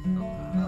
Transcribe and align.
Oh, 0.00 0.61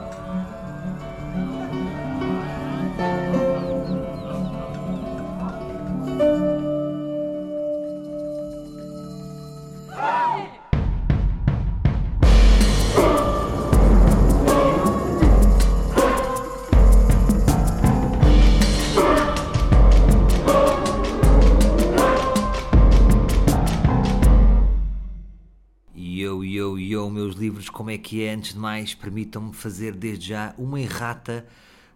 como 27.74 27.90
é 27.90 27.98
que 27.98 28.22
é? 28.22 28.32
Antes 28.32 28.54
de 28.54 28.58
mais, 28.58 28.94
permitam-me 28.94 29.52
fazer 29.52 29.94
desde 29.94 30.28
já 30.28 30.54
uma 30.56 30.80
errata 30.80 31.44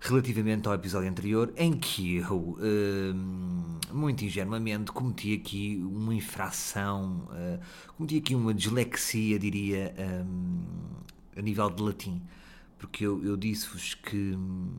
relativamente 0.00 0.66
ao 0.68 0.74
episódio 0.74 1.08
anterior, 1.08 1.52
em 1.56 1.72
que 1.72 2.16
eu, 2.16 2.58
hum, 2.60 3.78
muito 3.92 4.24
ingenuamente, 4.24 4.90
cometi 4.92 5.34
aqui 5.34 5.80
uma 5.82 6.14
infração, 6.14 7.28
uh, 7.30 7.60
cometi 7.96 8.18
aqui 8.18 8.34
uma 8.34 8.52
dislexia, 8.52 9.38
diria, 9.38 9.94
hum, 10.26 10.62
a 11.36 11.40
nível 11.42 11.70
de 11.70 11.82
latim. 11.82 12.22
Porque 12.76 13.06
eu, 13.06 13.24
eu 13.24 13.36
disse-vos 13.36 13.94
que. 13.94 14.16
hum, 14.16 14.70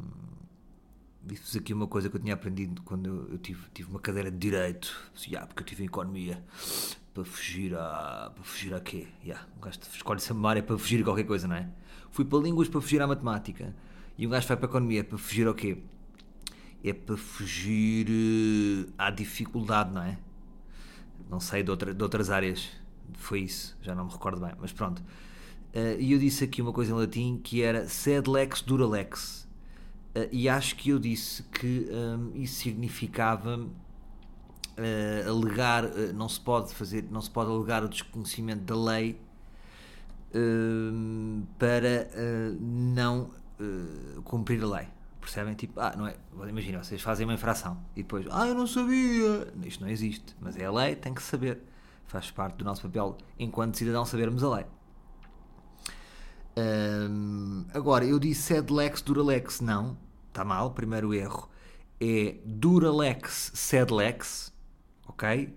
Disse-vos 1.21 1.57
aqui 1.57 1.73
uma 1.73 1.85
coisa 1.85 2.09
que 2.09 2.15
eu 2.15 2.19
tinha 2.21 2.33
aprendido 2.33 2.81
quando 2.83 3.07
eu, 3.07 3.33
eu 3.33 3.37
tive, 3.37 3.61
tive 3.73 3.89
uma 3.91 3.99
cadeira 3.99 4.31
de 4.31 4.37
Direito, 4.37 5.11
assim, 5.15 5.35
ah, 5.35 5.45
porque 5.45 5.61
eu 5.61 5.67
tive 5.67 5.83
em 5.83 5.85
Economia, 5.85 6.41
para 7.23 7.31
fugir 7.31 7.75
a. 7.75 8.31
para 8.33 8.43
fugir 8.43 8.73
a 8.73 8.79
quê? 8.79 9.07
Yeah, 9.23 9.45
um 9.57 9.61
gajo 9.61 9.79
escolhe 9.93 10.19
sempre 10.21 10.37
uma 10.39 10.49
área 10.49 10.63
para 10.63 10.77
fugir 10.77 11.01
a 11.01 11.03
qualquer 11.03 11.25
coisa, 11.25 11.47
não 11.47 11.55
é? 11.55 11.67
Fui 12.11 12.25
para 12.25 12.39
Línguas 12.39 12.67
para 12.69 12.81
fugir 12.81 13.01
à 13.01 13.07
Matemática, 13.07 13.75
e 14.17 14.25
um 14.25 14.29
gajo 14.29 14.47
vai 14.47 14.57
para 14.57 14.65
a 14.67 14.69
Economia 14.69 15.03
para 15.03 15.17
fugir 15.17 15.47
ao 15.47 15.53
quê? 15.53 15.77
É 16.83 16.93
para 16.93 17.17
fugir 17.17 18.07
eh, 18.09 18.89
à 18.97 19.09
dificuldade, 19.11 19.93
não 19.93 20.01
é? 20.01 20.17
Não 21.29 21.39
sei, 21.39 21.61
de, 21.63 21.69
outra- 21.71 21.93
de 21.93 22.01
outras 22.03 22.29
áreas, 22.29 22.69
foi 23.13 23.41
isso, 23.41 23.77
já 23.81 23.93
não 23.93 24.05
me 24.05 24.11
recordo 24.11 24.41
bem, 24.41 24.53
mas 24.59 24.71
pronto. 24.71 25.03
Eh, 25.73 25.97
E 25.99 26.13
eu 26.13 26.19
disse 26.19 26.43
aqui 26.43 26.61
uma 26.61 26.73
coisa 26.73 26.91
em 26.91 26.95
latim 26.95 27.39
que 27.43 27.61
era 27.61 27.87
sed 27.87 28.29
lex 28.29 28.61
dura 28.61 28.87
lex. 28.87 29.47
Uh, 30.15 30.27
e 30.31 30.49
acho 30.49 30.75
que 30.75 30.89
eu 30.89 30.97
disse 30.99 31.43
que 31.43 31.87
hum, 31.91 32.31
isso 32.33 32.55
significava 32.55 33.67
uh, 34.79 35.29
alegar, 35.29 35.85
uh, 35.85 36.13
não 36.13 36.29
se 36.29 36.39
pode 36.39 36.73
fazer, 36.73 37.05
não 37.11 37.21
se 37.21 37.29
pode 37.29 37.51
alegar 37.51 37.83
o 37.83 37.89
desconhecimento 37.89 38.63
da 38.63 38.75
lei 38.75 39.19
hum, 40.33 41.43
para 41.57 42.09
uh, 42.13 42.57
não 42.59 43.29
uh, 43.59 44.21
cumprir 44.23 44.63
a 44.63 44.67
lei. 44.67 44.87
Percebem? 45.21 45.53
Tipo, 45.53 45.79
ah, 45.79 45.93
não 45.95 46.07
é? 46.07 46.15
Imagina, 46.47 46.83
vocês 46.83 47.01
fazem 47.01 47.25
uma 47.25 47.33
infração 47.33 47.77
e 47.95 48.01
depois, 48.01 48.25
ah, 48.31 48.47
eu 48.47 48.55
não 48.55 48.65
sabia. 48.65 49.53
Isto 49.63 49.83
não 49.83 49.89
existe, 49.89 50.35
mas 50.39 50.55
é 50.57 50.65
a 50.65 50.71
lei, 50.71 50.95
tem 50.95 51.13
que 51.13 51.21
saber. 51.21 51.61
Faz 52.07 52.31
parte 52.31 52.55
do 52.55 52.65
nosso 52.65 52.81
papel 52.81 53.15
enquanto 53.37 53.77
cidadão 53.77 54.03
sabermos 54.05 54.43
a 54.43 54.55
lei. 54.55 54.65
Hum, 56.57 57.65
agora, 57.73 58.05
eu 58.05 58.17
disse 58.17 58.41
sed 58.41 58.73
lex 58.73 59.01
duralex. 59.01 59.61
Não, 59.61 59.95
está 60.29 60.43
mal. 60.43 60.71
Primeiro 60.71 61.13
erro 61.13 61.49
é 62.01 62.37
duralex 62.45 63.51
sed 63.53 63.93
lex. 63.93 64.51
Ok? 65.19 65.53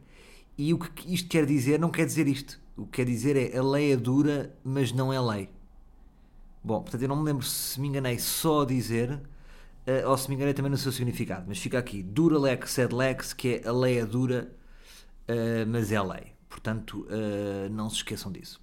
E 0.58 0.74
o 0.74 0.78
que 0.78 1.14
isto 1.14 1.28
quer 1.28 1.46
dizer 1.46 1.78
não 1.78 1.90
quer 1.90 2.04
dizer 2.04 2.26
isto. 2.26 2.60
O 2.76 2.84
que 2.84 2.92
quer 2.92 3.04
dizer 3.04 3.36
é 3.36 3.56
a 3.56 3.62
lei 3.62 3.92
é 3.92 3.96
dura, 3.96 4.52
mas 4.64 4.90
não 4.90 5.12
é 5.12 5.20
lei. 5.20 5.48
Bom, 6.64 6.82
portanto, 6.82 7.02
eu 7.02 7.08
não 7.08 7.16
me 7.16 7.24
lembro 7.24 7.46
se 7.46 7.80
me 7.80 7.86
enganei 7.88 8.18
só 8.18 8.62
a 8.62 8.66
dizer 8.66 9.20
eh, 9.86 10.06
ou 10.06 10.16
se 10.16 10.28
me 10.28 10.34
enganei 10.34 10.52
também 10.52 10.70
no 10.70 10.76
seu 10.76 10.90
significado. 10.90 11.44
Mas 11.46 11.58
fica 11.58 11.78
aqui: 11.78 12.02
duralex 12.02 12.72
sed 12.72 12.92
lex, 12.92 13.32
que 13.32 13.60
é 13.64 13.68
a 13.68 13.72
lei 13.72 14.00
é 14.00 14.06
dura, 14.06 14.52
eh, 15.28 15.64
mas 15.64 15.92
é 15.92 16.02
lei. 16.02 16.32
Portanto, 16.48 17.06
eh, 17.08 17.68
não 17.70 17.88
se 17.88 17.96
esqueçam 17.96 18.32
disso. 18.32 18.60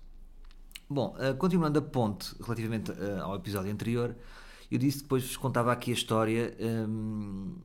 Bom, 0.89 1.15
continuando 1.37 1.77
a 1.77 1.81
ponte 1.83 2.35
relativamente 2.41 2.91
ao 3.21 3.35
episódio 3.35 3.71
anterior, 3.71 4.15
eu 4.71 4.79
disse 4.79 4.97
que 4.97 5.03
depois 5.03 5.23
vos 5.23 5.37
contava 5.37 5.71
aqui 5.71 5.91
a 5.91 5.93
história, 5.93 6.55
hum, 6.59 7.55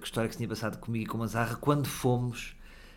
a 0.00 0.04
história 0.04 0.28
que 0.28 0.34
se 0.34 0.38
tinha 0.38 0.48
passado 0.48 0.78
comigo 0.78 1.04
e 1.04 1.06
com 1.06 1.16
a 1.18 1.20
Mazarra 1.20 1.56
quando 1.56 1.86
fomos 1.86 2.54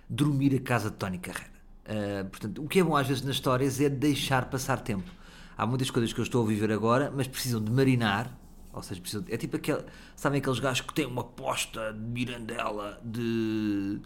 dormir 0.09 0.56
a 0.56 0.59
casa 0.59 0.89
de 0.89 0.95
Tony 0.97 1.17
Carreira. 1.17 1.53
Eh, 1.85 2.23
portanto, 2.23 2.63
o 2.63 2.67
que 2.67 2.79
é 2.79 2.83
bom 2.83 2.95
às 2.95 3.07
vezes 3.07 3.23
nas 3.23 3.35
histórias 3.35 3.79
é 3.79 3.89
deixar 3.89 4.45
passar 4.50 4.78
tempo. 4.81 5.09
Há 5.57 5.66
muitas 5.66 5.89
coisas 5.91 6.11
que 6.13 6.19
eu 6.19 6.23
estou 6.23 6.44
a 6.44 6.47
viver 6.47 6.72
agora, 6.72 7.11
mas 7.16 7.28
precisam 7.28 7.63
de 7.63 7.72
marinar, 7.72 8.35
ou 8.73 8.84
seja, 8.84 9.00
precisam 9.00 9.23
de- 9.23 9.34
é 9.34 9.38
tipo 9.38 9.55
aquele, 9.55 9.84
sabem 10.16 10.39
aqueles 10.39 10.59
gajos 10.59 10.81
que 10.81 10.94
têm 10.94 11.05
uma 11.05 11.23
posta 11.23 11.94
de 11.94 12.00
mirandela 12.00 13.00
de 13.03 14.01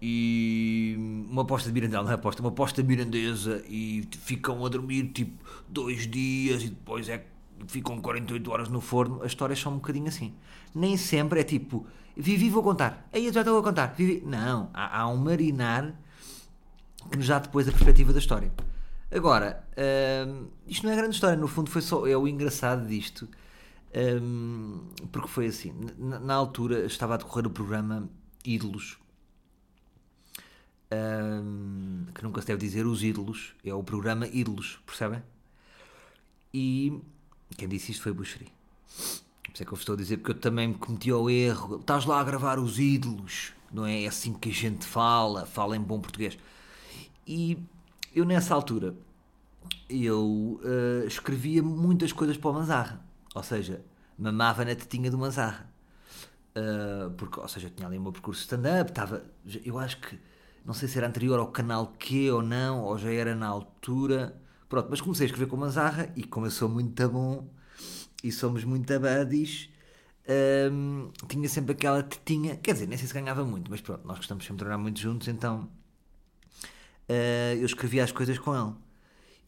e 0.00 0.96
uma 1.30 1.44
posta 1.44 1.68
de 1.68 1.74
mirandela, 1.74 2.02
não 2.02 2.10
é 2.10 2.14
aposta, 2.14 2.42
uma 2.42 2.50
posta 2.50 2.82
mirandesa 2.82 3.62
e 3.68 4.06
ficam 4.22 4.64
a 4.66 4.68
dormir 4.68 5.04
tipo 5.12 5.32
dois 5.68 6.06
dias 6.10 6.62
e 6.64 6.68
depois 6.68 7.08
é 7.08 7.24
ficam 7.68 8.00
48 8.00 8.50
horas 8.50 8.68
no 8.68 8.80
forno, 8.80 9.20
as 9.22 9.28
histórias 9.30 9.60
são 9.60 9.72
um 9.72 9.76
bocadinho 9.76 10.08
assim. 10.08 10.34
Nem 10.74 10.96
sempre 10.96 11.38
é 11.40 11.44
tipo, 11.44 11.86
vivi 12.16 12.48
vou 12.50 12.62
contar, 12.62 13.08
aí 13.12 13.26
eu 13.26 13.32
já 13.32 13.40
estou 13.40 13.58
a 13.58 13.62
contar, 13.62 13.94
vivi. 13.94 14.22
Não, 14.26 14.70
há, 14.72 15.00
há 15.00 15.08
um 15.08 15.16
marinar 15.16 15.94
que 17.10 17.16
nos 17.16 17.28
dá 17.28 17.38
depois 17.38 17.68
a 17.68 17.72
perspectiva 17.72 18.12
da 18.12 18.18
história. 18.18 18.52
Agora, 19.10 19.62
hum, 20.26 20.48
isto 20.66 20.86
não 20.86 20.92
é 20.92 20.96
grande 20.96 21.14
história, 21.14 21.36
no 21.36 21.46
fundo 21.46 21.70
foi 21.70 21.82
só, 21.82 22.06
é 22.06 22.16
o 22.16 22.26
engraçado 22.26 22.86
disto, 22.86 23.28
hum, 24.22 24.88
porque 25.10 25.28
foi 25.28 25.48
assim, 25.48 25.74
na, 25.98 26.18
na 26.18 26.34
altura 26.34 26.86
estava 26.86 27.14
a 27.14 27.16
decorrer 27.18 27.46
o 27.46 27.50
programa 27.50 28.08
Ídolos, 28.42 28.98
hum, 30.90 32.06
que 32.14 32.22
nunca 32.22 32.40
se 32.40 32.46
deve 32.46 32.60
dizer 32.60 32.86
os 32.86 33.02
ídolos, 33.02 33.54
é 33.62 33.74
o 33.74 33.82
programa 33.82 34.26
Ídolos, 34.26 34.80
percebem? 34.86 35.22
E 36.54 36.98
quem 37.56 37.68
disse 37.68 37.92
isto 37.92 38.02
foi 38.02 38.12
Buxeri. 38.12 38.48
Por 39.52 39.56
isso 39.56 39.62
é 39.64 39.66
que 39.66 39.72
eu 39.72 39.76
vos 39.76 39.80
estou 39.80 39.92
a 39.92 39.98
dizer, 39.98 40.16
porque 40.16 40.30
eu 40.30 40.40
também 40.40 40.68
me 40.68 40.74
cometi 40.74 41.10
ao 41.10 41.28
erro. 41.28 41.76
Estás 41.76 42.06
lá 42.06 42.18
a 42.20 42.24
gravar 42.24 42.58
os 42.58 42.78
ídolos, 42.78 43.52
não 43.70 43.84
é? 43.84 44.04
É 44.04 44.06
assim 44.06 44.32
que 44.32 44.48
a 44.48 44.52
gente 44.52 44.86
fala, 44.86 45.44
fala 45.44 45.76
em 45.76 45.80
bom 45.80 46.00
português. 46.00 46.38
E 47.26 47.58
eu 48.14 48.24
nessa 48.24 48.54
altura, 48.54 48.94
eu 49.90 50.58
eh, 50.64 51.04
escrevia 51.06 51.62
muitas 51.62 52.12
coisas 52.12 52.38
para 52.38 52.50
o 52.50 52.54
Manzarra. 52.54 53.04
Ou 53.34 53.42
seja, 53.42 53.84
mamava 54.18 54.64
na 54.64 54.74
tetinha 54.74 55.10
do 55.10 55.18
Manzarra. 55.18 55.70
Uh, 56.56 57.10
porque, 57.12 57.38
ou 57.38 57.48
seja, 57.48 57.66
eu 57.66 57.70
tinha 57.70 57.86
ali 57.88 57.98
o 57.98 58.00
meu 58.02 58.12
percurso 58.12 58.42
stand-up, 58.42 58.90
estava, 58.90 59.22
eu 59.64 59.78
acho 59.78 59.98
que, 59.98 60.18
não 60.66 60.74
sei 60.74 60.86
se 60.86 60.98
era 60.98 61.06
anterior 61.06 61.38
ao 61.38 61.48
canal 61.48 61.94
Q 61.98 62.30
ou 62.30 62.42
não, 62.42 62.82
ou 62.82 62.98
já 62.98 63.10
era 63.10 63.34
na 63.34 63.46
altura, 63.46 64.38
pronto, 64.68 64.88
mas 64.90 65.00
comecei 65.00 65.24
a 65.24 65.28
escrever 65.28 65.48
com 65.48 65.56
Manzarra 65.56 66.12
e 66.14 66.26
sou 66.50 66.68
muito 66.68 67.08
bom 67.08 67.48
e 68.22 68.30
somos 68.30 68.64
muito 68.64 68.92
buddies, 68.98 69.68
um, 70.70 71.10
tinha 71.28 71.48
sempre 71.48 71.72
aquela 71.72 72.02
tetinha, 72.02 72.56
quer 72.56 72.74
dizer, 72.74 72.86
nem 72.86 72.96
sei 72.96 73.08
se 73.08 73.14
ganhava 73.14 73.44
muito, 73.44 73.70
mas 73.70 73.80
pronto, 73.80 74.06
nós 74.06 74.18
gostamos 74.18 74.44
sempre 74.44 74.56
de 74.56 74.58
trabalhar 74.60 74.82
muito 74.82 75.00
juntos, 75.00 75.28
então 75.28 75.68
uh, 77.08 77.56
eu 77.58 77.66
escrevia 77.66 78.04
as 78.04 78.12
coisas 78.12 78.38
com 78.38 78.54
ele. 78.54 78.74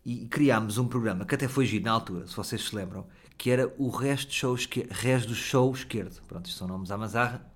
E 0.04 0.26
criámos 0.26 0.76
um 0.76 0.86
programa 0.86 1.24
que 1.24 1.34
até 1.34 1.48
foi 1.48 1.64
giro 1.64 1.84
na 1.84 1.92
altura, 1.92 2.26
se 2.26 2.36
vocês 2.36 2.62
se 2.62 2.76
lembram, 2.76 3.06
que 3.38 3.50
era 3.50 3.72
o 3.78 3.88
Resto 3.88 4.32
Show, 4.32 4.54
Resto 4.90 5.28
do 5.28 5.34
show 5.34 5.72
Esquerdo. 5.72 6.20
Pronto, 6.28 6.46
isto 6.46 6.58
são 6.58 6.68
nomes 6.68 6.90
à 6.90 6.98
mazarra. 6.98 7.50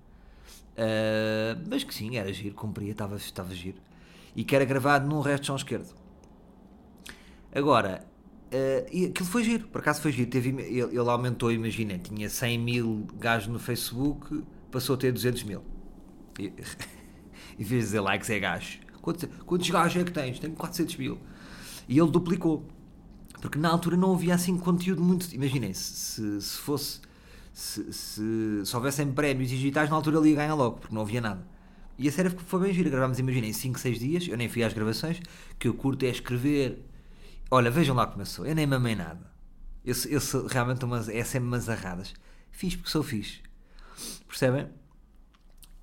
Uh, 0.73 1.61
mas 1.69 1.83
que 1.83 1.93
sim, 1.93 2.17
era 2.17 2.31
giro, 2.33 2.55
cumpria, 2.55 2.91
estava, 2.91 3.17
estava 3.17 3.53
giro. 3.53 3.77
E 4.35 4.43
que 4.43 4.55
era 4.55 4.65
gravado 4.65 5.07
num 5.07 5.21
Resto 5.21 5.45
Show 5.47 5.55
Esquerdo. 5.57 5.93
Agora, 7.53 8.08
uh, 8.53 8.87
e 8.91 9.05
aquilo 9.05 9.27
foi 9.27 9.43
giro, 9.43 9.67
por 9.67 9.81
acaso 9.81 10.01
foi 10.01 10.11
giro. 10.11 10.29
Teve, 10.29 10.49
ele, 10.49 10.81
ele 10.81 11.09
aumentou, 11.09 11.51
imagina, 11.51 11.97
tinha 11.97 12.29
100 12.29 12.59
mil 12.59 13.07
gajos 13.19 13.47
no 13.47 13.59
Facebook, 13.59 14.43
passou 14.71 14.95
a 14.95 14.97
ter 14.97 15.11
200 15.11 15.43
mil. 15.43 15.63
E, 16.37 16.49
de 17.57 17.65
dizer 17.65 17.99
likes, 17.99 18.29
é 18.29 18.39
gajos. 18.39 18.79
Quantos, 19.01 19.29
quantos 19.45 19.69
gajos 19.69 20.01
é 20.01 20.03
que 20.03 20.11
tens? 20.11 20.39
Tenho 20.39 20.53
400 20.53 20.95
mil. 20.97 21.17
E 21.87 21.97
ele 21.97 22.11
duplicou. 22.11 22.67
Porque 23.41 23.57
na 23.57 23.69
altura 23.69 23.95
não 23.95 24.13
havia 24.13 24.35
assim 24.35 24.57
conteúdo 24.57 25.01
muito. 25.01 25.33
Imaginem, 25.33 25.73
se, 25.73 26.41
se 26.41 26.57
fosse. 26.57 27.01
Se, 27.51 27.91
se, 27.91 28.61
se 28.63 28.75
houvessem 28.75 29.11
prémios 29.11 29.49
digitais, 29.49 29.89
na 29.89 29.95
altura 29.95 30.17
ele 30.17 30.29
ia 30.29 30.35
ganhar 30.35 30.53
logo, 30.53 30.77
porque 30.77 30.93
não 30.93 31.01
havia 31.01 31.19
nada. 31.19 31.45
E 31.97 32.07
a 32.07 32.11
série 32.11 32.29
foi 32.29 32.61
bem 32.61 32.73
gira. 32.73 32.89
Gravámos, 32.89 33.19
imaginem, 33.19 33.51
5, 33.51 33.79
6 33.79 33.99
dias. 33.99 34.27
Eu 34.27 34.37
nem 34.37 34.47
fui 34.47 34.63
às 34.63 34.73
gravações. 34.73 35.21
que 35.57 35.67
eu 35.67 35.73
curto 35.73 36.05
é 36.05 36.09
escrever. 36.09 36.85
Olha, 37.51 37.71
vejam 37.71 37.95
lá 37.95 38.05
como 38.05 38.21
eu 38.21 38.25
sou. 38.25 38.45
Eu 38.45 38.53
nem 38.53 38.67
mamei 38.67 38.95
nada. 38.95 39.31
Eu, 39.83 39.95
eu 40.09 40.21
sou 40.21 40.45
realmente 40.45 40.85
umas. 40.85 41.09
É 41.09 41.23
sempre 41.23 41.47
umas 41.47 41.67
arradas. 41.67 42.13
Fiz 42.51 42.75
porque 42.75 42.91
sou 42.91 43.01
fixe. 43.01 43.41
Percebem? 44.27 44.67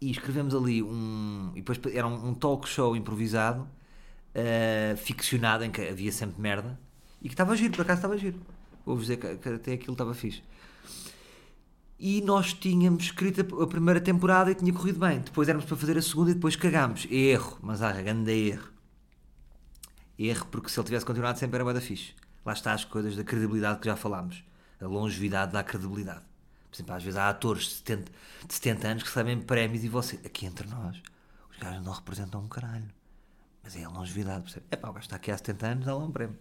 E 0.01 0.11
escrevemos 0.11 0.55
ali 0.55 0.83
um. 0.83 1.51
E 1.55 1.63
depois 1.63 1.81
era 1.93 2.07
um, 2.07 2.35
talk 2.35 2.69
show 2.69 2.95
improvisado, 2.95 3.63
uh, 3.63 4.97
ficcionado, 4.97 5.65
em 5.65 5.71
que 5.71 5.81
havia 5.81 6.13
sempre 6.13 6.41
merda. 6.41 6.79
E 7.21 7.29
que 7.29 7.35
estava 7.35 7.57
giro, 7.57 7.73
por 7.75 7.83
acaso 7.83 7.99
estava 7.99 8.17
giro. 8.17 8.39
Vou-vos 8.85 9.07
dizer 9.07 9.17
que, 9.17 9.37
que 9.37 9.49
até 9.49 9.73
aquilo 9.73 9.93
estava 9.93 10.15
fixe. 10.15 10.43
E 11.99 12.21
nós 12.21 12.53
tínhamos 12.53 13.05
escrito 13.05 13.63
a 13.63 13.67
primeira 13.67 14.01
temporada 14.01 14.51
e 14.51 14.55
tinha 14.55 14.73
corrido 14.73 15.01
bem. 15.01 15.21
Depois 15.21 15.49
éramos 15.49 15.67
para 15.67 15.77
fazer 15.77 15.97
a 15.97 16.03
segunda 16.03 16.31
e 16.31 16.35
depois 16.35 16.55
cagámos. 16.55 17.07
Erro, 17.11 17.59
mas 17.63 17.81
há 17.83 17.91
grande 17.91 18.31
erro. 18.31 18.76
Erro 20.19 20.47
porque 20.47 20.69
se 20.69 20.79
ele 20.79 20.87
tivesse 20.87 21.05
continuado 21.05 21.39
sempre 21.39 21.57
era 21.57 21.65
bué 21.65 21.75
da 21.75 21.81
fixe. 21.81 22.15
Lá 22.45 22.53
está 22.53 22.73
as 22.73 22.85
coisas 22.85 23.17
da 23.17 23.25
credibilidade 23.25 23.81
que 23.81 23.87
já 23.87 23.97
falámos. 23.97 24.45
A 24.81 24.87
longevidade 24.87 25.53
da 25.53 25.63
credibilidade. 25.63 26.25
Por 26.71 26.77
exemplo, 26.77 26.95
às 26.95 27.03
vezes 27.03 27.19
há 27.19 27.29
atores 27.29 27.65
de 27.65 27.71
70, 27.71 28.13
de 28.47 28.55
70 28.55 28.89
anos 28.89 29.03
que 29.03 29.09
recebem 29.09 29.41
prémios 29.41 29.85
e 29.85 29.89
você, 29.89 30.17
aqui 30.25 30.47
entre 30.47 30.69
nós, 30.69 31.01
os 31.51 31.59
gajos 31.59 31.85
não 31.85 31.93
representam 31.93 32.43
um 32.43 32.49
caralho. 32.49 32.89
Mas 33.63 33.77
é 33.77 33.85
a 33.85 33.89
longevidade, 33.89 34.43
percebe? 34.43 34.67
É 34.71 34.77
pá, 34.77 34.91
o 34.91 34.93
gajo 34.93 35.07
está 35.07 35.17
aqui 35.17 35.31
há 35.31 35.37
70 35.37 35.67
anos, 35.67 35.85
dá 35.87 35.95
lá 35.95 36.05
um 36.05 36.13
prémio. 36.13 36.39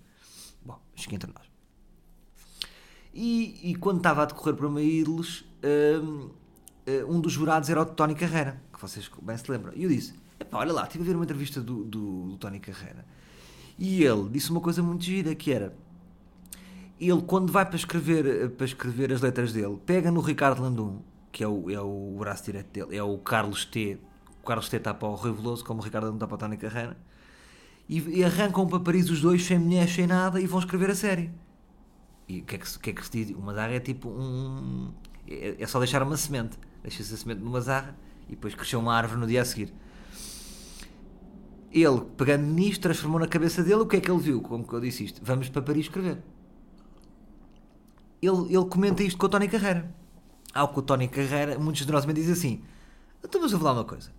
Bom, 0.64 0.80
isto 0.96 1.14
entre 1.14 1.32
nós. 1.32 1.46
E, 3.14 3.72
e 3.72 3.76
quando 3.76 3.98
estava 3.98 4.24
a 4.24 4.26
decorrer 4.26 4.56
para 4.56 4.68
uma 4.68 4.82
Ídolos, 4.82 5.46
um, 6.04 6.30
um 7.08 7.22
dos 7.22 7.32
jurados 7.32 7.70
era 7.70 7.82
o 7.82 7.86
Tony 7.86 8.14
Carreira, 8.14 8.62
que 8.74 8.80
vocês 8.80 9.10
bem 9.22 9.38
se 9.38 9.50
lembram. 9.50 9.74
E 9.74 9.84
eu 9.84 9.90
disse: 9.90 10.14
Epá, 10.40 10.58
olha 10.58 10.74
lá, 10.74 10.84
estive 10.84 11.04
a 11.04 11.08
ver 11.08 11.16
uma 11.16 11.24
entrevista 11.24 11.62
do, 11.62 11.86
do, 11.86 12.28
do 12.32 12.38
Tony 12.38 12.60
Carreira. 12.60 13.06
E 13.78 14.04
ele 14.04 14.30
disse 14.30 14.52
uma 14.52 14.62
coisa 14.62 14.82
muito 14.82 15.04
gira, 15.04 15.36
que 15.36 15.52
era 15.52 15.74
ele 17.00 17.22
quando 17.22 17.52
vai 17.52 17.66
para 17.66 17.76
escrever, 17.76 18.50
para 18.52 18.66
escrever 18.66 19.12
as 19.12 19.22
letras 19.22 19.52
dele, 19.52 19.78
pega 19.86 20.12
no 20.12 20.22
Ricardo 20.22 20.62
Landum, 20.62 21.02
que 21.32 21.44
é 21.44 21.48
o, 21.48 21.70
é 21.70 21.80
o 21.80 22.16
braço 22.18 22.46
direito 22.46 22.68
dele, 22.72 22.96
é 22.96 23.04
o 23.04 23.18
Carlos 23.18 23.66
T. 23.66 24.00
O 24.42 24.46
Carlos 24.46 24.70
T 24.70 24.78
está 24.78 24.94
para 24.94 25.08
o 25.08 25.16
Rui 25.16 25.34
Veloso, 25.34 25.66
como 25.66 25.82
o 25.82 25.84
Ricardo 25.84 26.06
Landum 26.06 26.18
está 26.18 26.28
para 26.28 26.36
o 26.36 26.38
Tony 26.38 26.58
Carreira, 26.58 26.98
e, 27.90 28.20
e, 28.20 28.24
arrancam 28.24 28.66
para 28.66 28.80
Paris 28.80 29.10
os 29.10 29.22
dois 29.22 29.44
sem 29.44 29.60
mulher, 29.60 29.88
sem 29.90 30.08
nada, 30.08 30.40
e 30.40 30.48
vão 30.48 30.60
escrever 30.60 30.90
a 30.90 30.96
série. 30.96 31.32
E 32.28 32.40
o 32.40 32.44
que, 32.44 32.56
é 32.56 32.58
que, 32.58 32.80
que 32.80 32.90
é 32.90 32.94
que 32.94 33.06
se 33.06 33.12
diz? 33.12 33.38
Uma 33.38 33.54
zarra 33.54 33.74
é 33.74 33.80
tipo 33.80 34.10
um. 34.10 34.92
É, 35.28 35.56
é 35.60 35.68
só 35.68 35.78
deixar 35.78 36.02
uma 36.02 36.18
semente. 36.18 36.58
Deixa-se 36.82 37.14
a 37.14 37.18
semente 37.18 37.42
numa 37.42 37.62
zarra 37.62 37.96
e 38.28 38.32
depois 38.32 38.56
cresceu 38.56 38.80
uma 38.80 38.96
árvore 38.96 39.20
no 39.20 39.28
dia 39.28 39.42
a 39.42 39.46
seguir. 39.46 39.72
Ele, 41.76 42.02
pegando 42.16 42.46
nisto, 42.46 42.82
transformou 42.82 43.20
na 43.20 43.28
cabeça 43.28 43.62
dele 43.62 43.82
o 43.82 43.86
que 43.86 43.98
é 43.98 44.02
que 44.02 44.10
ele 44.10 44.20
viu? 44.20 44.42
Como 44.42 44.66
que 44.66 44.74
eu 44.74 44.80
disse 44.80 45.04
isto? 45.04 45.22
Vamos 45.24 45.50
para 45.50 45.62
Paris 45.62 45.86
escrever 45.86 46.20
ele, 48.28 48.56
ele 48.56 48.66
comenta 48.66 49.04
isto 49.04 49.18
com 49.18 49.26
o 49.26 49.30
Tony 49.30 49.48
Carreira. 49.48 49.94
Ao 50.54 50.68
que 50.70 50.80
o 50.80 50.82
Tony 50.82 51.08
Carreira, 51.08 51.60
muito 51.60 51.78
generosamente, 51.78 52.22
diz 52.22 52.30
assim: 52.30 52.64
Então, 53.24 53.42
mas 53.42 53.52
eu 53.52 53.60
vou 53.60 53.68
lá 53.68 53.74
uma 53.74 53.86
coisa. 53.86 54.12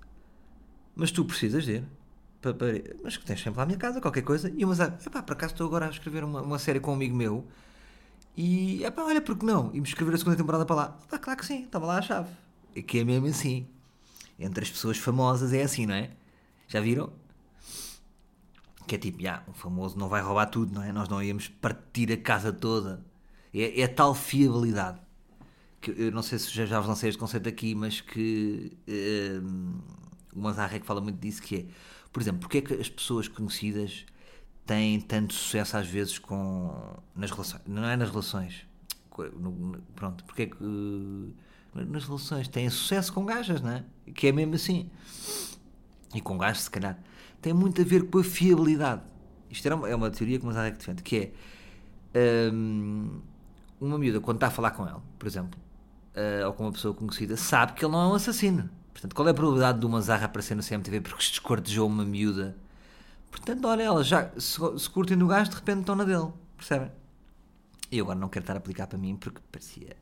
Mas 0.94 1.10
tu 1.10 1.24
precisas 1.24 1.64
de 1.64 1.72
ir. 1.76 1.84
Para, 2.40 2.54
para, 2.54 2.68
mas 3.02 3.16
que 3.16 3.24
tens 3.24 3.40
sempre 3.40 3.56
lá 3.56 3.62
a 3.62 3.66
minha 3.66 3.78
casa, 3.78 4.00
qualquer 4.00 4.22
coisa. 4.22 4.52
E 4.54 4.62
eu, 4.62 4.68
mas, 4.68 4.80
epá, 4.80 5.22
por 5.22 5.32
acaso 5.32 5.54
estou 5.54 5.66
agora 5.66 5.86
a 5.86 5.90
escrever 5.90 6.24
uma, 6.24 6.42
uma 6.42 6.58
série 6.58 6.80
com 6.80 6.90
um 6.92 6.94
amigo 6.94 7.16
meu. 7.16 7.46
E, 8.36 8.84
epá, 8.84 9.02
olha, 9.02 9.20
porque 9.20 9.44
não? 9.46 9.70
E 9.72 9.80
me 9.80 9.86
escrever 9.86 10.14
a 10.14 10.18
segunda 10.18 10.36
temporada 10.36 10.66
para 10.66 10.76
lá. 10.76 10.98
Ah, 11.10 11.18
claro 11.18 11.38
que 11.38 11.46
sim, 11.46 11.64
estava 11.64 11.86
lá 11.86 11.98
a 11.98 12.02
chave. 12.02 12.28
E 12.74 12.82
que 12.82 12.98
é 12.98 13.04
mesmo 13.04 13.26
assim. 13.26 13.66
Entre 14.38 14.62
as 14.62 14.70
pessoas 14.70 14.98
famosas 14.98 15.54
é 15.54 15.62
assim, 15.62 15.86
não 15.86 15.94
é? 15.94 16.10
Já 16.68 16.80
viram? 16.80 17.10
Que 18.86 18.94
é 18.94 18.98
tipo, 18.98 19.20
já, 19.20 19.42
um 19.48 19.52
famoso 19.52 19.98
não 19.98 20.08
vai 20.08 20.22
roubar 20.22 20.46
tudo, 20.46 20.72
não 20.74 20.82
é? 20.82 20.92
Nós 20.92 21.08
não 21.08 21.22
íamos 21.22 21.48
partir 21.48 22.12
a 22.12 22.16
casa 22.16 22.52
toda 22.52 23.04
é, 23.52 23.80
é 23.80 23.88
tal 23.88 24.14
fiabilidade 24.14 25.00
que 25.80 25.90
eu 25.90 26.12
não 26.12 26.22
sei 26.22 26.38
se 26.38 26.50
já, 26.50 26.66
já 26.66 26.80
vos 26.80 26.88
lancei 26.88 27.08
este 27.08 27.18
conceito 27.18 27.48
aqui, 27.48 27.74
mas 27.74 28.00
que 28.00 28.72
um, 29.42 29.78
o 30.34 30.40
Mazarra 30.40 30.76
é 30.76 30.78
que 30.80 30.86
fala 30.86 31.00
muito 31.00 31.18
disso, 31.18 31.40
que 31.42 31.56
é, 31.56 31.64
por 32.12 32.20
exemplo, 32.20 32.40
porque 32.40 32.58
é 32.58 32.60
que 32.60 32.74
as 32.74 32.88
pessoas 32.88 33.28
conhecidas 33.28 34.04
têm 34.64 35.00
tanto 35.00 35.34
sucesso 35.34 35.76
às 35.76 35.86
vezes 35.86 36.18
com 36.18 36.96
nas 37.14 37.30
relações, 37.30 37.62
não 37.66 37.84
é 37.84 37.96
nas 37.96 38.10
relações, 38.10 38.66
no, 39.38 39.78
pronto, 39.94 40.24
porque 40.24 40.42
é 40.42 40.46
que 40.46 40.56
nas 41.72 42.04
relações 42.04 42.48
têm 42.48 42.68
sucesso 42.68 43.12
com 43.12 43.24
gajas, 43.24 43.60
não 43.60 43.70
é? 43.70 43.84
Que 44.14 44.28
é 44.28 44.32
mesmo 44.32 44.54
assim. 44.54 44.90
E 46.14 46.20
com 46.20 46.38
gajos, 46.38 46.64
se 46.64 46.70
calhar, 46.70 46.98
tem 47.46 47.54
muito 47.54 47.80
a 47.80 47.84
ver 47.84 48.10
com 48.10 48.18
a 48.18 48.24
fiabilidade. 48.24 49.02
Isto 49.48 49.68
é 49.68 49.94
uma, 49.94 50.10
teoria 50.10 50.40
que 50.40 50.44
o 50.44 50.50
que 50.50 50.70
defende, 50.72 51.00
que 51.00 51.32
é 52.12 52.50
um, 52.52 53.20
uma 53.80 53.96
miúda, 53.96 54.18
quando 54.20 54.38
está 54.38 54.48
a 54.48 54.50
falar 54.50 54.72
com 54.72 54.84
ele, 54.84 54.98
por 55.16 55.28
exemplo, 55.28 55.60
uh, 56.16 56.46
ou 56.48 56.52
com 56.54 56.64
uma 56.64 56.72
pessoa 56.72 56.92
conhecida, 56.92 57.36
sabe 57.36 57.74
que 57.74 57.84
ele 57.84 57.92
não 57.92 58.00
é 58.02 58.06
um 58.08 58.14
assassino. 58.14 58.68
Portanto, 58.92 59.14
qual 59.14 59.28
é 59.28 59.30
a 59.30 59.34
probabilidade 59.34 59.78
de 59.78 59.86
uma 59.86 60.00
zarra 60.00 60.24
aparecer 60.24 60.56
no 60.56 60.62
CMTV 60.62 61.02
porque 61.02 61.22
se 61.22 61.30
descortejou 61.30 61.86
uma 61.86 62.04
miúda? 62.04 62.56
Portanto, 63.30 63.68
olha, 63.68 63.84
elas 63.84 64.08
já 64.08 64.28
se, 64.36 64.58
se 64.76 64.90
curtem 64.90 65.16
do 65.16 65.28
gajo, 65.28 65.50
de 65.50 65.56
repente 65.56 65.80
estão 65.80 65.94
na 65.94 66.02
dele. 66.02 66.32
Percebem? 66.56 66.90
E 67.92 68.00
agora 68.00 68.18
não 68.18 68.28
quero 68.28 68.42
estar 68.42 68.54
a 68.54 68.58
aplicar 68.58 68.88
para 68.88 68.98
mim 68.98 69.14
porque 69.14 69.40
parecia. 69.52 69.96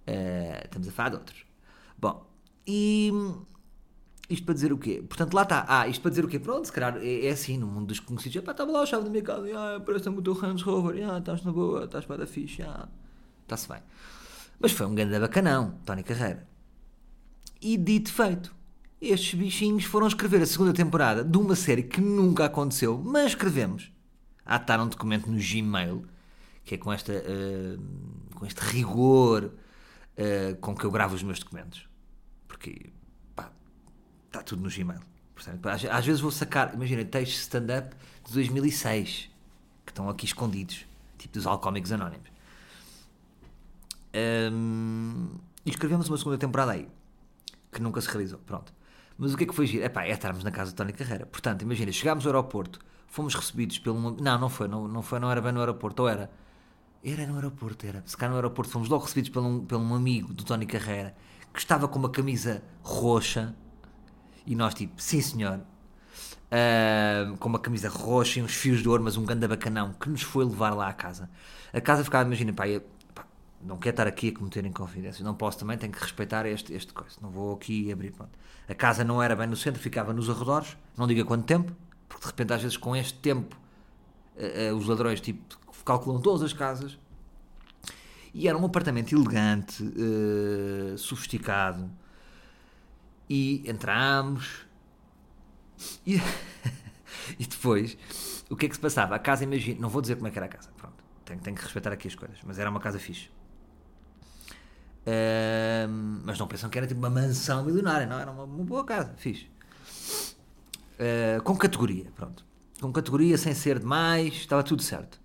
Uh, 0.00 0.64
estamos 0.64 0.88
a 0.88 0.90
falar 0.90 1.10
de 1.10 1.14
outros. 1.14 1.46
Bom, 1.96 2.26
e 2.66 3.12
isto 4.32 4.44
para 4.44 4.54
dizer 4.54 4.72
o 4.72 4.78
quê? 4.78 5.02
Portanto, 5.06 5.34
lá 5.34 5.42
está. 5.42 5.64
Ah, 5.68 5.86
isto 5.86 6.00
para 6.00 6.10
dizer 6.10 6.24
o 6.24 6.28
quê? 6.28 6.38
Pronto, 6.38 6.64
se 6.66 6.72
calhar 6.72 6.96
é, 6.98 7.26
é 7.26 7.30
assim, 7.30 7.58
no 7.58 7.66
mundo 7.66 7.86
dos 7.86 8.00
conhecidos. 8.00 8.36
Epá, 8.36 8.52
estava 8.52 8.70
lá 8.70 8.82
a 8.82 8.86
chave 8.86 9.04
da 9.04 9.10
minha 9.10 9.22
casa. 9.22 9.46
Ah, 9.54 9.80
parece-me 9.80 10.18
o 10.18 10.22
teu 10.22 10.32
Range 10.32 10.62
Rover. 10.62 11.10
Ah, 11.10 11.18
estás 11.18 11.42
na 11.42 11.52
boa, 11.52 11.84
estás 11.84 12.04
para 12.04 12.18
da 12.18 12.26
ficha. 12.26 12.64
Ah, 12.66 12.88
está-se 13.42 13.68
bem. 13.68 13.80
Mas 14.58 14.72
foi 14.72 14.86
um 14.86 14.94
grande 14.94 15.18
bacanão, 15.18 15.78
Tony 15.84 16.02
Carreira. 16.02 16.46
E 17.60 17.76
dito 17.76 18.12
feito. 18.12 18.54
Estes 19.00 19.34
bichinhos 19.34 19.84
foram 19.84 20.06
escrever 20.06 20.40
a 20.42 20.46
segunda 20.46 20.72
temporada 20.72 21.24
de 21.24 21.36
uma 21.36 21.56
série 21.56 21.82
que 21.82 22.00
nunca 22.00 22.44
aconteceu, 22.44 23.02
mas 23.04 23.32
escrevemos. 23.32 23.90
Atar 24.46 24.80
um 24.80 24.88
documento 24.88 25.28
no 25.28 25.38
Gmail, 25.38 26.04
que 26.64 26.76
é 26.76 26.78
com, 26.78 26.92
esta, 26.92 27.12
uh, 27.12 28.34
com 28.36 28.46
este 28.46 28.60
rigor 28.60 29.44
uh, 29.46 30.56
com 30.60 30.74
que 30.74 30.84
eu 30.84 30.90
gravo 30.90 31.16
os 31.16 31.22
meus 31.22 31.40
documentos. 31.40 31.88
Porque 32.46 32.92
está 34.32 34.42
tudo 34.42 34.62
no 34.62 34.70
Gmail. 34.70 35.00
Portanto, 35.34 35.66
às, 35.68 35.84
às, 35.84 36.06
vezes 36.06 36.20
vou 36.20 36.30
sacar, 36.30 36.74
imagina, 36.74 37.04
textos 37.04 37.40
stand-up 37.40 37.94
de 38.24 38.32
2006 38.32 39.30
que 39.84 39.90
estão 39.90 40.08
aqui 40.08 40.24
escondidos, 40.24 40.86
tipo 41.18 41.34
dos 41.34 41.46
Alcoómicos 41.46 41.92
Anónimos. 41.92 42.30
Um, 44.14 45.28
e 45.64 45.70
escrevemos 45.70 46.08
uma 46.08 46.16
segunda 46.16 46.38
temporada 46.38 46.72
aí 46.72 46.88
que 47.70 47.80
nunca 47.80 48.00
se 48.00 48.08
realizou. 48.08 48.38
Pronto. 48.40 48.72
Mas 49.18 49.34
o 49.34 49.36
que 49.36 49.44
é 49.44 49.46
que 49.46 49.54
foi 49.54 49.66
giro? 49.66 49.84
Epá, 49.84 50.04
é 50.04 50.10
estarmos 50.10 50.44
na 50.44 50.50
casa 50.50 50.70
de 50.70 50.76
Tony 50.76 50.92
Carreira. 50.92 51.26
Portanto, 51.26 51.62
imagina, 51.62 51.90
chegámos 51.92 52.26
ao 52.26 52.32
aeroporto, 52.32 52.78
fomos 53.06 53.34
recebidos 53.34 53.78
pelo. 53.78 54.16
Não, 54.20 54.38
não 54.38 54.48
foi, 54.48 54.68
não, 54.68 54.88
não 54.88 55.02
foi, 55.02 55.18
não 55.18 55.30
era 55.30 55.40
bem 55.40 55.52
no 55.52 55.60
aeroporto, 55.60 56.02
ou 56.02 56.08
era. 56.08 56.30
Era 57.04 57.26
no 57.26 57.34
aeroporto, 57.34 57.84
era. 57.84 58.02
Se 58.06 58.16
cá 58.16 58.28
no 58.28 58.36
aeroporto 58.36 58.70
fomos 58.70 58.88
logo 58.88 59.04
recebidos 59.04 59.30
por 59.30 59.42
um, 59.42 59.64
por 59.64 59.76
um 59.76 59.94
amigo 59.94 60.32
do 60.32 60.44
Tony 60.44 60.66
Carreira 60.66 61.14
que 61.52 61.58
estava 61.58 61.88
com 61.88 61.98
uma 61.98 62.08
camisa 62.08 62.62
roxa 62.82 63.54
e 64.46 64.54
nós, 64.54 64.74
tipo, 64.74 65.00
sim 65.00 65.20
senhor, 65.20 65.60
uh, 66.52 67.36
com 67.38 67.48
uma 67.48 67.58
camisa 67.58 67.88
roxa 67.88 68.40
e 68.40 68.42
uns 68.42 68.54
fios 68.54 68.82
de 68.82 68.88
ouro, 68.88 69.02
mas 69.02 69.16
um 69.16 69.24
ganda 69.24 69.48
bacanão, 69.48 69.92
que 69.94 70.08
nos 70.08 70.22
foi 70.22 70.44
levar 70.44 70.74
lá 70.74 70.88
à 70.88 70.92
casa. 70.92 71.30
A 71.72 71.80
casa 71.80 72.04
ficava, 72.04 72.24
imagina, 72.24 72.52
pá, 72.52 72.68
eu, 72.68 72.82
pá, 73.14 73.24
não 73.62 73.78
quero 73.78 73.94
estar 73.94 74.06
aqui 74.06 74.28
a 74.28 74.32
cometer 74.32 74.64
em 74.64 74.72
confidência, 74.72 75.24
não 75.24 75.34
posso 75.34 75.58
também, 75.58 75.78
tenho 75.78 75.92
que 75.92 76.00
respeitar 76.00 76.46
este, 76.46 76.72
este 76.74 76.92
coisa, 76.92 77.16
não 77.20 77.30
vou 77.30 77.54
aqui 77.54 77.90
abrir, 77.90 78.12
pronto. 78.12 78.38
A 78.68 78.74
casa 78.74 79.04
não 79.04 79.22
era 79.22 79.34
bem 79.34 79.46
no 79.46 79.56
centro, 79.56 79.80
ficava 79.80 80.12
nos 80.12 80.28
arredores, 80.28 80.76
não 80.96 81.06
diga 81.06 81.24
quanto 81.24 81.44
tempo, 81.44 81.72
porque 82.08 82.22
de 82.22 82.30
repente 82.30 82.52
às 82.52 82.62
vezes 82.62 82.76
com 82.76 82.94
este 82.94 83.18
tempo 83.18 83.56
uh, 84.36 84.72
uh, 84.72 84.76
os 84.76 84.86
ladrões, 84.86 85.20
tipo, 85.20 85.40
calculam 85.84 86.20
todas 86.20 86.42
as 86.42 86.52
casas, 86.52 86.98
e 88.34 88.48
era 88.48 88.56
um 88.56 88.64
apartamento 88.64 89.14
elegante, 89.14 89.82
uh, 89.82 90.96
sofisticado, 90.96 91.90
e 93.32 93.62
entramos. 93.66 94.66
E, 96.06 96.16
e 97.40 97.46
depois, 97.46 97.96
o 98.50 98.54
que 98.54 98.66
é 98.66 98.68
que 98.68 98.74
se 98.74 98.80
passava? 98.80 99.14
A 99.14 99.18
casa, 99.18 99.42
imagina, 99.42 99.80
não 99.80 99.88
vou 99.88 100.02
dizer 100.02 100.16
como 100.16 100.28
é 100.28 100.30
que 100.30 100.38
era 100.38 100.44
a 100.44 100.48
casa, 100.50 100.70
pronto, 100.76 101.02
tenho, 101.24 101.40
tenho 101.40 101.56
que 101.56 101.62
respeitar 101.62 101.90
aqui 101.90 102.08
as 102.08 102.14
coisas, 102.14 102.36
mas 102.44 102.58
era 102.58 102.68
uma 102.68 102.78
casa 102.78 102.98
fixe. 102.98 103.30
Uh, 105.04 105.88
mas 106.24 106.38
não 106.38 106.46
pensam 106.46 106.68
que 106.68 106.76
era 106.76 106.86
tipo 106.86 107.00
uma 107.00 107.08
mansão 107.08 107.64
milionária, 107.64 108.06
não, 108.06 108.20
era 108.20 108.30
uma, 108.30 108.44
uma 108.44 108.64
boa 108.64 108.84
casa, 108.84 109.14
fixe. 109.16 109.50
Uh, 111.00 111.42
com 111.42 111.56
categoria, 111.56 112.12
pronto. 112.14 112.44
Com 112.82 112.92
categoria, 112.92 113.38
sem 113.38 113.54
ser 113.54 113.78
demais, 113.78 114.34
estava 114.34 114.62
tudo 114.62 114.82
certo. 114.82 115.18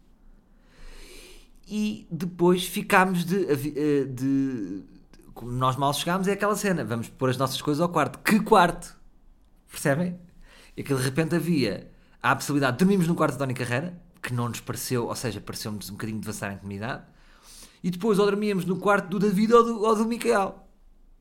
E 1.68 2.08
depois 2.10 2.66
ficámos 2.66 3.26
de, 3.26 4.06
de, 4.06 4.06
como 4.06 4.97
nós 5.46 5.76
mal 5.76 5.94
chegámos, 5.94 6.28
é 6.28 6.34
aquela 6.34 6.56
cena: 6.56 6.84
vamos 6.84 7.10
pôr 7.10 7.30
as 7.30 7.38
nossas 7.38 7.62
coisas 7.62 7.82
ao 7.82 7.90
quarto. 7.90 8.20
Que 8.20 8.40
quarto? 8.40 8.96
Percebem? 9.70 10.20
E 10.76 10.84
que 10.84 10.94
de 10.94 11.02
repente 11.02 11.36
havia 11.36 11.92
a 12.22 12.36
possibilidade 12.36 12.78
de 12.78 12.80
dormirmos 12.80 13.08
no 13.08 13.16
quarto 13.16 13.34
de 13.34 13.40
Dona 13.40 13.54
Carreira, 13.54 14.02
que 14.22 14.34
não 14.34 14.50
nos 14.50 14.60
pareceu, 14.60 15.08
ou 15.08 15.16
seja, 15.16 15.42
pareceu-nos 15.42 15.90
um 15.90 15.94
bocadinho 15.94 16.20
de 16.20 16.26
vassar 16.26 16.54
intimidade, 16.54 17.04
e 17.84 17.90
depois 17.90 18.20
ou 18.20 18.26
dormíamos 18.26 18.66
no 18.66 18.78
quarto 18.78 19.10
do 19.10 19.20
David 19.20 19.54
ou 19.54 19.64
do, 19.64 19.82
ou 19.84 19.96
do 19.96 20.06
Micael. 20.06 20.68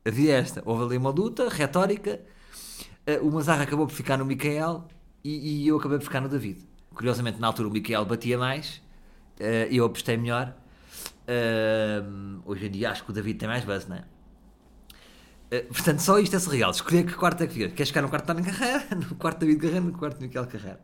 Havia 0.05 0.35
esta. 0.35 0.61
Houve 0.65 0.83
ali 0.83 0.97
uma 0.97 1.09
luta 1.09 1.49
retórica. 1.49 2.21
Eh, 3.05 3.19
o 3.19 3.31
Mazarra 3.31 3.63
acabou 3.63 3.87
por 3.87 3.93
ficar 3.93 4.17
no 4.17 4.25
Micael 4.25 4.87
e, 5.23 5.63
e, 5.63 5.67
eu 5.67 5.77
acabei 5.77 5.97
por 5.97 6.05
ficar 6.05 6.21
no 6.21 6.29
David. 6.29 6.59
Curiosamente, 6.93 7.39
na 7.39 7.47
altura, 7.47 7.67
o 7.67 7.71
Micael 7.71 8.05
batia 8.05 8.37
mais 8.37 8.81
Uh, 9.39 9.69
eu 9.69 9.85
apostei 9.85 10.17
melhor. 10.17 10.55
Hoje 12.45 12.67
em 12.67 12.71
dia 12.71 12.91
acho 12.91 13.03
que 13.03 13.11
o 13.11 13.13
David 13.13 13.39
tem 13.39 13.47
mais 13.47 13.65
buzz, 13.65 13.87
não 13.87 13.97
é? 13.97 14.03
Uh, 15.47 15.65
portanto, 15.67 15.99
só 15.99 16.19
isto 16.19 16.35
é 16.35 16.39
surreal. 16.39 16.71
Escolher 16.71 17.05
que 17.05 17.13
quarto 17.13 17.41
é 17.43 17.47
que 17.47 17.53
fica. 17.53 17.69
Queres 17.69 17.89
ficar 17.89 18.01
no 18.01 18.09
quarto 18.09 18.25
de 18.25 18.33
Tony 18.33 18.45
Carreira, 18.45 18.83
no 18.95 19.15
quarto 19.15 19.39
David 19.39 19.59
Carreira, 19.59 19.81
no 19.81 19.93
quarto 19.93 20.19
de 20.19 20.27
Miquel 20.27 20.45
Carreira. 20.47 20.81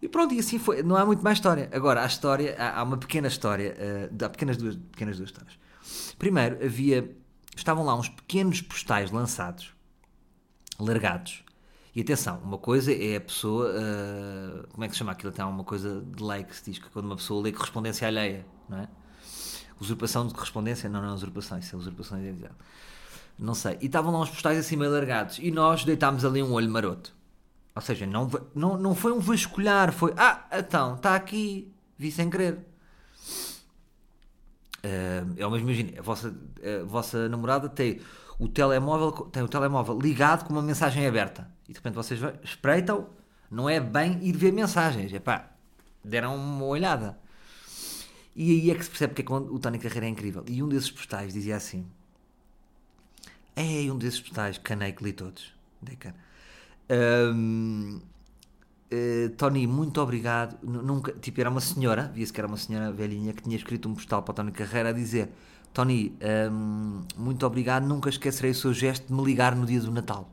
E 0.00 0.08
pronto, 0.08 0.32
e 0.34 0.38
assim 0.38 0.58
foi. 0.58 0.82
Não 0.82 0.96
há 0.96 1.04
muito 1.04 1.22
mais 1.22 1.38
história. 1.38 1.68
Agora, 1.72 2.02
há 2.02 2.06
história, 2.06 2.56
há, 2.58 2.80
há 2.80 2.82
uma 2.82 2.96
pequena 2.96 3.28
história, 3.28 3.76
uh, 4.10 4.24
há 4.24 4.28
pequenas 4.30 4.56
duas, 4.56 4.76
pequenas 4.76 5.18
duas 5.18 5.28
histórias. 5.28 5.58
Primeiro, 6.18 6.64
havia, 6.64 7.14
estavam 7.54 7.84
lá 7.84 7.94
uns 7.94 8.08
pequenos 8.08 8.62
postais 8.62 9.10
lançados, 9.10 9.74
largados. 10.78 11.44
E 11.94 12.00
atenção, 12.00 12.38
uma 12.44 12.56
coisa 12.56 12.94
é 12.94 13.16
a 13.16 13.20
pessoa, 13.20 13.68
uh, 13.68 14.66
como 14.68 14.84
é 14.84 14.88
que 14.88 14.94
se 14.94 14.98
chama 14.98 15.12
aquilo? 15.12 15.32
Tem 15.32 15.44
uma 15.44 15.64
coisa 15.64 16.00
de 16.00 16.22
lei 16.22 16.44
que 16.44 16.56
se 16.56 16.70
diz 16.70 16.78
que 16.78 16.88
quando 16.88 17.06
uma 17.06 17.16
pessoa 17.16 17.42
lê 17.42 17.52
correspondência 17.52 18.06
alheia, 18.06 18.46
não 18.68 18.78
é? 18.78 18.88
Usurpação 19.80 20.26
de 20.26 20.34
correspondência? 20.34 20.88
Não, 20.88 21.00
não 21.00 21.10
é 21.10 21.12
usurpação, 21.12 21.58
isso 21.58 21.74
é 21.74 21.78
usurpação 21.78 22.18
de 22.18 22.24
identidade. 22.24 22.54
Não 23.38 23.54
sei. 23.54 23.78
E 23.80 23.86
estavam 23.86 24.12
lá 24.12 24.20
uns 24.20 24.30
postais 24.30 24.58
assim 24.58 24.76
meio 24.76 24.92
largados. 24.92 25.38
E 25.38 25.50
nós 25.50 25.84
deitámos 25.84 26.24
ali 26.24 26.42
um 26.42 26.52
olho 26.52 26.70
maroto. 26.70 27.14
Ou 27.74 27.82
seja, 27.82 28.06
não, 28.06 28.30
não, 28.54 28.76
não 28.76 28.94
foi 28.94 29.12
um 29.12 29.20
vasculhar, 29.20 29.92
foi 29.92 30.12
ah, 30.16 30.44
então, 30.52 30.96
está 30.96 31.14
aqui, 31.14 31.72
vi 31.96 32.10
sem 32.10 32.28
querer. 32.28 32.58
Uh, 34.84 35.32
eu 35.36 35.50
mesmo 35.50 35.70
imagino, 35.70 35.98
a 35.98 36.02
vossa, 36.02 36.28
a 36.28 36.84
vossa 36.84 37.28
namorada 37.28 37.68
tem 37.68 38.00
o 38.38 38.48
telemóvel, 38.48 39.12
tem 39.26 39.42
o 39.42 39.48
telemóvel 39.48 39.98
ligado 39.98 40.44
com 40.44 40.52
uma 40.52 40.62
mensagem 40.62 41.06
aberta 41.06 41.46
e 41.68 41.72
de 41.72 41.78
repente 41.78 41.94
vocês 41.94 42.20
espreitam, 42.42 43.06
não 43.50 43.68
é 43.68 43.78
bem 43.78 44.18
ir 44.22 44.32
ver 44.32 44.52
mensagens, 44.52 45.12
é 45.12 45.20
pá, 45.20 45.50
deram 46.02 46.34
uma 46.34 46.64
olhada. 46.64 47.16
E 48.34 48.50
aí 48.52 48.70
é 48.70 48.74
que 48.74 48.84
se 48.84 48.90
percebe 48.90 49.14
que 49.14 49.22
é 49.22 49.34
o 49.34 49.58
Tony 49.58 49.78
Carreira 49.78 50.06
é 50.06 50.08
incrível. 50.08 50.44
E 50.46 50.62
um 50.62 50.68
desses 50.68 50.90
postais 50.90 51.32
dizia 51.32 51.56
assim: 51.56 51.86
É 53.56 53.92
um 53.92 53.98
desses 53.98 54.20
postais, 54.20 54.58
canei 54.58 54.92
que 54.92 55.04
li 55.04 55.12
todos. 55.12 55.52
Um, 56.90 58.00
eh, 58.90 59.30
Tony, 59.36 59.66
muito 59.66 60.00
obrigado. 60.00 60.58
Nunca, 60.62 61.12
tipo, 61.12 61.40
era 61.40 61.50
uma 61.50 61.60
senhora, 61.60 62.10
via-se 62.14 62.32
que 62.32 62.40
era 62.40 62.48
uma 62.48 62.56
senhora 62.56 62.92
velhinha 62.92 63.32
que 63.32 63.42
tinha 63.42 63.56
escrito 63.56 63.88
um 63.88 63.94
postal 63.94 64.22
para 64.22 64.32
o 64.32 64.34
Tony 64.34 64.52
Carreira 64.52 64.90
a 64.90 64.92
dizer: 64.92 65.30
Tony, 65.72 66.16
um, 66.50 67.04
muito 67.16 67.46
obrigado. 67.46 67.86
Nunca 67.86 68.08
esquecerei 68.08 68.50
o 68.50 68.54
seu 68.54 68.72
gesto 68.74 69.06
de 69.06 69.12
me 69.12 69.24
ligar 69.24 69.54
no 69.54 69.64
dia 69.66 69.80
do 69.80 69.90
Natal. 69.90 70.28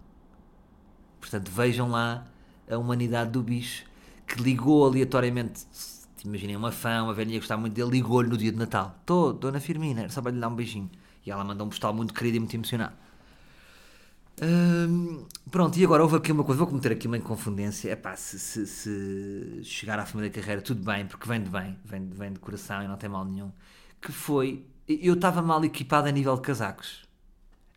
Portanto, 1.20 1.52
vejam 1.52 1.90
lá 1.90 2.26
a 2.70 2.78
humanidade 2.78 3.32
do 3.32 3.42
bicho 3.44 3.86
que 4.26 4.42
ligou 4.42 4.86
aleatoriamente. 4.86 5.66
Imaginem 6.28 6.58
uma 6.58 6.74
fã, 6.74 7.04
uma 7.04 7.14
velhinha 7.14 7.36
que 7.36 7.40
gostava 7.40 7.62
muito 7.62 7.74
dele, 7.74 7.90
ligou-lhe 7.90 8.30
no 8.30 8.38
dia 8.38 8.52
de 8.52 8.58
Natal. 8.58 8.98
Estou, 9.00 9.32
Dona 9.32 9.62
Firmina, 9.62 10.10
só 10.10 10.22
para 10.22 10.32
lhe 10.32 10.40
dar 10.40 10.50
um 10.50 10.56
beijinho. 10.56 10.92
E 11.26 11.32
ela 11.32 11.42
mandou 11.42 11.66
um 11.66 11.70
postal 11.70 11.94
muito 11.94 12.14
querido 12.14 12.36
e 12.36 12.40
muito 12.40 12.54
emocionado. 12.54 12.94
Hum, 14.42 15.26
pronto, 15.50 15.80
e 15.80 15.86
agora 15.86 16.04
houve 16.04 16.18
aqui 16.18 16.32
uma 16.32 16.44
coisa, 16.44 16.60
vou 16.60 16.68
cometer 16.68 16.92
aqui 16.92 17.08
uma 17.08 17.18
inconfundência. 17.18 17.92
Epá, 17.92 18.14
se, 18.18 18.38
se, 18.38 18.68
se 18.68 19.64
chegar 19.64 19.98
à 20.00 20.06
família 20.06 20.30
da 20.30 20.36
carreira, 20.36 20.62
tudo 20.62 20.84
bem, 20.84 21.08
porque 21.08 21.28
vem 21.30 21.42
de 21.42 21.50
bem, 21.50 21.80
vem, 21.86 22.10
vem 22.10 22.34
de 22.34 22.40
coração 22.40 22.84
e 22.84 22.88
não 22.90 22.98
tem 22.98 23.10
mal 23.10 23.24
nenhum. 23.24 23.52
Que 24.02 24.12
foi, 24.12 24.66
eu 24.86 25.14
estava 25.14 25.42
mal 25.42 25.64
equipado 25.64 26.10
a 26.10 26.12
nível 26.12 26.36
de 26.36 26.42
casacos. 26.42 27.06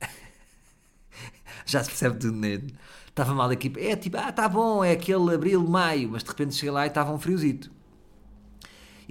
Já 1.65 1.85
se 1.85 1.91
percebe 1.91 2.19
tudo 2.19 2.37
nele. 2.37 2.75
Estava 3.07 3.33
mal 3.33 3.53
equipado. 3.53 3.87
É 3.87 3.95
tipo, 3.95 4.17
ah, 4.17 4.33
tá 4.33 4.49
bom, 4.49 4.85
é 4.85 4.91
aquele 4.91 5.35
abril, 5.35 5.63
maio, 5.69 6.09
mas 6.11 6.25
de 6.25 6.31
repente 6.31 6.57
cheguei 6.57 6.73
lá 6.73 6.85
e 6.85 6.89
estava 6.89 7.13
um 7.13 7.19
friozito. 7.19 7.71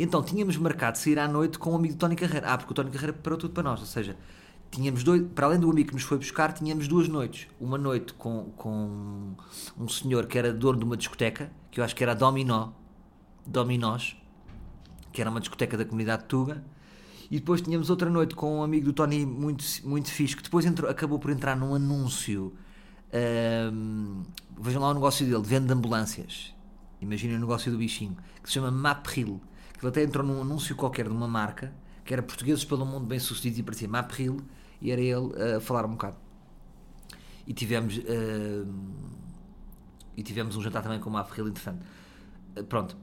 Então 0.02 0.24
tínhamos 0.24 0.56
marcado 0.56 0.98
sair 0.98 1.20
à 1.20 1.28
noite 1.28 1.60
com 1.60 1.74
o 1.74 1.76
amigo 1.76 1.94
do 1.94 1.98
Tony 1.98 2.16
Carreira. 2.16 2.48
Ah, 2.54 2.58
porque 2.58 2.72
o 2.72 2.74
Tony 2.74 2.90
Carreira 2.90 3.12
preparou 3.12 3.38
tudo 3.38 3.54
para 3.54 3.64
nós, 3.64 3.82
ou 3.82 3.86
seja, 3.86 4.16
tínhamos 4.72 5.04
dois, 5.04 5.22
para 5.36 5.48
além 5.48 5.60
do 5.60 5.70
amigo 5.70 5.90
que 5.90 5.94
nos 5.94 6.04
foi 6.04 6.18
buscar, 6.18 6.54
tínhamos 6.54 6.88
duas 6.88 7.10
noites. 7.10 7.48
Uma 7.60 7.78
noite 7.78 8.14
com, 8.14 8.46
com 8.56 9.36
um 9.78 9.88
senhor 9.90 10.26
que 10.26 10.38
era 10.38 10.54
dono 10.54 10.80
de 10.80 10.86
uma 10.86 10.96
discoteca, 10.96 11.52
que 11.70 11.82
eu 11.82 11.84
acho 11.84 11.94
que 11.94 12.02
era 12.02 12.14
a 12.14 12.16
Dominó, 12.16 12.70
Dominós, 13.46 14.16
que 15.12 15.20
era 15.20 15.30
uma 15.30 15.42
discoteca 15.42 15.78
da 15.78 15.84
comunidade 15.84 16.22
de 16.22 16.30
Tuga. 16.30 16.64
E 17.30 17.38
depois 17.38 17.60
tínhamos 17.60 17.90
outra 17.90 18.10
noite 18.10 18.36
com 18.36 18.60
um 18.60 18.64
amigo 18.64 18.86
do 18.86 18.94
Tony 18.94 19.26
muito, 19.26 19.66
muito 19.84 20.10
fixe, 20.10 20.34
que 20.34 20.44
depois 20.44 20.66
entrou, 20.66 20.90
acabou 20.90 21.20
por 21.20 21.30
entrar 21.30 21.58
num 21.58 21.76
anúncio. 21.76 22.54
Um, 23.74 24.24
vejam 24.58 24.82
lá 24.82 24.92
o 24.92 24.94
negócio 24.94 25.26
dele, 25.26 25.42
de 25.42 25.50
venda 25.50 25.68
de 25.68 25.74
ambulâncias. 25.74 26.56
Imaginem 27.02 27.36
o 27.36 27.40
negócio 27.40 27.70
do 27.70 27.78
bichinho, 27.78 28.16
que 28.42 28.48
se 28.48 28.54
chama 28.54 28.72
Mapril. 28.72 29.42
Que 29.80 29.86
ele 29.86 29.90
até 29.90 30.04
entrou 30.04 30.26
num 30.26 30.42
anúncio 30.42 30.76
qualquer 30.76 31.06
de 31.08 31.14
uma 31.14 31.28
marca, 31.28 31.74
que 32.04 32.14
era 32.14 32.22
Portugueses 32.22 32.66
pelo 32.66 32.86
Mundo 32.86 33.06
Bem 33.06 33.20
Sucedidos, 33.20 33.60
e 33.60 33.64
parecia 33.64 33.88
Mapril 33.88 34.42
e 34.82 34.92
era 34.92 35.02
ele 35.02 35.32
a 35.56 35.60
falar 35.62 35.86
um 35.86 35.92
bocado. 35.92 36.18
E 37.48 37.54
tivemos, 37.54 37.98
uh, 37.98 38.68
e 40.16 40.22
tivemos 40.22 40.56
um 40.56 40.62
jantar 40.62 40.84
também 40.84 41.00
com 41.00 41.10
uma 41.10 41.22
Afril 41.22 41.48
interessante. 41.48 41.80
Uh, 42.58 42.64
pronto. 42.64 42.96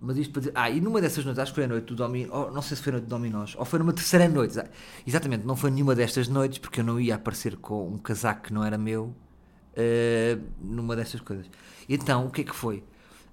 Mas 0.00 0.18
isto 0.18 0.32
para 0.32 0.40
dizer. 0.40 0.52
Ah, 0.54 0.70
e 0.70 0.80
numa 0.80 1.00
dessas 1.00 1.24
noites, 1.24 1.38
acho 1.38 1.52
que 1.52 1.56
foi 1.56 1.64
a 1.64 1.68
noite 1.68 1.86
do 1.86 1.96
Dominó. 1.96 2.50
Não 2.50 2.62
sei 2.62 2.76
se 2.76 2.82
foi 2.82 2.90
a 2.90 2.94
noite 2.94 3.06
do 3.06 3.10
Dominós, 3.10 3.54
ou 3.56 3.64
foi 3.64 3.78
numa 3.78 3.92
terceira 3.92 4.28
noite. 4.28 4.58
Exatamente, 5.06 5.46
não 5.46 5.56
foi 5.56 5.70
nenhuma 5.70 5.94
destas 5.94 6.28
noites, 6.28 6.58
porque 6.58 6.80
eu 6.80 6.84
não 6.84 7.00
ia 7.00 7.14
aparecer 7.14 7.56
com 7.56 7.88
um 7.88 7.98
casaco 7.98 8.42
que 8.42 8.52
não 8.52 8.64
era 8.64 8.76
meu 8.76 9.04
uh, 9.04 10.42
numa 10.60 10.94
destas 10.96 11.20
coisas. 11.20 11.50
Então, 11.88 12.26
o 12.26 12.30
que 12.30 12.42
é 12.42 12.44
que 12.44 12.54
foi? 12.54 12.84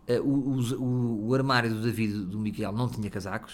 Uh, 0.08 0.22
o, 0.22 0.60
o, 0.82 1.30
o, 1.30 1.34
armário 1.34 1.70
do 1.70 1.82
David 1.82 2.26
do 2.26 2.38
Miguel 2.38 2.74
não 2.74 2.90
tinha 2.90 3.10
casacos, 3.10 3.54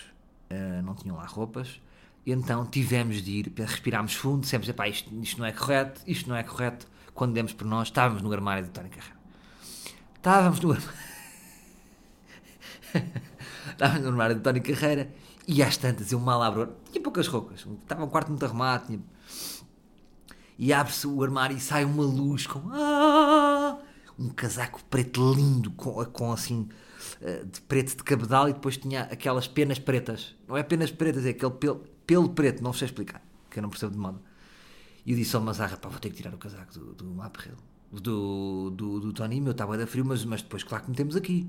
uh, 0.49 0.81
não 0.83 0.95
tinham 0.95 1.15
lá 1.15 1.25
roupas. 1.25 1.79
Então 2.25 2.65
tivemos 2.65 3.21
de 3.21 3.31
ir, 3.31 3.53
respirámos 3.57 4.13
fundo, 4.13 4.47
pá, 4.75 4.87
isto, 4.87 5.13
isto 5.21 5.39
não 5.39 5.45
é 5.45 5.51
correto, 5.51 6.01
isto 6.05 6.29
não 6.29 6.35
é 6.35 6.43
correto. 6.43 6.87
Quando 7.13 7.33
demos 7.33 7.53
por 7.53 7.65
nós, 7.65 7.87
estávamos 7.87 8.21
no 8.21 8.31
armário 8.31 8.63
de 8.63 8.69
Tony 8.71 8.89
Carreira. 8.89 9.19
Estávamos 10.15 10.59
no 10.59 10.71
armário. 10.71 10.99
estávamos 13.71 14.01
no 14.01 14.07
armário 14.09 14.35
de 14.35 14.41
Tony 14.41 14.61
Carreira 14.61 15.09
e 15.47 15.63
às 15.63 15.77
tantas 15.77 16.11
eu 16.11 16.19
mal 16.19 16.41
abro. 16.41 16.75
Tinha 16.91 17.03
poucas 17.03 17.27
roupas, 17.27 17.65
estava 17.81 18.03
um 18.03 18.09
quarto 18.09 18.29
muito 18.29 18.45
arrumado. 18.45 18.87
Tinha... 18.87 18.99
E 20.57 20.73
abre-se 20.73 21.07
o 21.07 21.23
armário 21.23 21.57
e 21.57 21.59
sai 21.59 21.85
uma 21.85 22.03
luz 22.03 22.45
com. 22.45 22.61
Ah! 22.71 23.77
Um 24.19 24.29
casaco 24.29 24.83
preto 24.85 25.33
lindo, 25.33 25.71
com, 25.71 26.03
com 26.05 26.31
assim. 26.31 26.67
Eh, 27.21 27.45
de 27.45 27.61
preto 27.61 27.95
de 27.95 28.03
cabedal 28.03 28.49
e 28.49 28.53
depois 28.53 28.75
tinha 28.77 29.03
aquelas 29.03 29.47
penas 29.47 29.79
pretas. 29.79 30.35
Não 30.47 30.57
é 30.57 30.63
penas 30.63 30.91
pretas, 30.91 31.25
é 31.25 31.29
aquele 31.29 31.51
pelo 31.51 31.83
pelo 32.09 32.29
preto, 32.29 32.63
não 32.63 32.73
sei 32.73 32.88
explicar, 32.88 33.21
que 33.51 33.59
eu 33.59 33.61
não 33.61 33.69
percebo 33.69 33.91
de 33.91 33.99
moda. 33.99 34.19
E 35.05 35.11
eu 35.11 35.17
disse 35.17 35.35
ao 35.35 35.43
Mazarra, 35.43 35.77
pá, 35.77 35.89
vou 35.89 35.99
ter 35.99 36.09
que 36.09 36.15
tirar 36.15 36.33
o 36.33 36.39
casaco 36.39 36.73
do, 36.73 36.95
do 36.95 37.05
Maprel, 37.05 37.53
do, 37.91 38.71
do, 38.71 38.99
do 38.99 39.13
Tony, 39.13 39.39
meu 39.39 39.51
estava 39.51 39.75
a 39.75 39.77
dar 39.77 39.85
frio, 39.85 40.03
mas, 40.03 40.25
mas 40.25 40.41
depois, 40.41 40.63
claro 40.63 40.85
que 40.85 40.89
metemos 40.89 41.15
aqui. 41.15 41.47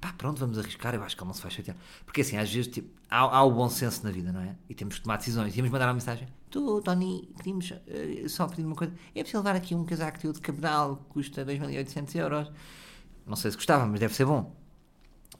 Pá, 0.00 0.12
pronto, 0.12 0.38
vamos 0.38 0.58
arriscar, 0.58 0.94
eu 0.94 1.02
acho 1.02 1.16
que 1.16 1.22
ele 1.22 1.28
não 1.28 1.34
se 1.34 1.42
vai 1.42 1.50
chatear. 1.50 1.76
Porque 2.04 2.20
assim, 2.20 2.36
às 2.36 2.52
vezes, 2.52 2.70
tipo, 2.72 2.88
há, 3.08 3.18
há 3.18 3.42
o 3.42 3.50
bom 3.50 3.68
senso 3.68 4.04
na 4.04 4.10
vida, 4.10 4.32
não 4.32 4.40
é? 4.40 4.54
E 4.68 4.74
temos 4.74 4.96
que 4.96 5.02
tomar 5.02 5.16
decisões. 5.16 5.56
Íamos 5.56 5.70
mandar 5.70 5.86
uma 5.86 5.94
mensagem, 5.94 6.28
tu, 6.50 6.80
Tony, 6.82 7.28
queríamos 7.36 7.70
uh, 7.70 8.28
só 8.28 8.46
pedir 8.46 8.64
uma 8.64 8.76
coisa, 8.76 8.92
é 9.14 9.20
preciso 9.20 9.42
levar 9.42 9.56
aqui 9.56 9.74
um 9.74 9.84
casaco 9.84 10.18
teu 10.18 10.32
de 10.32 10.40
cabral, 10.40 10.96
que 10.96 11.04
custa 11.10 11.44
2.800 11.44 12.14
euros. 12.16 12.52
Não 13.26 13.36
sei 13.36 13.50
se 13.50 13.56
gostava, 13.56 13.86
mas 13.86 14.00
deve 14.00 14.14
ser 14.14 14.24
bom. 14.24 14.54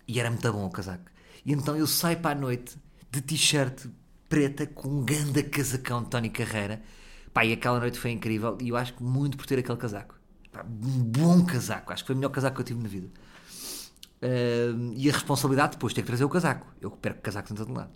E 0.08 0.18
era 0.20 0.30
muito 0.30 0.52
bom 0.52 0.66
o 0.66 0.70
casaco. 0.70 1.04
E 1.44 1.52
então 1.52 1.76
eu 1.76 1.86
saio 1.86 2.18
para 2.18 2.36
a 2.36 2.40
noite 2.40 2.76
de 3.10 3.20
t-shirt 3.20 3.86
preta 4.28 4.66
com 4.66 4.88
um 4.88 5.04
ganda 5.04 5.42
casacão 5.42 6.02
de 6.02 6.10
Tony 6.10 6.30
Carreira. 6.30 6.82
Pá, 7.32 7.44
e 7.44 7.52
aquela 7.52 7.78
noite 7.78 7.98
foi 7.98 8.10
incrível 8.10 8.56
e 8.60 8.70
eu 8.70 8.76
acho 8.76 8.94
que 8.94 9.02
muito 9.02 9.36
por 9.36 9.46
ter 9.46 9.58
aquele 9.58 9.78
casaco. 9.78 10.14
Pá, 10.52 10.64
um 10.64 11.02
bom 11.04 11.44
casaco, 11.44 11.92
acho 11.92 12.02
que 12.02 12.08
foi 12.08 12.14
o 12.14 12.18
melhor 12.18 12.30
casaco 12.30 12.56
que 12.56 12.62
eu 12.62 12.66
tive 12.66 12.82
na 12.82 12.88
vida. 12.88 13.08
Uh, 14.22 14.94
e 14.96 15.10
a 15.10 15.12
responsabilidade 15.12 15.72
depois 15.72 15.92
de 15.92 15.96
ter 15.96 16.02
que 16.02 16.06
trazer 16.08 16.24
o 16.24 16.28
casaco. 16.28 16.66
Eu 16.80 16.90
perco 16.90 17.20
casaco 17.20 17.52
em 17.52 17.56
todo 17.56 17.72
lado. 17.72 17.90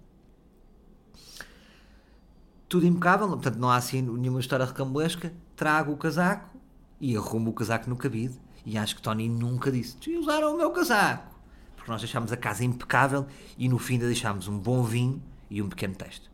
Tudo 2.69 2.87
impecável, 2.87 3.29
portanto 3.29 3.57
não 3.57 3.71
há 3.71 3.77
assim 3.77 4.03
nenhuma 4.03 4.41
história 4.41 4.65
recambulesca. 4.65 5.33
Trago 5.57 5.93
o 5.93 5.97
casaco 5.97 6.57
e 7.01 7.17
arrumo 7.17 7.51
o 7.51 7.53
casaco 7.53 7.89
no 7.89 7.97
cabide. 7.97 8.39
E 8.65 8.77
acho 8.77 8.95
que 8.95 9.03
Tony 9.03 9.29
nunca 9.29 9.73
disse: 9.73 9.97
usaram 10.17 10.55
o 10.55 10.57
meu 10.57 10.71
casaco. 10.71 11.35
Porque 11.75 11.91
nós 11.91 12.01
deixámos 12.03 12.31
a 12.31 12.37
casa 12.37 12.65
impecável 12.65 13.27
e 13.57 13.69
no 13.69 13.79
fim 13.79 13.95
ainda 13.95 14.07
deixámos 14.07 14.47
um 14.47 14.59
bom 14.59 14.83
vinho 14.83 15.23
e 15.49 15.63
um 15.63 15.69
pequeno 15.69 15.95
texto. 15.95 16.31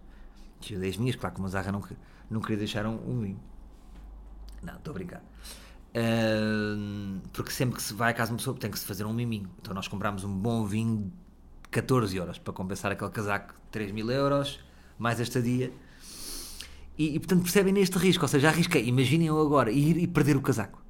Tive 0.61 0.81
10 0.81 0.97
minhas, 0.97 1.17
claro 1.17 1.35
que 1.35 1.41
o 1.41 1.43
Mazarra 1.43 1.71
não, 1.71 1.83
não 2.29 2.41
queria 2.41 2.59
deixar 2.59 2.85
um, 2.85 2.95
um 2.95 3.21
vinho. 3.21 3.41
Não, 4.63 4.75
estou 4.75 4.91
a 4.91 4.95
brincar. 4.95 5.23
Porque 7.33 7.51
sempre 7.51 7.77
que 7.77 7.83
se 7.83 7.95
vai 7.95 8.11
a 8.11 8.15
casa 8.15 8.29
de 8.29 8.33
uma 8.35 8.39
pessoa 8.39 8.57
tem 8.57 8.71
que 8.71 8.79
se 8.79 8.85
fazer 8.85 9.05
um 9.05 9.13
miminho. 9.13 9.49
Então 9.61 9.75
nós 9.75 9.89
comprámos 9.89 10.25
um 10.25 10.33
bom 10.33 10.65
vinho 10.65 11.13
de 11.63 11.69
14 11.71 12.17
euros 12.17 12.39
para 12.39 12.53
compensar 12.53 12.93
aquele 12.93 13.11
casaco 13.11 13.55
de 13.55 13.71
3 13.71 13.93
mil 13.93 14.11
euros, 14.11 14.61
mais 14.99 15.21
esta 15.21 15.41
dia. 15.41 15.73
E, 16.99 17.15
e, 17.15 17.19
portanto 17.19 17.43
percebem 17.43 17.73
neste 17.73 17.99
risco, 17.99 18.25
ou 18.25 18.29
seja, 18.29 18.49
arrisquei. 18.49 18.87
Imaginem 18.87 19.29
eu 19.29 19.41
agora 19.41 19.71
ir 19.71 19.99
e 19.99 20.07
perder 20.07 20.37
o 20.37 20.41
casaco. 20.41 20.83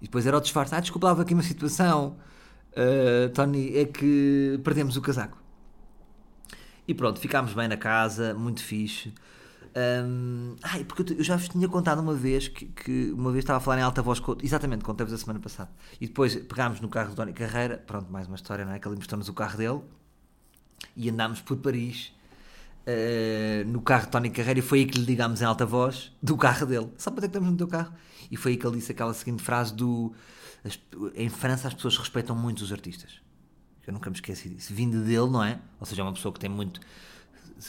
E 0.00 0.04
depois 0.04 0.26
era 0.26 0.36
o 0.36 0.40
disfarce. 0.40 0.74
Ah, 0.74 0.80
desculpa, 0.80 1.10
aqui 1.10 1.34
uma 1.34 1.42
situação, 1.42 2.16
uh, 2.72 3.28
Tony, 3.30 3.76
é 3.76 3.84
que 3.84 4.60
perdemos 4.62 4.96
o 4.96 5.00
casaco. 5.00 5.38
E 6.86 6.94
pronto, 6.94 7.20
ficámos 7.20 7.52
bem 7.52 7.68
na 7.68 7.76
casa, 7.76 8.34
muito 8.34 8.62
fixe. 8.62 9.12
Um, 9.76 10.56
ai, 10.62 10.84
porque 10.84 11.14
eu 11.14 11.22
já 11.22 11.36
vos 11.36 11.48
tinha 11.48 11.68
contado 11.68 12.00
uma 12.00 12.14
vez 12.14 12.48
que, 12.48 12.66
que, 12.66 13.12
uma 13.12 13.30
vez 13.30 13.42
estava 13.42 13.58
a 13.58 13.60
falar 13.60 13.78
em 13.78 13.82
alta 13.82 14.02
voz, 14.02 14.20
exatamente, 14.42 14.84
contei-vos 14.84 15.12
a 15.12 15.18
semana 15.18 15.40
passada. 15.40 15.70
E 16.00 16.06
depois 16.06 16.34
pegámos 16.36 16.80
no 16.80 16.88
carro 16.88 17.10
do 17.10 17.16
Tony 17.16 17.32
Carreira, 17.32 17.78
pronto, 17.86 18.10
mais 18.10 18.26
uma 18.26 18.36
história, 18.36 18.64
não 18.64 18.72
é? 18.72 18.78
Que 18.78 18.88
ele 18.88 18.96
mostrou-nos 18.96 19.28
o 19.28 19.34
carro 19.34 19.56
dele 19.56 19.80
e 20.96 21.08
andámos 21.10 21.40
por 21.40 21.56
Paris 21.56 22.12
uh, 22.86 23.68
no 23.68 23.80
carro 23.80 24.06
de 24.06 24.12
Tony 24.12 24.30
Carreira 24.30 24.60
e 24.60 24.62
foi 24.62 24.80
aí 24.80 24.86
que 24.86 24.98
lhe 24.98 25.04
ligámos 25.04 25.42
em 25.42 25.44
alta 25.44 25.66
voz 25.66 26.12
do 26.22 26.36
carro 26.36 26.66
dele. 26.66 26.88
Só 26.96 27.10
para 27.10 27.22
ter 27.22 27.28
que 27.28 27.36
estamos 27.36 27.50
no 27.50 27.56
teu 27.56 27.68
carro. 27.68 27.92
E 28.30 28.36
foi 28.36 28.52
aí 28.52 28.56
que 28.58 28.66
ele 28.66 28.76
disse 28.76 28.92
aquela 28.92 29.14
seguinte 29.14 29.42
frase 29.42 29.74
do 29.74 30.12
as, 30.64 30.78
em 31.14 31.28
França 31.28 31.68
as 31.68 31.74
pessoas 31.74 31.96
respeitam 31.96 32.34
muito 32.34 32.60
os 32.60 32.72
artistas. 32.72 33.20
Eu 33.86 33.92
nunca 33.92 34.10
me 34.10 34.16
esqueci 34.16 34.48
disso. 34.50 34.72
Vindo 34.74 35.02
dele, 35.02 35.30
não 35.30 35.42
é? 35.42 35.58
Ou 35.80 35.86
seja, 35.86 36.02
é 36.02 36.04
uma 36.04 36.12
pessoa 36.12 36.32
que 36.32 36.38
tem 36.38 36.50
muito 36.50 36.80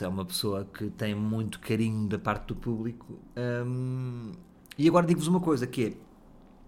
é 0.02 0.08
uma 0.08 0.24
pessoa 0.24 0.66
que 0.66 0.90
tem 0.92 1.16
muito 1.16 1.60
carinho 1.60 2.08
da 2.08 2.20
parte 2.20 2.48
do 2.48 2.56
público. 2.56 3.20
Um, 3.36 4.32
e 4.78 4.88
agora 4.88 5.06
digo-vos 5.06 5.28
uma 5.28 5.40
coisa 5.40 5.66
que 5.66 5.86
é, 5.86 5.94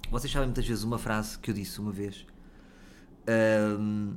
vocês 0.10 0.32
sabem 0.32 0.48
muitas 0.48 0.68
vezes 0.68 0.84
uma 0.84 0.98
frase 0.98 1.38
que 1.38 1.52
eu 1.52 1.56
disse 1.56 1.80
uma 1.80 1.92
vez, 1.92 2.26
um, 3.80 4.16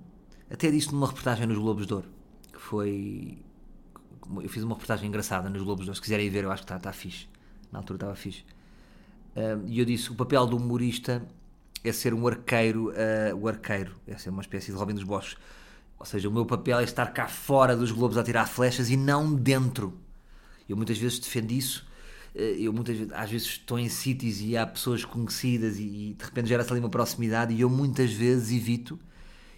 até 0.50 0.70
disse 0.70 0.92
numa 0.92 1.06
reportagem 1.06 1.46
nos 1.46 1.58
Globos 1.58 1.86
de 1.86 1.94
Ouro, 1.94 2.08
que 2.52 2.60
foi, 2.60 3.38
eu 4.42 4.48
fiz 4.48 4.62
uma 4.62 4.74
reportagem 4.74 5.08
engraçada 5.08 5.48
nos 5.50 5.62
Globos 5.62 5.84
de 5.84 5.90
Ouro, 5.90 5.96
se 5.96 6.02
quiserem 6.02 6.28
ver 6.30 6.44
eu 6.44 6.50
acho 6.50 6.62
que 6.62 6.64
está, 6.64 6.76
está 6.76 6.92
fixe, 6.92 7.28
na 7.70 7.78
altura 7.78 7.98
estava 7.98 8.14
fixe. 8.16 8.44
Um, 9.36 9.66
e 9.66 9.78
eu 9.78 9.84
disse, 9.84 10.10
o 10.10 10.14
papel 10.14 10.46
do 10.46 10.56
humorista 10.56 11.22
é 11.82 11.92
ser 11.92 12.14
um 12.14 12.26
arqueiro, 12.26 12.90
uh, 12.90 13.36
o 13.36 13.46
arqueiro, 13.46 13.94
é 14.06 14.16
ser 14.16 14.30
uma 14.30 14.40
espécie 14.40 14.72
de 14.72 14.78
Robin 14.78 14.94
dos 14.94 15.04
Bosques, 15.04 15.36
ou 16.04 16.06
seja, 16.06 16.28
o 16.28 16.30
meu 16.30 16.44
papel 16.44 16.80
é 16.80 16.84
estar 16.84 17.06
cá 17.14 17.26
fora 17.26 17.74
dos 17.74 17.90
globos 17.90 18.18
a 18.18 18.22
tirar 18.22 18.44
flechas 18.46 18.90
e 18.90 18.96
não 18.96 19.34
dentro. 19.34 19.94
Eu 20.68 20.76
muitas 20.76 20.98
vezes 20.98 21.18
defendo 21.18 21.50
isso. 21.50 21.86
Eh, 22.34 22.56
eu 22.58 22.74
muitas 22.74 22.94
vezes, 22.94 23.10
às 23.14 23.30
vezes 23.30 23.46
estou 23.46 23.78
em 23.78 23.88
sítios 23.88 24.38
e 24.42 24.54
há 24.54 24.66
pessoas 24.66 25.02
conhecidas 25.02 25.78
e, 25.78 25.82
e 25.82 26.14
de 26.14 26.22
repente 26.22 26.46
gera-se 26.46 26.70
ali 26.70 26.78
uma 26.78 26.90
proximidade 26.90 27.54
e 27.54 27.62
eu 27.62 27.70
muitas 27.70 28.12
vezes 28.12 28.54
evito 28.54 28.98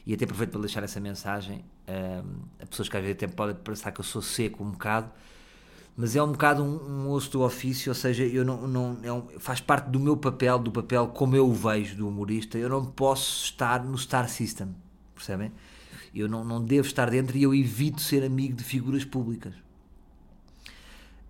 e 0.06 0.14
até 0.14 0.24
aproveito 0.24 0.52
para 0.52 0.60
deixar 0.60 0.84
essa 0.84 1.00
mensagem 1.00 1.64
um, 1.88 1.92
ehm, 1.92 2.24
a 2.62 2.66
pessoas 2.66 2.88
que 2.88 2.96
às 2.96 3.02
vezes 3.02 3.16
até 3.16 3.26
podem 3.26 3.56
pensar 3.56 3.90
que 3.90 3.98
eu 3.98 4.04
sou 4.04 4.22
seco 4.22 4.62
um 4.62 4.70
bocado 4.70 5.10
mas 5.96 6.14
é 6.14 6.22
um 6.22 6.30
bocado 6.30 6.62
um, 6.62 7.06
um 7.06 7.10
osso 7.10 7.32
do 7.32 7.42
ofício, 7.42 7.90
ou 7.90 7.94
seja, 7.94 8.22
eu 8.22 8.44
não, 8.44 8.68
não 8.68 8.98
é 9.02 9.12
um, 9.12 9.26
faz 9.40 9.60
parte 9.60 9.88
do 9.88 9.98
meu 9.98 10.16
papel, 10.16 10.60
do 10.60 10.70
papel 10.70 11.08
como 11.08 11.34
eu 11.34 11.48
o 11.48 11.52
vejo 11.52 11.96
do 11.96 12.06
humorista, 12.06 12.56
eu 12.56 12.68
não 12.68 12.84
posso 12.84 13.46
estar 13.46 13.82
no 13.82 13.98
Star 13.98 14.28
System, 14.28 14.76
percebem? 15.14 15.50
Eu 16.18 16.28
não, 16.28 16.44
não 16.44 16.64
devo 16.64 16.86
estar 16.86 17.10
dentro 17.10 17.36
e 17.36 17.42
eu 17.42 17.54
evito 17.54 18.00
ser 18.00 18.24
amigo 18.24 18.54
de 18.54 18.64
figuras 18.64 19.04
públicas. 19.04 19.54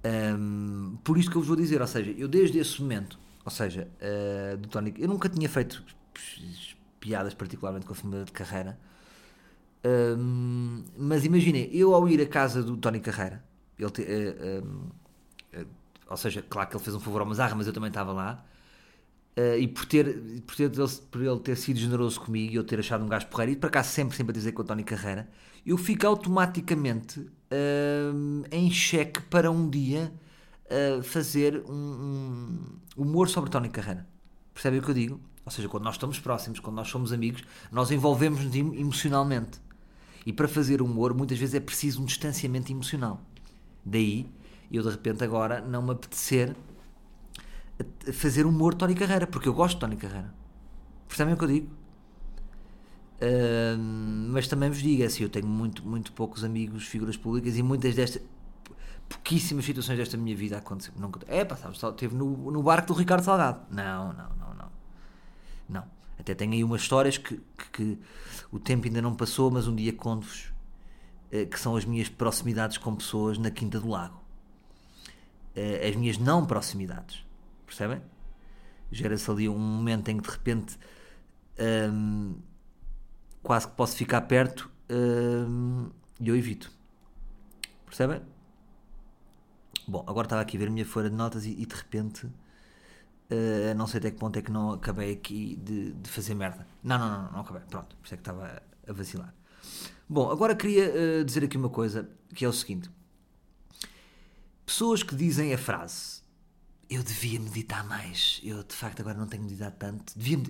Um, 0.04 0.96
por 1.02 1.18
isto 1.18 1.30
que 1.30 1.36
eu 1.36 1.40
vos 1.40 1.48
vou 1.48 1.56
dizer, 1.56 1.80
ou 1.80 1.86
seja, 1.86 2.12
eu 2.12 2.28
desde 2.28 2.58
esse 2.58 2.80
momento, 2.80 3.18
ou 3.44 3.50
seja, 3.50 3.88
uh, 4.00 4.56
do 4.56 4.68
Tony, 4.68 4.94
eu 4.96 5.08
nunca 5.08 5.28
tinha 5.28 5.48
feito 5.48 5.82
piadas 7.00 7.34
particularmente 7.34 7.84
com 7.86 7.92
a 7.92 7.96
família 7.96 8.24
de 8.24 8.30
Carreira, 8.30 8.78
um, 10.18 10.84
mas 10.96 11.24
imaginem, 11.24 11.68
eu 11.72 11.94
ao 11.94 12.08
ir 12.08 12.20
à 12.20 12.26
casa 12.26 12.62
do 12.62 12.76
Tony 12.76 13.00
Carreira, 13.00 13.44
ele 13.78 13.90
te, 13.90 14.02
uh, 14.02 14.64
uh, 14.64 15.62
uh, 15.62 15.66
ou 16.08 16.16
seja, 16.16 16.42
claro 16.42 16.68
que 16.68 16.76
ele 16.76 16.84
fez 16.84 16.94
um 16.94 17.00
favor 17.00 17.20
ao 17.20 17.26
Mazarra, 17.26 17.54
mas 17.54 17.66
eu 17.66 17.72
também 17.72 17.88
estava 17.88 18.12
lá, 18.12 18.44
Uh, 19.36 19.58
e 19.58 19.68
por, 19.68 19.84
ter, 19.84 20.40
por, 20.46 20.56
ter, 20.56 20.70
por 21.10 21.22
ele 21.22 21.38
ter 21.40 21.56
sido 21.56 21.78
generoso 21.78 22.18
comigo 22.18 22.54
e 22.54 22.56
eu 22.56 22.64
ter 22.64 22.78
achado 22.78 23.04
um 23.04 23.08
gajo 23.08 23.26
porreiro, 23.26 23.52
e 23.52 23.56
para 23.56 23.68
cá 23.68 23.82
sempre 23.82 24.16
simpatizei 24.16 24.50
com 24.50 24.62
o 24.62 24.64
Tony 24.64 24.82
Carreira, 24.82 25.28
eu 25.66 25.76
fico 25.76 26.06
automaticamente 26.06 27.20
uh, 27.20 28.46
em 28.50 28.70
cheque 28.70 29.20
para 29.22 29.50
um 29.50 29.68
dia 29.68 30.10
uh, 30.70 31.02
fazer 31.02 31.62
um, 31.68 31.74
um, 31.74 32.58
humor 32.96 33.28
sobre 33.28 33.50
Tony 33.50 33.68
Carreira. 33.68 34.06
Percebem 34.54 34.80
o 34.80 34.82
que 34.82 34.90
eu 34.90 34.94
digo? 34.94 35.20
Ou 35.44 35.52
seja, 35.52 35.68
quando 35.68 35.84
nós 35.84 35.96
estamos 35.96 36.18
próximos, 36.18 36.58
quando 36.58 36.76
nós 36.76 36.88
somos 36.88 37.12
amigos, 37.12 37.44
nós 37.70 37.90
envolvemos-nos 37.90 38.54
emocionalmente. 38.54 39.60
E 40.24 40.32
para 40.32 40.48
fazer 40.48 40.82
humor, 40.82 41.14
muitas 41.14 41.38
vezes 41.38 41.54
é 41.54 41.60
preciso 41.60 42.02
um 42.02 42.04
distanciamento 42.04 42.72
emocional. 42.72 43.22
Daí, 43.84 44.26
eu 44.72 44.82
de 44.82 44.88
repente 44.88 45.22
agora 45.22 45.60
não 45.60 45.82
me 45.82 45.92
apetecer 45.92 46.50
a 46.50 46.54
fazer 48.12 48.46
humor 48.46 48.74
Tony 48.74 48.94
Carreira, 48.94 49.26
porque 49.26 49.48
eu 49.48 49.54
gosto 49.54 49.74
de 49.74 49.80
Tony 49.80 49.96
Carreira. 49.96 50.32
Percebem 51.08 51.34
o 51.34 51.36
que 51.36 51.44
eu 51.44 51.48
digo? 51.48 51.70
Uh, 53.16 53.78
mas 54.30 54.46
também 54.46 54.68
vos 54.68 54.82
digo, 54.82 55.02
é 55.02 55.06
assim, 55.06 55.22
eu 55.22 55.28
tenho 55.28 55.46
muito, 55.46 55.86
muito 55.86 56.12
poucos 56.12 56.44
amigos, 56.44 56.86
figuras 56.86 57.16
públicas, 57.16 57.56
e 57.56 57.62
muitas 57.62 57.94
destas, 57.94 58.22
pouquíssimas 59.08 59.64
situações 59.64 59.96
desta 59.98 60.16
minha 60.16 60.36
vida 60.36 60.58
aconteceram. 60.58 61.00
Nunca, 61.00 61.20
é, 61.26 61.46
sabes, 61.54 61.78
só 61.78 61.92
teve 61.92 62.14
no, 62.14 62.50
no 62.50 62.62
barco 62.62 62.88
do 62.88 62.94
Ricardo 62.94 63.24
Salgado. 63.24 63.60
Não, 63.70 64.12
não, 64.12 64.28
não, 64.36 64.54
não. 64.54 64.70
Não. 65.68 65.84
Até 66.18 66.34
tenho 66.34 66.52
aí 66.52 66.64
umas 66.64 66.82
histórias 66.82 67.18
que, 67.18 67.36
que, 67.36 67.70
que 67.72 67.98
o 68.50 68.58
tempo 68.58 68.86
ainda 68.86 69.00
não 69.00 69.14
passou, 69.14 69.50
mas 69.50 69.66
um 69.66 69.74
dia 69.74 69.92
conto-vos 69.92 70.52
uh, 71.32 71.46
que 71.46 71.58
são 71.58 71.76
as 71.76 71.84
minhas 71.84 72.08
proximidades 72.08 72.78
com 72.78 72.94
pessoas 72.94 73.38
na 73.38 73.50
Quinta 73.50 73.80
do 73.80 73.88
Lago. 73.88 74.22
Uh, 75.56 75.88
as 75.88 75.96
minhas 75.96 76.18
não 76.18 76.44
proximidades 76.44 77.25
percebem? 77.66 78.00
Gera-se 78.90 79.30
ali 79.30 79.48
um 79.48 79.58
momento 79.58 80.08
em 80.08 80.18
que 80.18 80.22
de 80.22 80.30
repente 80.30 80.78
hum, 81.92 82.36
quase 83.42 83.68
que 83.68 83.74
posso 83.74 83.96
ficar 83.96 84.22
perto 84.22 84.70
hum, 84.90 85.90
e 86.20 86.28
eu 86.28 86.36
evito. 86.36 86.70
Percebem? 87.84 88.22
Bom, 89.86 90.04
agora 90.06 90.26
estava 90.26 90.42
aqui 90.42 90.56
a 90.56 90.60
ver 90.60 90.68
a 90.68 90.70
minha 90.70 90.84
folha 90.84 91.10
de 91.10 91.16
notas 91.16 91.44
e, 91.46 91.50
e 91.50 91.66
de 91.66 91.74
repente 91.74 92.26
uh, 93.30 93.74
não 93.76 93.86
sei 93.86 93.98
até 93.98 94.10
que 94.10 94.18
ponto 94.18 94.38
é 94.38 94.42
que 94.42 94.50
não 94.50 94.72
acabei 94.72 95.12
aqui 95.12 95.56
de, 95.56 95.92
de, 95.92 96.10
fazer 96.10 96.34
merda. 96.34 96.66
Não, 96.82 96.98
não, 96.98 97.08
não, 97.08 97.32
não 97.32 97.40
acabei. 97.40 97.62
Pronto, 97.68 97.96
por 97.96 98.04
isso 98.04 98.14
é 98.14 98.16
que 98.16 98.22
estava 98.22 98.62
a, 98.86 98.92
vacilar. 98.92 99.34
Bom, 100.08 100.30
agora 100.30 100.54
queria 100.54 100.92
uh, 101.20 101.24
dizer 101.24 101.44
aqui 101.44 101.56
uma 101.56 101.68
coisa 101.68 102.08
que 102.34 102.44
é 102.44 102.48
o 102.48 102.52
seguinte: 102.52 102.90
pessoas 104.64 105.02
que 105.02 105.14
dizem 105.14 105.52
a 105.52 105.58
frase 105.58 106.15
eu 106.88 107.02
devia 107.02 107.40
meditar 107.40 107.86
mais. 107.86 108.40
Eu, 108.42 108.62
de 108.62 108.74
facto, 108.74 109.00
agora 109.00 109.18
não 109.18 109.26
tenho 109.26 109.42
meditado 109.42 109.76
tanto. 109.78 110.12
Devia 110.16 110.42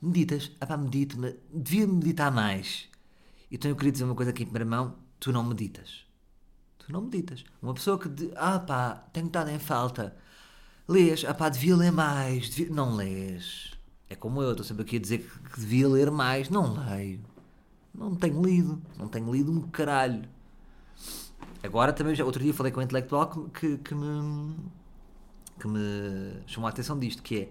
meditas, 0.00 0.50
ah 0.60 0.66
pá, 0.66 0.76
medito, 0.76 1.18
mas 1.18 1.34
devia 1.52 1.86
meditar 1.86 2.30
mais. 2.30 2.88
Então 3.50 3.70
eu 3.70 3.76
queria 3.76 3.92
dizer 3.92 4.04
uma 4.04 4.14
coisa 4.14 4.30
aqui 4.30 4.42
em 4.42 4.46
primeira 4.46 4.64
mão: 4.64 4.96
tu 5.18 5.32
não 5.32 5.42
meditas. 5.42 6.06
Tu 6.78 6.92
não 6.92 7.02
meditas. 7.02 7.44
Uma 7.62 7.74
pessoa 7.74 7.98
que, 7.98 8.08
de, 8.08 8.30
ah 8.36 8.58
pá, 8.60 8.94
tenho 9.12 9.26
estado 9.26 9.50
em 9.50 9.58
falta. 9.58 10.16
Lês, 10.86 11.24
ah 11.24 11.34
pá, 11.34 11.48
devia 11.48 11.76
ler 11.76 11.92
mais. 11.92 12.50
Devia... 12.50 12.74
Não 12.74 12.94
lês. 12.94 13.72
É 14.08 14.16
como 14.16 14.42
eu, 14.42 14.52
estou 14.52 14.64
sempre 14.64 14.82
aqui 14.82 14.96
a 14.96 15.00
dizer 15.00 15.18
que, 15.18 15.50
que 15.50 15.60
devia 15.60 15.88
ler 15.88 16.10
mais. 16.10 16.48
Não 16.48 16.74
leio. 16.74 17.20
Não 17.94 18.14
tenho 18.14 18.42
lido. 18.42 18.80
Não 18.96 19.08
tenho 19.08 19.30
lido 19.32 19.52
um 19.52 19.62
caralho. 19.68 20.28
Agora 21.62 21.92
também, 21.92 22.14
já, 22.14 22.24
outro 22.24 22.42
dia 22.42 22.54
falei 22.54 22.72
com 22.72 22.80
um 22.80 22.84
intelectual 22.84 23.28
que, 23.28 23.48
que, 23.50 23.78
que 23.78 23.94
me 23.94 24.54
que 25.58 25.68
me 25.68 26.42
chamou 26.46 26.66
a 26.66 26.70
atenção 26.70 26.98
disto, 26.98 27.22
que 27.22 27.50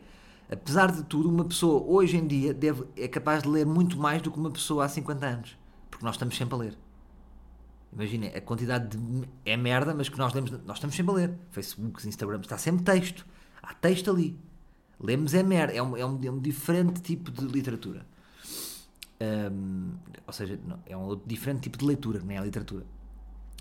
é, 0.50 0.54
apesar 0.54 0.92
de 0.92 1.04
tudo, 1.04 1.30
uma 1.30 1.46
pessoa 1.46 1.84
hoje 1.84 2.18
em 2.18 2.26
dia 2.26 2.54
deve, 2.54 2.86
é 2.96 3.08
capaz 3.08 3.44
de 3.44 3.50
ler 3.50 3.66
muito 3.66 3.98
mais 3.98 4.22
do 4.22 4.32
que 4.32 4.38
uma 4.38 4.52
pessoa 4.52 4.86
há 4.86 4.90
50 4.90 5.26
anos, 5.26 5.58
porque 5.90 6.06
nós 6.06 6.16
estamos 6.16 6.36
sempre 6.36 6.56
a 6.56 6.58
ler. 6.58 6.78
Imaginem, 7.92 8.30
a 8.36 8.42
quantidade 8.42 8.98
de 8.98 9.28
é 9.46 9.56
merda, 9.58 9.94
mas 9.94 10.10
que 10.10 10.18
nós 10.18 10.34
lemos, 10.34 10.52
nós 10.66 10.78
estamos 10.78 10.96
sempre 10.96 11.12
a 11.14 11.16
ler. 11.16 11.34
Facebook, 11.52 12.08
Instagram, 12.08 12.40
está 12.42 12.58
sempre 12.58 12.84
texto. 12.84 13.26
Há 13.62 13.74
texto 13.74 14.12
ali. 14.12 14.38
Lemos 15.00 15.34
é 15.34 15.44
merda, 15.44 15.74
é 15.74 15.82
um, 15.82 15.96
é 15.96 16.06
um, 16.06 16.20
é 16.24 16.32
um 16.32 16.40
diferente 16.40 17.02
tipo 17.02 17.32
de 17.32 17.46
literatura. 17.46 18.06
Um, 19.20 19.94
ou 20.26 20.34
seja, 20.34 20.60
é 20.86 20.96
um 20.96 21.20
diferente 21.26 21.62
tipo 21.62 21.78
de 21.78 21.86
leitura, 21.86 22.20
não 22.20 22.32
é 22.32 22.38
a 22.38 22.42
literatura. 22.42 22.86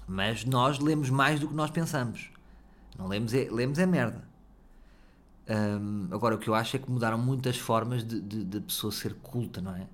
Mas 0.07 0.45
nós 0.45 0.79
lemos 0.79 1.11
mais 1.11 1.41
do 1.41 1.49
que 1.49 1.55
nós 1.55 1.71
pensamos. 1.71 2.31
Não 2.99 3.09
lemos 3.09 3.35
é, 3.35 3.49
lemos 3.51 3.79
é 3.79 3.87
merda. 3.87 4.27
Um, 5.49 6.09
agora, 6.11 6.35
o 6.35 6.39
que 6.39 6.49
eu 6.49 6.55
acho 6.55 6.77
é 6.77 6.79
que 6.79 6.91
mudaram 6.91 7.19
muitas 7.19 7.57
formas 7.57 8.05
de, 8.05 8.21
de, 8.21 8.45
de 8.45 8.61
pessoa 8.61 8.93
ser 8.93 9.15
culta, 9.15 9.61
não 9.61 9.75
é? 9.77 9.87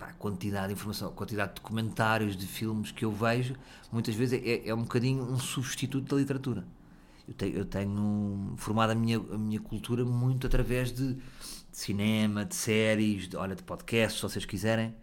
A 0.00 0.12
quantidade 0.12 0.68
de 0.68 0.74
informação, 0.74 1.08
a 1.08 1.12
quantidade 1.12 1.54
de 1.54 1.60
documentários, 1.60 2.36
de 2.36 2.46
filmes 2.46 2.92
que 2.92 3.04
eu 3.04 3.10
vejo, 3.10 3.56
muitas 3.90 4.14
vezes 4.14 4.40
é, 4.42 4.68
é 4.68 4.74
um 4.74 4.82
bocadinho 4.82 5.24
um 5.24 5.38
substituto 5.38 6.14
da 6.14 6.16
literatura. 6.16 6.64
Eu 7.26 7.34
tenho, 7.34 7.56
eu 7.58 7.64
tenho 7.64 8.54
formado 8.56 8.90
a 8.90 8.94
minha, 8.94 9.18
a 9.18 9.38
minha 9.38 9.60
cultura 9.60 10.04
muito 10.04 10.46
através 10.46 10.92
de, 10.92 11.14
de 11.14 11.22
cinema, 11.72 12.44
de 12.44 12.54
séries, 12.54 13.28
de, 13.28 13.36
olha, 13.36 13.54
de 13.56 13.62
podcasts, 13.62 14.20
se 14.20 14.22
vocês 14.22 14.44
quiserem, 14.44 14.94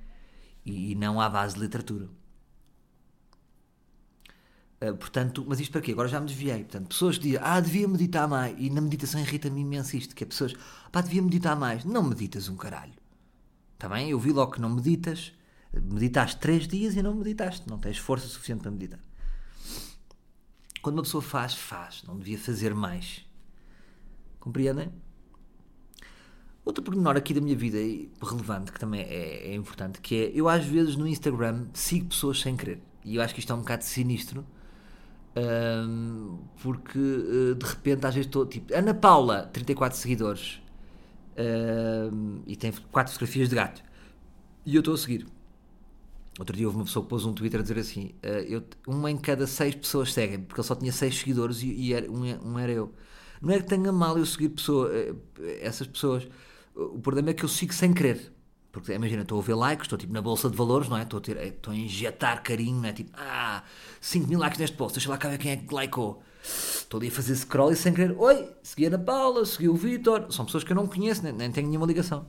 e, 0.65 0.91
e 0.91 0.95
não 0.95 1.19
à 1.21 1.30
base 1.30 1.56
de 1.56 1.62
literatura. 1.62 2.08
Uh, 4.82 4.96
portanto, 4.96 5.46
mas 5.48 5.60
isto 5.60 5.72
para 5.72 5.82
quê? 5.82 5.92
Agora 5.92 6.08
já 6.08 6.20
me 6.20 6.28
desviei. 6.28 6.60
Portanto, 6.60 6.90
pessoas 6.90 7.18
que 7.18 7.24
dizem, 7.24 7.40
ah, 7.42 7.60
devia 7.60 7.88
meditar 7.88 8.28
mais. 8.28 8.56
E 8.60 8.70
na 8.70 8.82
meditação 8.82 9.20
irrita-me 9.22 9.62
imenso 9.62 9.96
isto, 9.96 10.16
que 10.16 10.24
é 10.24 10.28
pessoas, 10.28 10.54
pá, 10.92 11.02
devia 11.02 11.22
meditar 11.22 11.56
mais. 11.56 11.86
Não 11.86 12.04
meditas 12.04 12.50
um 12.50 12.56
caralho. 12.56 12.94
Está 13.74 13.90
bem? 13.90 14.10
Eu 14.10 14.20
vi 14.20 14.32
logo 14.32 14.52
que 14.52 14.62
não 14.62 14.70
meditas. 14.70 15.34
Meditaste 15.74 16.40
três 16.40 16.68
dias 16.68 16.96
e 16.96 17.02
não 17.02 17.14
meditaste. 17.14 17.68
Não 17.70 17.78
tens 17.80 17.98
força 17.98 18.28
suficiente 18.28 18.62
para 18.62 18.72
meditar. 18.72 19.00
quando 20.82 20.98
uma 20.98 21.04
pessoa 21.04 21.22
faz, 21.22 21.54
faz. 21.56 22.04
Não 22.04 22.18
devia 22.18 22.38
fazer 22.38 22.74
mais. 22.74 23.26
Compreendem? 24.40 24.92
Outro 26.66 26.84
pormenor 26.84 27.16
aqui 27.16 27.32
da 27.32 27.42
minha 27.42 27.56
vida 27.56 27.78
relevante, 28.22 28.72
que 28.72 28.80
também 28.80 29.02
é, 29.02 29.52
é, 29.52 29.56
importante, 29.56 30.02
que 30.02 30.16
é 30.16 30.32
eu 30.34 30.50
às 30.50 30.66
vezes 30.66 30.96
no 30.96 31.08
Instagram 31.08 31.68
sigo 31.74 32.08
pessoas 32.08 32.42
sem 32.42 32.58
querer. 32.58 32.82
E 33.04 33.18
eu 33.18 33.22
acho 33.22 33.36
que 33.36 33.40
isto 33.40 33.54
é 33.54 33.56
um 33.56 33.60
bocado 33.60 33.84
sinistro. 33.84 34.44
Um, 35.38 36.39
porque 36.63 36.98
uh, 36.98 37.56
de 37.56 37.65
repente 37.65 38.06
às 38.06 38.15
vezes 38.15 38.28
estou 38.28 38.45
tipo 38.45 38.74
Ana 38.74 38.93
Paula, 38.93 39.50
34 39.52 39.98
seguidores 39.98 40.62
um, 41.38 42.41
e 42.48 42.56
tem 42.56 42.71
4 42.71 43.12
fotografias 43.12 43.50
de 43.50 43.56
gato 43.56 43.84
e 44.65 44.76
eu 44.76 44.80
estou 44.80 44.93
a 44.93 44.98
seguir. 44.98 45.28
Outro 46.39 46.56
dia 46.56 46.65
houve 46.65 46.78
uma 46.78 46.86
pessoa 46.86 47.04
que 47.04 47.10
pôs 47.10 47.26
um 47.26 47.34
Twitter 47.34 47.60
a 47.60 47.63
dizer 47.63 47.78
assim 47.80 48.15
uh, 48.24 48.28
eu, 48.48 48.63
uma 48.88 49.12
em 49.12 49.17
cada 49.17 49.45
6 49.45 49.76
pessoas 49.76 50.13
seguem 50.13 50.39
porque 50.39 50.62
ele 50.62 50.67
só 50.67 50.76
tinha 50.76 50.93
6 50.93 51.19
seguidores 51.19 51.62
e, 51.63 51.67
e 51.67 51.93
era, 51.93 52.10
um, 52.10 52.24
um, 52.52 52.58
era 52.58 52.71
eu. 52.71 52.93
Não 53.41 53.54
é 53.54 53.60
que 53.60 53.67
tenha 53.67 53.91
mal 53.91 54.17
eu 54.17 54.26
seguir 54.26 54.50
pessoa, 54.50 54.89
uh, 54.89 55.21
essas 55.60 55.86
pessoas. 55.86 56.26
O 56.74 57.00
problema 57.00 57.32
é 57.32 57.34
que 57.34 57.43
eu 57.43 57.50
sigo 57.50 57.74
sem 57.74 57.93
querer. 57.93 58.35
Porque 58.76 58.92
imagina, 58.92 59.22
estou 59.22 59.40
a 59.40 59.42
ver 59.42 59.54
likes, 59.54 59.86
estou 59.86 59.98
tipo 59.98 60.12
na 60.12 60.22
bolsa 60.22 60.50
de 60.50 60.58
valores, 60.58 60.90
não 60.90 60.98
é? 60.98 61.04
Estou 61.04 61.20
a, 61.20 61.22
ter, 61.22 61.38
estou 61.38 61.72
a 61.72 61.78
injetar 61.78 62.44
carinho, 62.44 62.82
não 62.82 62.90
é? 62.90 62.92
Tipo, 62.92 63.10
ah, 63.14 63.64
5 64.02 64.28
mil 64.28 64.38
likes 64.38 64.60
neste 64.60 64.76
post, 64.76 64.96
deixa 64.98 65.10
lá 65.10 65.18
cá 65.18 65.30
ver 65.30 65.38
quem 65.38 65.52
é 65.52 65.56
que 65.56 65.74
likeou. 65.74 66.22
Estou 66.44 66.98
ali 66.98 67.08
a 67.08 67.12
fazer 67.12 67.38
scroll 67.38 67.72
e 67.72 67.76
sem 67.78 67.94
querer, 67.94 68.14
oi, 68.20 68.50
segui 68.62 68.84
a 68.84 68.90
Ana 68.90 69.00
Paula, 69.00 69.46
segui 69.46 69.70
o 69.70 69.76
Vitor. 69.76 70.30
São 70.30 70.44
pessoas 70.44 70.66
que 70.66 70.74
eu 70.74 70.76
não 70.76 70.88
conheço, 70.88 71.24
nem, 71.24 71.32
nem 71.32 71.50
tenho 71.54 71.70
nenhuma 71.70 71.88
ligação. 71.88 72.28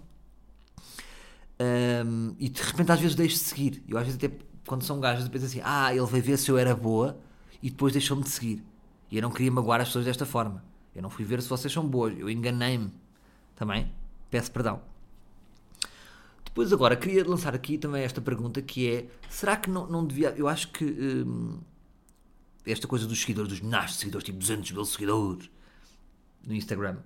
Um, 1.59 2.37
e 2.39 2.49
de 2.49 2.63
repente 2.63 2.93
às 2.93 3.01
vezes 3.01 3.17
deixo 3.17 3.35
de 3.35 3.41
seguir. 3.41 3.83
Eu 3.89 3.99
às 3.99 4.05
vezes 4.05 4.17
até, 4.17 4.33
quando 4.65 4.85
são 4.85 5.01
gajos, 5.01 5.29
penso 5.29 5.47
assim, 5.47 5.61
ah, 5.65 5.93
ele 5.93 6.07
vai 6.07 6.21
ver 6.21 6.37
se 6.37 6.49
eu 6.49 6.57
era 6.57 6.77
boa 6.77 7.19
e 7.61 7.71
depois 7.71 7.93
deixou-me 7.93 8.23
de 8.23 8.31
seguir. 8.31 8.63
E 9.11 9.17
eu 9.17 9.23
não 9.23 9.33
queria 9.33 9.51
magoar 9.51 9.81
as 9.81 9.89
pessoas 9.89 10.05
desta 10.05 10.25
forma. 10.25 10.65
Eu 10.95 11.03
não 11.03 11.11
fui 11.11 11.25
ver 11.25 11.43
se 11.43 11.49
vocês 11.49 11.73
são 11.73 11.85
boas, 11.85 12.17
eu 12.17 12.31
enganei-me. 12.31 12.93
Também 13.57 13.93
peço 14.31 14.53
perdão. 14.53 14.81
Depois 16.57 16.73
agora 16.73 16.97
queria 16.97 17.23
lançar 17.23 17.55
aqui 17.55 17.77
também 17.77 18.03
esta 18.03 18.19
pergunta 18.19 18.63
que 18.63 18.91
é, 18.91 19.07
será 19.29 19.59
que 19.59 19.69
não, 19.69 19.87
não 19.87 20.07
devia, 20.07 20.31
eu 20.39 20.49
acho 20.49 20.69
que 20.69 20.87
hum, 20.87 21.61
esta 22.65 22.89
coisa 22.89 23.07
dos 23.07 23.21
seguidores, 23.21 23.61
dos 23.61 23.61
de 23.61 23.93
seguidores, 23.93 24.25
tipo 24.25 24.39
200 24.39 24.73
mil 24.73 24.85
seguidores 24.87 25.51
no 26.47 26.55
Instagram. 26.55 26.97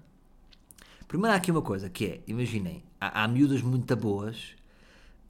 Primeiro 1.08 1.34
há 1.34 1.36
aqui 1.36 1.50
uma 1.50 1.62
coisa 1.62 1.90
que 1.90 2.06
é, 2.06 2.20
imaginem, 2.28 2.84
há, 3.00 3.24
há 3.24 3.26
miúdas 3.26 3.60
muito 3.60 3.96
boas. 3.96 4.54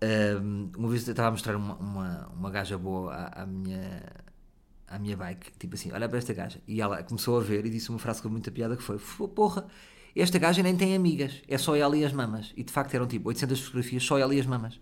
Um, 0.02 0.70
uma 0.76 0.90
vez 0.90 1.09
eu 1.09 1.12
estava 1.12 1.28
a 1.28 1.30
mostrar 1.30 1.56
uma, 1.56 1.76
uma, 1.76 2.28
uma 2.28 2.50
gaja 2.50 2.76
boa 2.76 3.14
à, 3.14 3.44
à, 3.44 3.46
minha 3.46 4.02
à 4.87 4.98
minha 4.98 5.16
bike, 5.16 5.50
tipo 5.59 5.76
assim, 5.76 5.92
olha 5.92 6.06
para 6.06 6.18
esta 6.18 6.35
gaja. 6.35 6.61
E 6.68 6.83
ela 6.83 7.02
começou 7.04 7.38
a 7.38 7.42
ver 7.42 7.64
e 7.64 7.70
disse 7.70 7.88
uma 7.88 7.98
frase 7.98 8.20
com 8.20 8.28
muita 8.28 8.50
piada 8.50 8.76
que 8.76 8.83
foi: 8.83 8.98
Porra, 9.28 9.66
esta 10.16 10.38
gaja 10.38 10.62
nem 10.62 10.77
tem 10.77 10.94
amigas, 10.94 11.42
é 11.46 11.57
só 11.57 11.77
ela 11.77 11.96
e 11.96 12.05
as 12.05 12.12
mamas. 12.12 12.53
E 12.57 12.64
de 12.64 12.73
facto 12.73 12.94
eram 12.94 13.07
tipo 13.07 13.29
800 13.29 13.61
fotografias, 13.61 14.03
só 14.03 14.18
ela 14.18 14.35
e 14.35 14.40
as 14.40 14.46
mamas. 14.46 14.81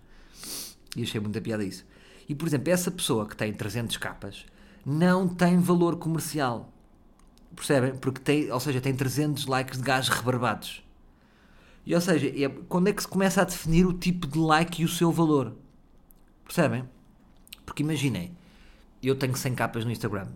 E 0.97 1.03
achei 1.03 1.21
muita 1.21 1.41
piada 1.41 1.64
isso. 1.64 1.85
E 2.29 2.35
por 2.35 2.47
exemplo, 2.47 2.73
essa 2.73 2.91
pessoa 2.91 3.27
que 3.27 3.37
tem 3.37 3.53
300 3.53 3.97
capas 3.99 4.47
não 4.85 5.29
tem 5.29 5.59
valor 5.59 5.97
comercial. 5.97 6.73
Percebem? 7.55 7.95
Porque 7.97 8.21
tem, 8.21 8.51
ou 8.51 8.61
seja, 8.61 8.81
tem 8.81 8.95
300 8.95 9.47
likes 9.47 9.79
de 9.79 9.85
gajos 9.85 10.09
rebarbados. 10.09 10.83
E 11.85 11.95
ou 11.95 12.01
seja, 12.01 12.27
é, 12.29 12.49
quando 12.69 12.88
é 12.88 12.93
que 12.93 13.03
se 13.03 13.09
começa 13.09 13.43
a 13.43 13.45
definir 13.45 13.87
o 13.87 13.93
tipo 13.93 14.27
de 14.27 14.38
like 14.38 14.83
e 14.83 14.85
o 14.85 14.88
seu 14.88 15.11
valor? 15.11 15.57
Percebem? 16.45 16.85
Porque 17.64 17.83
imaginem, 17.83 18.33
eu 19.03 19.14
tenho 19.14 19.37
100 19.37 19.55
capas 19.55 19.85
no 19.85 19.91
Instagram 19.91 20.29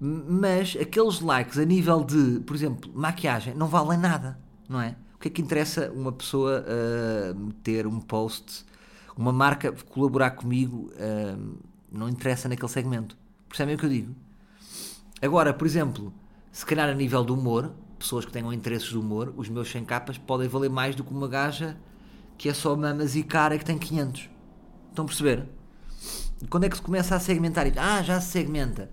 mas 0.00 0.76
aqueles 0.80 1.20
likes 1.20 1.58
a 1.58 1.64
nível 1.64 2.04
de, 2.04 2.40
por 2.40 2.54
exemplo, 2.54 2.90
maquiagem, 2.94 3.54
não 3.54 3.66
valem 3.66 3.98
nada, 3.98 4.38
não 4.68 4.80
é? 4.80 4.94
O 5.16 5.18
que 5.18 5.28
é 5.28 5.30
que 5.30 5.42
interessa 5.42 5.90
uma 5.90 6.12
pessoa 6.12 6.64
uh, 6.64 7.52
ter 7.64 7.86
um 7.86 7.98
post, 7.98 8.64
uma 9.16 9.32
marca 9.32 9.72
colaborar 9.88 10.30
comigo, 10.32 10.92
uh, 10.92 11.58
não 11.90 12.08
interessa 12.08 12.48
naquele 12.48 12.68
segmento. 12.68 13.16
Percebem 13.48 13.74
o 13.74 13.78
que 13.78 13.86
eu 13.86 13.90
digo? 13.90 14.14
Agora, 15.20 15.52
por 15.52 15.66
exemplo, 15.66 16.14
se 16.52 16.64
calhar 16.64 16.88
a 16.88 16.94
nível 16.94 17.24
do 17.24 17.34
humor, 17.34 17.72
pessoas 17.98 18.24
que 18.24 18.30
tenham 18.30 18.52
interesses 18.52 18.92
do 18.92 19.00
humor, 19.00 19.34
os 19.36 19.48
meus 19.48 19.68
100 19.68 19.84
capas 19.84 20.16
podem 20.16 20.46
valer 20.46 20.70
mais 20.70 20.94
do 20.94 21.02
que 21.02 21.12
uma 21.12 21.26
gaja 21.26 21.76
que 22.36 22.48
é 22.48 22.54
só 22.54 22.76
mamas 22.76 23.16
e 23.16 23.24
cara 23.24 23.58
que 23.58 23.64
tem 23.64 23.76
500. 23.76 24.30
Estão 24.90 25.04
a 25.04 25.08
perceber? 25.08 25.48
Quando 26.48 26.64
é 26.64 26.68
que 26.68 26.76
se 26.76 26.82
começa 26.82 27.16
a 27.16 27.18
segmentar? 27.18 27.66
Ah, 27.76 28.00
já 28.00 28.20
se 28.20 28.30
segmenta 28.30 28.88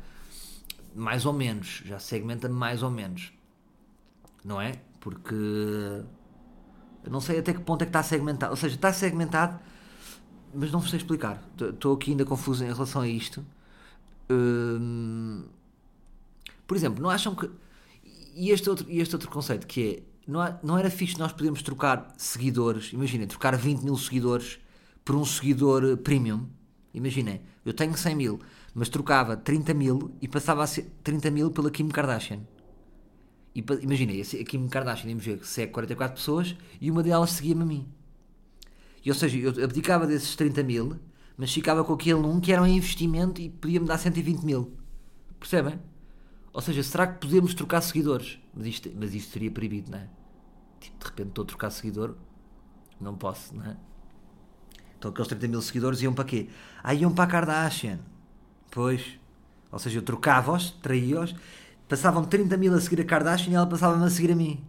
mais 0.96 1.26
ou 1.26 1.34
menos, 1.34 1.84
já 1.86 2.00
segmenta 2.00 2.48
mais 2.48 2.82
ou 2.82 2.90
menos, 2.90 3.34
não 4.44 4.62
é? 4.62 4.74
Porque 5.00 5.36
eu 5.36 7.12
não 7.12 7.22
sei 7.22 7.38
até 7.40 7.54
que 7.54 7.60
ponto 7.60 7.82
é 7.82 7.86
que 7.86 7.90
está 7.90 8.02
segmentado, 8.02 8.52
ou 8.52 8.58
seja, 8.58 8.76
está 8.76 8.92
segmentado, 8.92 9.60
mas 10.54 10.72
não 10.72 10.82
sei 10.82 10.98
explicar. 10.98 11.44
Estou 11.60 11.94
aqui 11.94 12.12
ainda 12.12 12.26
confuso 12.26 12.64
em 12.64 12.72
relação 12.72 13.02
a 13.02 13.08
isto. 13.08 13.46
Hum, 14.30 15.44
por 16.66 16.76
exemplo, 16.76 17.02
não 17.02 17.10
acham 17.10 17.36
que. 17.36 17.50
E 18.34 18.50
este 18.50 18.70
outro, 18.70 18.90
e 18.90 19.00
este 19.00 19.14
outro 19.16 19.30
conceito 19.30 19.68
que 19.68 20.04
é. 20.04 20.16
Não, 20.28 20.60
não 20.64 20.78
era 20.78 20.90
fixe 20.90 21.20
nós 21.20 21.32
podermos 21.32 21.62
trocar 21.62 22.12
seguidores, 22.18 22.92
imaginem, 22.92 23.28
trocar 23.28 23.56
20 23.56 23.84
mil 23.84 23.96
seguidores 23.96 24.60
por 25.04 25.16
um 25.16 25.24
seguidor 25.24 25.98
premium. 25.98 26.48
Imaginem, 26.96 27.42
eu 27.64 27.74
tenho 27.74 27.96
100 27.96 28.16
mil, 28.16 28.40
mas 28.76 28.90
trocava 28.90 29.38
30 29.38 29.74
mil 29.74 30.12
e 30.22 30.28
passava 30.28 30.62
a 30.62 30.68
ser 30.68 30.92
30 31.02 31.32
mil 31.32 31.50
pela 31.50 31.72
Kim 31.72 31.88
Kardashian. 31.88 32.42
E 33.56 33.64
imaginei, 33.82 34.22
a 34.22 34.44
Kim 34.44 34.68
Kardashian, 34.68 35.10
íamos 35.10 35.24
ver, 35.24 35.40
segue 35.46 35.72
44 35.72 36.18
pessoas 36.18 36.58
e 36.82 36.92
uma 36.92 37.02
delas 37.02 37.32
seguia-me 37.32 37.62
a 37.62 37.66
mim. 37.66 37.88
E, 39.04 39.10
ou 39.10 39.16
seja, 39.16 39.38
eu 39.38 39.64
abdicava 39.64 40.06
desses 40.06 40.36
30 40.36 40.62
mil, 40.64 41.00
mas 41.38 41.54
ficava 41.54 41.86
com 41.86 41.94
aquele 41.94 42.16
um 42.16 42.42
que 42.42 42.52
era 42.52 42.62
um 42.62 42.68
investimento 42.68 43.40
e 43.40 43.50
podia-me 43.50 43.88
dar 43.88 43.98
120 43.98 44.44
mil. 44.44 44.74
Percebem? 45.40 45.80
Ou 46.52 46.62
seja, 46.62 46.84
será 46.84 47.08
que 47.08 47.20
podemos 47.26 47.54
trocar 47.54 47.80
seguidores? 47.80 48.40
Mas 48.54 48.68
isto, 48.68 48.92
mas 49.00 49.14
isto 49.14 49.32
seria 49.32 49.52
proibido, 49.52 49.90
não 49.92 50.00
é? 50.00 50.10
Tipo, 50.82 51.00
de 51.00 51.06
repente 51.06 51.30
estou 51.30 51.44
a 51.44 51.48
trocar 51.48 51.70
seguidor, 51.70 52.16
não 53.00 53.16
posso, 53.16 53.56
não 53.56 53.64
é? 53.64 53.78
Então 54.98 55.12
aqueles 55.12 55.30
30 55.30 55.48
mil 55.48 55.62
seguidores 55.62 56.02
iam 56.02 56.14
para 56.14 56.26
quê? 56.26 56.50
Ah, 56.84 56.94
iam 56.94 57.14
para 57.14 57.24
a 57.24 57.28
Kardashian. 57.28 58.00
Pois. 58.76 59.18
Ou 59.72 59.80
seja, 59.80 60.00
eu 60.00 60.04
trocava-os, 60.04 60.72
traía-os, 60.72 61.34
passavam 61.88 62.26
30 62.26 62.58
mil 62.58 62.76
a 62.76 62.82
seguir 62.82 63.02
a 63.02 63.06
Kardashian 63.06 63.54
e 63.54 63.56
ela 63.56 63.66
passava-me 63.66 64.06
a 64.06 64.10
seguir 64.10 64.34
a 64.34 64.36
mim. 64.36 64.62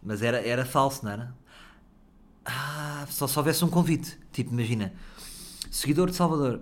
Mas 0.00 0.22
era, 0.22 0.40
era 0.46 0.64
falso, 0.64 1.04
não 1.04 1.10
era? 1.10 1.34
Ah, 2.44 3.04
só 3.10 3.26
se 3.26 3.36
houvesse 3.36 3.64
um 3.64 3.68
convite. 3.68 4.16
Tipo, 4.32 4.52
imagina, 4.52 4.92
seguidor 5.72 6.08
de 6.08 6.14
Salvador. 6.14 6.60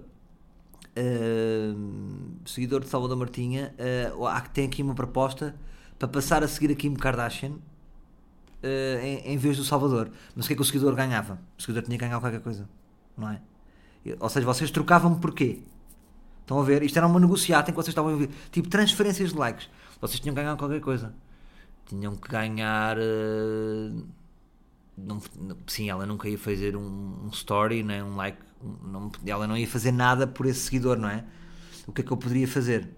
Uh, 0.96 2.34
seguidor 2.46 2.80
de 2.80 2.88
Salvador 2.88 3.16
Martinha, 3.16 3.72
uh, 4.16 4.50
tem 4.52 4.66
aqui 4.66 4.82
uma 4.82 4.94
proposta 4.94 5.54
para 5.98 6.08
passar 6.08 6.42
a 6.42 6.48
seguir 6.48 6.72
a 6.72 6.74
Kim 6.74 6.94
Kardashian 6.94 7.50
uh, 7.52 9.00
em, 9.00 9.18
em, 9.32 9.36
vez 9.36 9.58
do 9.58 9.64
Salvador. 9.64 10.10
Mas 10.34 10.46
o 10.46 10.48
que 10.48 10.54
é 10.54 10.56
que 10.56 10.62
o 10.62 10.64
seguidor 10.64 10.94
ganhava? 10.94 11.38
O 11.58 11.62
seguidor 11.62 11.82
tinha 11.84 11.96
que 11.96 12.04
ganhar 12.04 12.18
qualquer 12.18 12.40
coisa, 12.40 12.66
não 13.16 13.28
é? 13.30 13.40
Ou 14.18 14.28
seja, 14.30 14.46
vocês 14.46 14.70
trocavam 14.70 15.14
porquê? 15.20 15.62
Estão 16.48 16.58
a 16.58 16.64
ver? 16.64 16.82
Isto 16.82 16.96
era 16.96 17.06
uma 17.06 17.20
negociata 17.20 17.70
em 17.70 17.74
que 17.74 17.76
vocês 17.76 17.88
estavam 17.88 18.14
a 18.14 18.16
ver. 18.16 18.30
Tipo, 18.50 18.70
transferências 18.70 19.34
de 19.34 19.36
likes. 19.36 19.68
Vocês 20.00 20.18
tinham 20.18 20.34
que 20.34 20.40
ganhar 20.40 20.56
qualquer 20.56 20.80
coisa. 20.80 21.14
Tinham 21.84 22.16
que 22.16 22.26
ganhar. 22.26 22.96
Uh, 22.96 24.06
não, 24.96 25.20
sim, 25.66 25.90
ela 25.90 26.06
nunca 26.06 26.26
ia 26.26 26.38
fazer 26.38 26.74
um, 26.74 27.26
um 27.26 27.28
story, 27.34 27.82
nem 27.82 28.02
um 28.02 28.16
like. 28.16 28.38
Não, 28.82 29.12
ela 29.26 29.46
não 29.46 29.58
ia 29.58 29.68
fazer 29.68 29.92
nada 29.92 30.26
por 30.26 30.46
esse 30.46 30.60
seguidor, 30.60 30.96
não 30.96 31.10
é? 31.10 31.22
O 31.86 31.92
que 31.92 32.00
é 32.00 32.04
que 32.04 32.10
eu 32.10 32.16
poderia 32.16 32.48
fazer? 32.48 32.88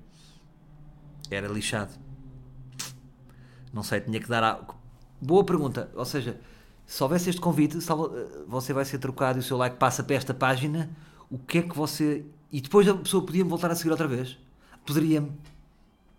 Era 1.28 1.48
lixado. 1.48 1.92
Não 3.72 3.82
sei, 3.82 4.00
tinha 4.00 4.20
que 4.20 4.28
dar. 4.28 4.44
A... 4.44 4.64
Boa 5.20 5.42
pergunta. 5.42 5.90
Ou 5.96 6.04
seja, 6.04 6.38
se 6.86 7.02
houvesse 7.02 7.28
este 7.30 7.40
convite, 7.40 7.78
eh, 7.78 8.44
você 8.46 8.72
vai 8.72 8.84
ser 8.84 8.98
trocado 8.98 9.40
e 9.40 9.40
o 9.40 9.42
seu 9.42 9.56
like 9.56 9.76
passa 9.76 10.04
para 10.04 10.14
esta 10.14 10.32
página, 10.32 10.88
o 11.28 11.36
que 11.36 11.58
é 11.58 11.62
que 11.62 11.76
você 11.76 12.24
e 12.52 12.60
depois 12.60 12.88
a 12.88 12.94
pessoa 12.94 13.24
podia-me 13.24 13.48
voltar 13.48 13.70
a 13.70 13.74
seguir 13.74 13.90
outra 13.90 14.08
vez. 14.08 14.38
Poderia-me. 14.84 15.32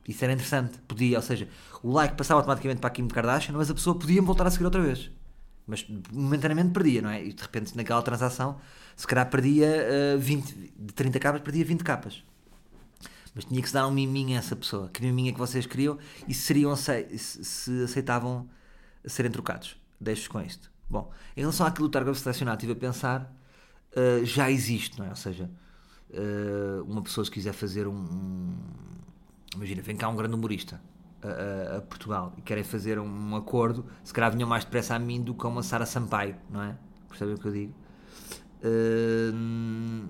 Isso 0.08 0.24
era 0.24 0.34
interessante. 0.34 0.78
Podia, 0.88 1.18
ou 1.18 1.22
seja, 1.22 1.48
o 1.84 1.92
like 1.92 2.16
passava 2.16 2.40
automaticamente 2.40 2.80
para 2.80 2.88
a 2.88 2.92
Kim 2.92 3.08
Kardashian, 3.08 3.56
mas 3.56 3.70
a 3.70 3.74
pessoa 3.74 3.98
podia-me 3.98 4.26
voltar 4.26 4.48
a 4.48 4.52
seguir 4.52 4.66
outra 4.66 4.82
vez. 4.82 5.12
Mas 5.68 5.86
momentaneamente 6.12 6.72
perdia, 6.72 7.02
não 7.02 7.10
é? 7.10 7.24
E 7.24 7.34
de 7.34 7.42
repente 7.42 7.76
naquela 7.78 8.02
transação, 8.02 8.60
se 8.96 9.06
calhar 9.06 9.30
perdia 9.30 9.68
uh, 10.16 10.20
20, 10.20 10.74
de 10.78 10.94
30 10.94 11.20
capas, 11.20 11.42
perdia 11.42 11.64
20 11.64 11.84
capas. 11.84 12.24
Mas 13.34 13.46
tinha 13.46 13.62
que 13.62 13.68
se 13.68 13.74
dar 13.74 13.88
um 13.88 13.92
miminho 13.92 14.36
a 14.36 14.40
essa 14.40 14.56
pessoa. 14.56 14.90
Que 14.90 15.02
miminho 15.02 15.30
é 15.30 15.32
que 15.34 15.40
vocês 15.40 15.66
queriam 15.66 15.98
e 16.28 16.34
se, 16.34 16.42
seriam, 16.42 16.76
se 16.76 17.84
aceitavam 17.84 18.50
serem 19.06 19.32
trocados. 19.32 19.78
Deixo 20.00 20.30
com 20.30 20.42
isto. 20.42 20.70
Bom, 20.90 21.10
em 21.38 21.42
relação 21.42 21.66
àquilo 21.66 21.88
do 21.88 21.92
target 21.92 22.18
selecionado, 22.18 22.58
estive 22.58 22.74
a 22.74 22.76
pensar, 22.76 23.34
uh, 23.96 24.26
já 24.26 24.52
existe, 24.52 25.00
não 25.00 25.06
é? 25.06 25.10
Ou 25.10 25.16
seja, 25.16 25.50
uh, 26.14 26.84
uma 26.84 27.02
pessoa 27.02 27.26
se 27.26 27.32
quiser 27.32 27.54
fazer 27.54 27.88
um, 27.88 27.94
um, 27.94 28.54
imagina, 29.56 29.82
vem 29.82 29.96
cá 29.96 30.08
um 30.10 30.16
grande 30.16 30.36
humorista 30.36 30.82
a, 31.22 31.76
a- 31.76 31.78
a 31.78 31.82
Portugal 31.82 32.34
e 32.38 32.42
querem 32.42 32.64
fazer 32.64 33.00
um 33.00 33.36
acordo, 33.36 33.86
se 34.04 34.14
calhar 34.14 34.32
vinham 34.32 34.48
mais 34.48 34.64
depressa 34.66 34.96
a 34.96 35.00
mim 35.00 35.22
do 35.22 35.34
que 35.34 35.46
a 35.46 35.50
uma 35.50 35.64
Sara 35.64 35.86
Sampaio, 35.86 36.36
não 36.50 36.62
é? 36.64 36.76
Percebem 37.10 37.36
o 37.36 37.38
que 37.38 37.48
eu 37.48 37.52
digo? 37.52 37.74
Hum, 38.64 40.08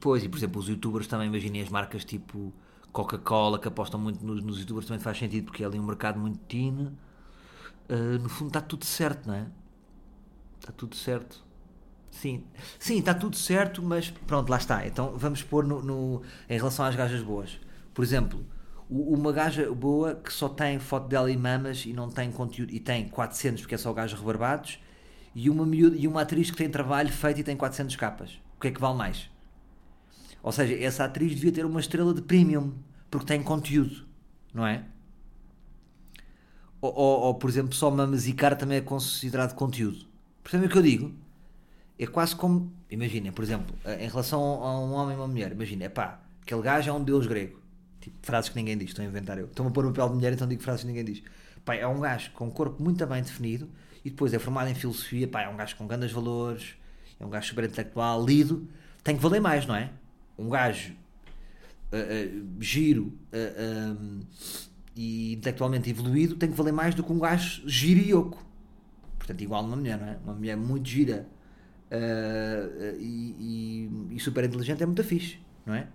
Pois, 0.00 0.22
e 0.24 0.28
por 0.28 0.36
exemplo, 0.38 0.60
os 0.60 0.68
youtubers 0.68 1.06
também, 1.06 1.26
imaginem 1.28 1.62
as 1.62 1.68
marcas 1.68 2.04
tipo 2.04 2.52
Coca-Cola 2.92 3.58
que 3.58 3.68
apostam 3.68 3.98
muito 4.00 4.24
nos, 4.24 4.42
nos 4.42 4.58
youtubers, 4.60 4.86
também 4.86 5.00
faz 5.02 5.18
sentido 5.18 5.46
porque 5.46 5.62
é 5.62 5.66
ali 5.66 5.78
um 5.78 5.84
mercado 5.84 6.18
muito 6.18 6.38
teen. 6.46 6.88
Uh, 7.90 8.18
no 8.22 8.28
fundo 8.28 8.48
está 8.48 8.60
tudo 8.60 8.84
certo, 8.84 9.26
não 9.28 9.34
é? 9.34 9.46
Está 10.60 10.72
tudo 10.72 10.94
certo. 10.96 11.44
Sim, 12.10 12.44
sim, 12.78 12.98
está 12.98 13.14
tudo 13.14 13.36
certo, 13.36 13.82
mas 13.82 14.10
pronto, 14.10 14.48
lá 14.50 14.56
está. 14.56 14.86
Então 14.86 15.14
vamos 15.16 15.42
pôr 15.42 15.64
no, 15.64 15.82
no- 15.82 16.22
em 16.48 16.56
relação 16.56 16.84
às 16.84 16.96
gajas 16.96 17.22
boas. 17.22 17.60
Por 17.94 18.02
exemplo, 18.04 18.44
o- 18.88 19.14
uma 19.14 19.30
gaja 19.32 19.70
boa 19.72 20.14
que 20.14 20.32
só 20.32 20.48
tem 20.48 20.78
foto 20.78 21.06
dela 21.08 21.30
e 21.30 21.36
mamas 21.36 21.84
e 21.86 21.92
não 21.92 22.08
tem 22.10 22.30
conteúdo, 22.32 22.72
e 22.72 22.80
tem 22.80 23.08
400 23.08 23.60
porque 23.62 23.74
é 23.74 23.78
só 23.78 23.92
gajos 23.92 24.18
rebarbados, 24.18 24.78
e 25.34 25.48
uma, 25.50 25.64
miúda- 25.66 25.96
e 25.96 26.08
uma 26.08 26.22
atriz 26.22 26.50
que 26.50 26.56
tem 26.56 26.68
trabalho 26.70 27.12
feito 27.12 27.40
e 27.40 27.44
tem 27.44 27.56
400 27.56 27.94
capas. 27.96 28.40
O 28.56 28.60
que 28.60 28.68
é 28.68 28.70
que 28.72 28.80
vale 28.80 28.96
mais? 28.96 29.28
Ou 30.42 30.52
seja, 30.52 30.74
essa 30.74 31.04
atriz 31.04 31.34
devia 31.34 31.52
ter 31.52 31.64
uma 31.66 31.80
estrela 31.80 32.14
de 32.14 32.22
premium, 32.22 32.72
porque 33.10 33.26
tem 33.26 33.42
conteúdo, 33.42 34.06
não 34.54 34.66
é? 34.66 34.84
Ou, 36.80 36.92
ou, 36.94 37.20
ou, 37.26 37.34
por 37.34 37.50
exemplo, 37.50 37.74
só 37.74 37.90
mamas 37.90 38.26
e 38.26 38.32
cara 38.32 38.54
também 38.56 38.78
é 38.78 38.80
considerado 38.80 39.54
conteúdo. 39.54 40.06
Percebem 40.42 40.68
o 40.68 40.70
que 40.70 40.78
eu 40.78 40.82
digo? 40.82 41.12
É 41.98 42.06
quase 42.06 42.36
como. 42.36 42.72
Imaginem, 42.90 43.32
por 43.32 43.42
exemplo, 43.42 43.74
em 43.98 44.08
relação 44.08 44.40
a 44.40 44.80
um 44.80 44.92
homem 44.92 45.14
e 45.14 45.18
uma 45.18 45.26
mulher, 45.26 45.52
imagina, 45.52 45.84
é 45.84 45.88
pá, 45.88 46.20
aquele 46.42 46.62
gajo 46.62 46.88
é 46.88 46.92
um 46.92 47.02
deus 47.02 47.26
grego. 47.26 47.60
Tipo, 48.00 48.16
frases 48.22 48.48
que 48.48 48.56
ninguém 48.56 48.78
diz, 48.78 48.88
estou 48.88 49.04
a 49.04 49.08
inventar 49.08 49.38
eu. 49.38 49.46
Estou-me 49.46 49.70
a 49.70 49.74
pôr 49.74 49.84
no 49.84 49.90
papel 49.90 50.08
de 50.10 50.14
mulher, 50.14 50.32
então 50.32 50.48
digo 50.48 50.62
frases 50.62 50.82
que 50.82 50.86
ninguém 50.86 51.04
diz. 51.04 51.22
Pá, 51.64 51.74
é 51.74 51.86
um 51.86 52.00
gajo 52.00 52.30
com 52.32 52.46
um 52.46 52.50
corpo 52.50 52.82
muito 52.82 53.04
bem 53.06 53.22
definido 53.22 53.68
e 54.04 54.10
depois 54.10 54.32
é 54.32 54.38
formado 54.38 54.70
em 54.70 54.74
filosofia, 54.74 55.28
pá, 55.28 55.42
é 55.42 55.48
um 55.48 55.56
gajo 55.56 55.76
com 55.76 55.86
grandes 55.86 56.12
valores, 56.12 56.74
é 57.18 57.26
um 57.26 57.30
gajo 57.30 57.48
super 57.48 57.64
intelectual, 57.64 58.24
lido, 58.24 58.68
tem 59.02 59.16
que 59.16 59.22
valer 59.22 59.40
mais, 59.40 59.66
não 59.66 59.74
é? 59.74 59.90
Um 60.38 60.48
gajo 60.48 60.94
uh, 61.92 61.96
uh, 61.96 62.62
giro 62.62 63.12
uh, 63.32 64.00
um, 64.00 64.20
e 64.94 65.34
intelectualmente 65.34 65.90
evoluído 65.90 66.36
tem 66.36 66.50
que 66.50 66.56
valer 66.56 66.72
mais 66.72 66.94
do 66.94 67.02
que 67.02 67.12
um 67.12 67.18
gajo 67.18 67.62
giro 67.68 68.00
e 68.00 68.14
oco. 68.14 68.44
Portanto, 69.18 69.40
igual 69.42 69.64
uma 69.64 69.76
mulher, 69.76 69.98
não 69.98 70.08
é? 70.08 70.18
Uma 70.24 70.34
mulher 70.34 70.56
muito 70.56 70.88
gira 70.88 71.26
uh, 71.90 72.96
e, 72.98 73.90
e, 74.10 74.20
super 74.20 74.44
inteligente 74.44 74.82
é 74.82 74.86
muito 74.86 75.02
fixe, 75.04 75.38
não 75.64 75.74
é? 75.74 75.86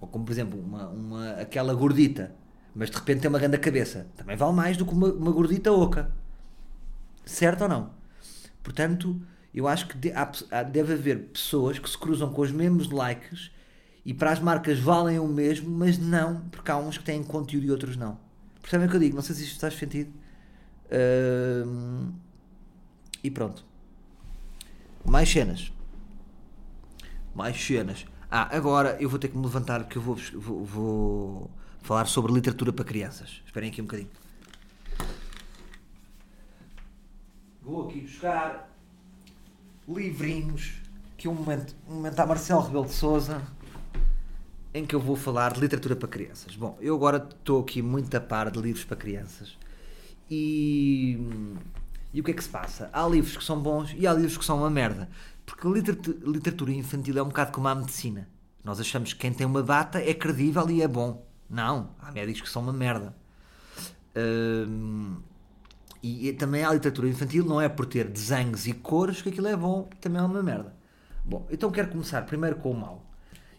Ou 0.00 0.08
como, 0.08 0.24
por 0.24 0.32
exemplo, 0.32 0.60
uma, 0.60 0.88
uma, 0.88 1.30
aquela 1.32 1.74
gordita, 1.74 2.34
mas 2.74 2.90
de 2.90 2.96
repente 2.96 3.20
tem 3.20 3.28
uma 3.28 3.38
grande 3.38 3.58
cabeça. 3.58 4.06
Também 4.16 4.36
vale 4.36 4.54
mais 4.54 4.76
do 4.76 4.86
que 4.86 4.92
uma, 4.92 5.08
uma 5.12 5.32
gordita 5.32 5.72
oca. 5.72 6.10
Certo 7.24 7.62
ou 7.62 7.68
não? 7.68 7.90
Portanto, 8.62 9.20
eu 9.52 9.66
acho 9.66 9.88
que 9.88 9.98
de- 9.98 10.12
há- 10.12 10.62
deve 10.62 10.92
haver 10.92 11.18
pessoas 11.32 11.78
que 11.78 11.88
se 11.88 11.98
cruzam 11.98 12.32
com 12.32 12.42
os 12.42 12.52
mesmos 12.52 12.90
likes 12.90 13.50
e 14.04 14.14
para 14.14 14.30
as 14.30 14.40
marcas 14.40 14.78
valem 14.78 15.18
o 15.18 15.26
mesmo, 15.26 15.68
mas 15.70 15.98
não, 15.98 16.42
porque 16.50 16.70
há 16.70 16.76
uns 16.78 16.96
que 16.98 17.04
têm 17.04 17.22
conteúdo 17.22 17.66
e 17.66 17.70
outros 17.70 17.96
não. 17.96 18.18
Percebem 18.62 18.86
o 18.86 18.90
que 18.90 18.96
eu 18.96 19.00
digo? 19.00 19.16
Não 19.16 19.22
sei 19.22 19.34
se 19.34 19.44
isto 19.44 19.60
faz 19.60 19.74
sentido. 19.74 20.12
Ahm, 20.90 22.12
e 23.22 23.30
pronto. 23.30 23.64
Mais 25.08 25.28
cenas. 25.28 25.72
Mais 27.34 27.56
cenas. 27.56 28.04
Ah, 28.30 28.54
agora 28.54 28.96
eu 29.00 29.08
vou 29.08 29.18
ter 29.18 29.28
que 29.28 29.36
me 29.36 29.44
levantar 29.44 29.84
porque 29.84 29.96
eu 29.96 30.02
vou, 30.02 30.16
vou, 30.34 30.64
vou 30.64 31.50
falar 31.80 32.06
sobre 32.06 32.32
literatura 32.32 32.72
para 32.72 32.84
crianças. 32.84 33.42
Esperem 33.46 33.70
aqui 33.70 33.80
um 33.80 33.86
bocadinho. 33.86 34.10
Vou 37.62 37.88
aqui 37.88 38.00
buscar 38.00 38.70
livrinhos 39.88 40.82
que 41.16 41.26
um 41.26 41.34
momento, 41.34 41.74
um 41.88 41.94
momento 41.94 42.20
a 42.20 42.26
Marcelo 42.26 42.62
Rebelo 42.62 42.86
de 42.86 42.92
Souza 42.92 43.42
em 44.72 44.84
que 44.84 44.94
eu 44.94 45.00
vou 45.00 45.16
falar 45.16 45.52
de 45.52 45.60
literatura 45.60 45.96
para 45.96 46.08
crianças. 46.08 46.54
Bom, 46.54 46.76
eu 46.80 46.94
agora 46.94 47.16
estou 47.16 47.60
aqui 47.60 47.82
muito 47.82 48.14
a 48.14 48.20
par 48.20 48.50
de 48.50 48.60
livros 48.60 48.84
para 48.84 48.96
crianças 48.96 49.56
e, 50.30 51.18
e 52.12 52.20
o 52.20 52.24
que 52.24 52.30
é 52.30 52.34
que 52.34 52.42
se 52.42 52.48
passa? 52.48 52.90
Há 52.92 53.06
livros 53.06 53.36
que 53.36 53.44
são 53.44 53.60
bons 53.60 53.94
e 53.96 54.06
há 54.06 54.12
livros 54.12 54.38
que 54.38 54.44
são 54.44 54.58
uma 54.58 54.70
merda. 54.70 55.08
Porque 55.44 55.66
a 55.66 55.70
literatu- 55.70 56.18
literatura 56.24 56.72
infantil 56.72 57.18
é 57.18 57.22
um 57.22 57.28
bocado 57.28 57.52
como 57.52 57.68
a 57.68 57.74
medicina. 57.74 58.28
Nós 58.64 58.80
achamos 58.80 59.12
que 59.12 59.18
quem 59.20 59.32
tem 59.32 59.46
uma 59.46 59.62
bata 59.62 59.98
é 59.98 60.12
credível 60.12 60.68
e 60.70 60.82
é 60.82 60.88
bom. 60.88 61.26
Não, 61.48 61.90
há 61.98 62.12
médicos 62.12 62.42
que 62.42 62.48
são 62.50 62.62
uma 62.62 62.72
merda. 62.72 63.14
Hum, 64.16 65.16
e, 66.02 66.32
também 66.32 66.64
há 66.64 66.72
literatura 66.72 67.08
infantil, 67.08 67.44
não 67.44 67.60
é 67.60 67.68
por 67.68 67.86
ter 67.86 68.08
desenhos 68.08 68.66
e 68.66 68.72
cores 68.72 69.22
que 69.22 69.30
aquilo 69.30 69.48
é 69.48 69.56
bom, 69.56 69.88
também 70.00 70.20
é 70.20 70.24
uma 70.24 70.42
merda. 70.42 70.74
Bom, 71.24 71.46
então 71.50 71.70
quero 71.70 71.88
começar 71.88 72.22
primeiro 72.22 72.56
com 72.56 72.70
o 72.70 72.78
mau. 72.78 73.04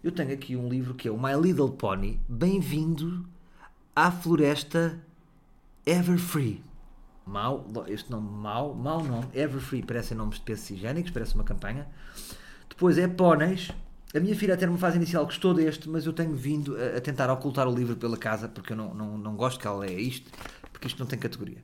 Eu 0.03 0.11
tenho 0.11 0.33
aqui 0.33 0.55
um 0.55 0.69
livro 0.69 0.93
que 0.93 1.07
é 1.07 1.11
o 1.11 1.21
My 1.21 1.33
Little 1.39 1.71
Pony, 1.71 2.19
Bem-vindo 2.27 3.27
à 3.95 4.11
Floresta 4.11 4.99
Everfree. 5.85 6.63
Mau, 7.29 7.67
este 7.87 8.09
nome 8.09 8.27
mau, 8.27 8.73
mau 8.73 9.03
nome, 9.03 9.27
Everfree, 9.35 9.83
parecem 9.83 10.17
nomes 10.17 10.37
de 10.37 10.41
peças 10.41 10.71
higiênicos, 10.71 11.11
parece 11.11 11.35
uma 11.35 11.43
campanha. 11.43 11.87
Depois 12.67 12.97
é 12.97 13.07
Póneis. 13.07 13.69
A 14.15 14.19
minha 14.19 14.35
filha 14.35 14.55
até 14.55 14.65
numa 14.65 14.79
fase 14.79 14.97
inicial 14.97 15.25
gostou 15.25 15.53
deste, 15.53 15.87
mas 15.87 16.07
eu 16.07 16.13
tenho 16.13 16.33
vindo 16.33 16.75
a, 16.75 16.97
a 16.97 17.01
tentar 17.01 17.31
ocultar 17.31 17.67
o 17.67 17.75
livro 17.75 17.95
pela 17.95 18.17
casa 18.17 18.47
porque 18.47 18.73
eu 18.73 18.77
não, 18.77 18.95
não, 18.95 19.15
não 19.15 19.35
gosto 19.35 19.59
que 19.59 19.67
ela 19.67 19.77
leia 19.77 19.99
isto, 19.99 20.31
porque 20.73 20.87
isto 20.87 20.97
não 20.97 21.05
tem 21.05 21.19
categoria. 21.19 21.59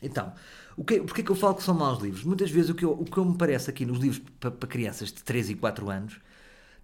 Então, 0.00 0.32
o 0.76 0.84
que, 0.84 1.00
porque 1.00 1.24
que 1.24 1.30
eu 1.32 1.34
falo 1.34 1.56
que 1.56 1.64
são 1.64 1.74
maus 1.74 2.00
livros? 2.00 2.22
Muitas 2.22 2.52
vezes 2.52 2.70
o 2.70 2.74
que, 2.74 2.84
eu, 2.84 2.92
o 2.92 3.04
que 3.04 3.18
eu 3.18 3.24
me 3.24 3.36
parece 3.36 3.70
aqui 3.70 3.84
nos 3.84 3.98
livros 3.98 4.22
para, 4.38 4.52
para 4.52 4.68
crianças 4.68 5.08
de 5.08 5.24
3 5.24 5.50
e 5.50 5.54
4 5.56 5.90
anos 5.90 6.20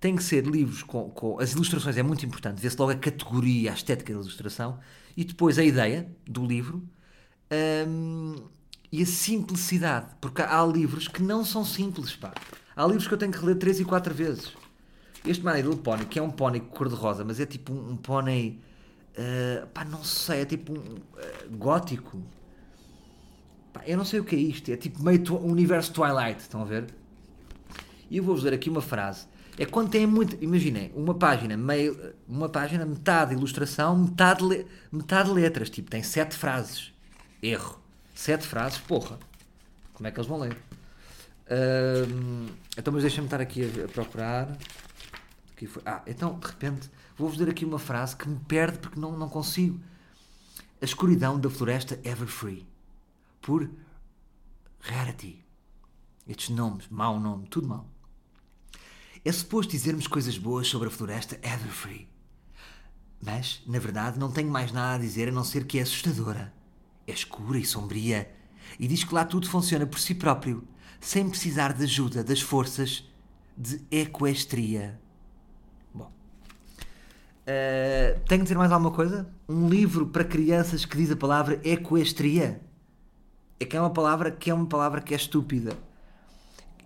tem 0.01 0.17
que 0.17 0.25
ser 0.25 0.45
livros 0.45 0.83
com, 0.83 1.11
com. 1.11 1.39
As 1.39 1.53
ilustrações 1.53 1.97
é 1.97 2.03
muito 2.03 2.27
importante, 2.27 2.61
vê-se 2.61 2.77
logo 2.77 2.91
a 2.91 2.97
categoria, 2.97 3.71
a 3.71 3.75
estética 3.75 4.13
da 4.13 4.19
ilustração 4.19 4.81
e 5.17 5.25
depois 5.25 5.61
a 5.61 5.63
ideia 5.63 6.11
do 6.27 6.45
livro 6.45 6.83
hum, 7.87 8.37
e 8.93 9.03
a 9.03 9.07
simplicidade. 9.07 10.07
Porque 10.21 10.43
há 10.43 10.65
livros 10.65 11.09
que 11.09 11.23
não 11.23 11.45
são 11.45 11.65
simples, 11.65 12.17
pá. 12.17 12.33
Há 12.75 12.87
livros 12.87 13.07
que 13.07 13.15
eu 13.15 13.19
tenho 13.19 13.33
que 13.33 13.39
reler 13.39 13.57
3 13.57 13.81
e 13.81 13.85
4 13.85 14.15
vezes. 14.15 14.53
Este 15.25 15.45
My 15.45 15.57
Little 15.57 15.77
Pony, 15.77 16.07
que 16.07 16.19
é 16.19 16.23
um 16.23 16.31
pônei 16.31 16.61
cor-de-rosa, 16.61 17.25
mas 17.25 17.39
é 17.41 17.47
tipo 17.47 17.73
um, 17.73 17.91
um 17.93 17.97
pônei. 17.97 18.59
Uh, 19.11 19.67
pá, 19.69 19.85
não 19.85 20.03
sei, 20.03 20.43
é 20.43 20.45
tipo 20.45 20.73
um 20.73 20.77
uh, 20.79 21.57
gótico. 21.57 22.23
Pá, 23.73 23.83
eu 23.87 23.99
não 23.99 24.05
sei 24.05 24.21
o 24.21 24.25
que 24.25 24.35
é 24.35 24.39
isto, 24.39 24.71
é 24.71 24.77
tipo 24.77 25.03
meio 25.03 25.23
universo 25.45 25.93
Twilight, 25.93 26.41
estão 26.41 26.63
a 26.63 26.65
ver? 26.65 26.87
E 28.09 28.17
eu 28.17 28.25
vou-vos 28.25 28.43
ler 28.43 28.55
aqui 28.55 28.71
uma 28.71 28.81
frase. 28.81 29.27
É 29.59 29.67
quando 29.67 29.91
tem 29.91 30.07
muito. 30.07 30.43
Imaginem, 30.43 30.91
uma 30.95 31.15
página, 31.15 31.57
meio, 31.57 32.15
uma 32.27 32.49
página, 32.49 32.87
metade 32.87 33.35
ilustração, 33.35 33.97
metade, 33.99 34.43
le, 34.43 34.67
metade 34.91 35.31
letras. 35.31 35.69
Tipo, 35.69 35.91
tem 35.91 36.03
sete 36.03 36.35
frases. 36.35 36.93
Erro. 37.43 37.81
Sete 38.15 38.47
frases, 38.47 38.79
porra. 38.79 39.19
Como 39.95 40.07
é 40.07 40.11
que 40.11 40.19
eles 40.19 40.29
vão 40.29 40.39
ler? 40.39 40.57
Então, 42.77 42.93
mas 42.93 43.03
deixa-me 43.03 43.27
estar 43.27 43.41
aqui 43.41 43.63
a, 43.65 43.85
a 43.85 43.89
procurar. 43.89 44.57
Aqui 45.53 45.67
foi. 45.67 45.83
Ah, 45.85 46.03
então, 46.07 46.39
de 46.39 46.47
repente, 46.47 46.91
vou-vos 47.17 47.39
ler 47.39 47.51
aqui 47.51 47.65
uma 47.65 47.79
frase 47.79 48.17
que 48.17 48.29
me 48.29 48.39
perde 48.41 48.79
porque 48.79 48.99
não, 48.99 49.17
não 49.19 49.29
consigo. 49.29 49.81
A 50.81 50.85
escuridão 50.85 51.39
da 51.39 51.51
floresta 51.51 51.99
Everfree. 52.05 52.67
Por 53.43 53.69
Rarity. 54.81 55.45
Estes 56.27 56.51
nomes, 56.51 56.87
mau 56.89 57.19
nome, 57.19 57.49
tudo 57.49 57.67
mau. 57.67 57.87
É 59.25 59.33
suposto 59.33 59.73
dizermos 59.73 60.07
coisas 60.07 60.39
boas 60.39 60.69
sobre 60.69 60.89
a 60.89 60.91
floresta 60.91 61.39
Everfree. 61.43 62.09
Mas, 63.21 63.63
na 63.67 63.79
verdade, 63.79 64.19
não 64.19 64.31
tenho 64.31 64.51
mais 64.51 64.73
nada 64.73 64.95
a 64.95 64.99
dizer 64.99 65.29
a 65.29 65.33
não 65.33 65.45
ser 65.45 65.67
que 65.67 65.79
é 65.79 65.83
assustadora. 65.83 66.55
É 67.11 67.13
escura 67.13 67.59
e 67.59 67.65
sombria. 67.65 68.31
E 68.79 68.87
diz 68.87 69.03
que 69.03 69.13
lá 69.13 69.25
tudo 69.25 69.49
funciona 69.49 69.85
por 69.85 69.99
si 69.99 70.15
próprio, 70.15 70.63
sem 71.01 71.29
precisar 71.29 71.73
de 71.73 71.83
ajuda 71.83 72.23
das 72.23 72.41
forças 72.41 73.05
de 73.59 73.83
equestria. 73.91 74.99
Bom. 75.93 76.05
Uh, 76.05 78.21
tenho 78.29 78.41
de 78.41 78.45
dizer 78.45 78.57
mais 78.57 78.71
alguma 78.71 78.93
coisa? 78.93 79.29
Um 79.49 79.69
livro 79.69 80.07
para 80.07 80.23
crianças 80.23 80.85
que 80.85 80.97
diz 80.97 81.11
a 81.11 81.17
palavra 81.17 81.61
equestria. 81.65 82.61
É 83.59 83.65
que 83.65 83.77
é 83.77 83.81
uma 83.81 83.91
palavra 83.91 84.31
que 84.31 84.49
é 84.49 84.55
uma 84.55 84.67
palavra 84.67 85.01
que 85.01 85.13
é 85.13 85.17
estúpida. 85.17 85.77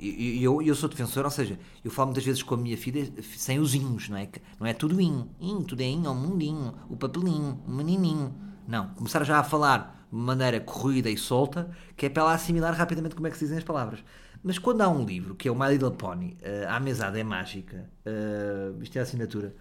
E 0.00 0.42
eu, 0.42 0.60
eu, 0.60 0.74
sou 0.74 0.88
defensor, 0.88 1.24
ou 1.24 1.30
seja, 1.30 1.58
eu 1.84 1.90
falo 1.90 2.08
muitas 2.08 2.24
vezes 2.24 2.42
com 2.42 2.54
a 2.54 2.58
minha 2.58 2.76
filha 2.76 3.10
sem 3.36 3.58
os 3.58 3.74
inhos, 3.74 4.08
não 4.08 4.16
é? 4.16 4.28
Não 4.58 4.66
é 4.66 4.74
tudo 4.74 5.00
in, 5.00 5.28
in 5.40 5.62
tudo 5.62 5.82
é 5.82 5.86
in, 5.86 6.04
é 6.04 6.10
mundinho, 6.10 6.74
o 6.88 6.96
papelinho, 6.96 7.60
o 7.66 7.70
menininho. 7.70 8.34
Não, 8.66 8.88
começar 8.94 9.22
já 9.24 9.38
a 9.38 9.44
falar 9.44 10.03
maneira 10.14 10.60
corrida 10.60 11.10
e 11.10 11.16
solta, 11.16 11.70
que 11.96 12.06
é 12.06 12.08
para 12.08 12.22
ela 12.22 12.34
assimilar 12.34 12.74
rapidamente 12.74 13.14
como 13.14 13.26
é 13.26 13.30
que 13.30 13.36
se 13.36 13.44
dizem 13.44 13.58
as 13.58 13.64
palavras. 13.64 14.02
Mas 14.42 14.58
quando 14.58 14.82
há 14.82 14.88
um 14.88 15.04
livro, 15.04 15.34
que 15.34 15.48
é 15.48 15.50
o 15.50 15.58
My 15.58 15.68
Little 15.70 15.92
Pony, 15.92 16.36
uh, 16.42 16.68
a 16.68 16.78
mesada 16.78 17.18
é 17.18 17.24
mágica, 17.24 17.90
uh, 18.06 18.82
isto 18.82 18.96
é 18.96 19.00
a 19.00 19.02
assinatura, 19.02 19.54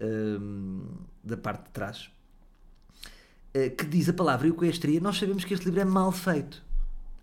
hum, 0.00 0.86
da 1.22 1.36
parte 1.36 1.64
de 1.64 1.70
trás, 1.70 2.10
eh, 3.54 3.70
que 3.70 3.86
diz 3.86 4.08
a 4.08 4.12
palavra 4.12 4.48
eucalistria, 4.48 5.00
nós 5.00 5.16
sabemos 5.16 5.44
que 5.44 5.54
este 5.54 5.64
livro 5.66 5.80
é 5.80 5.84
mal 5.84 6.10
feito. 6.10 6.60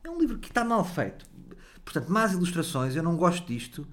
É 0.02 0.10
um 0.10 0.18
livro 0.18 0.40
que 0.40 0.48
está 0.48 0.64
mal 0.64 0.86
feito. 0.86 1.26
Portanto, 1.84 2.10
más 2.10 2.32
ilustrações, 2.32 2.96
eu 2.96 3.04
não 3.04 3.18
gosto 3.18 3.46
disto. 3.46 3.86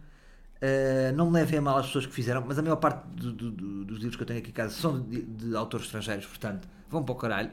Uh, 0.60 1.14
não 1.14 1.26
me 1.26 1.34
levem 1.34 1.60
a 1.60 1.62
mal 1.62 1.78
as 1.78 1.86
pessoas 1.86 2.06
que 2.06 2.12
fizeram, 2.12 2.44
mas 2.46 2.58
a 2.58 2.62
maior 2.62 2.76
parte 2.76 3.06
do, 3.10 3.32
do, 3.32 3.50
do, 3.50 3.84
dos 3.84 3.98
livros 3.98 4.16
que 4.16 4.22
eu 4.22 4.26
tenho 4.26 4.40
aqui 4.40 4.50
em 4.50 4.52
casa 4.52 4.74
são 4.74 5.00
de, 5.00 5.22
de, 5.22 5.54
autores 5.54 5.86
estrangeiros, 5.86 6.26
portanto, 6.26 6.68
vão 6.88 7.02
para 7.04 7.12
o 7.12 7.16
caralho. 7.16 7.50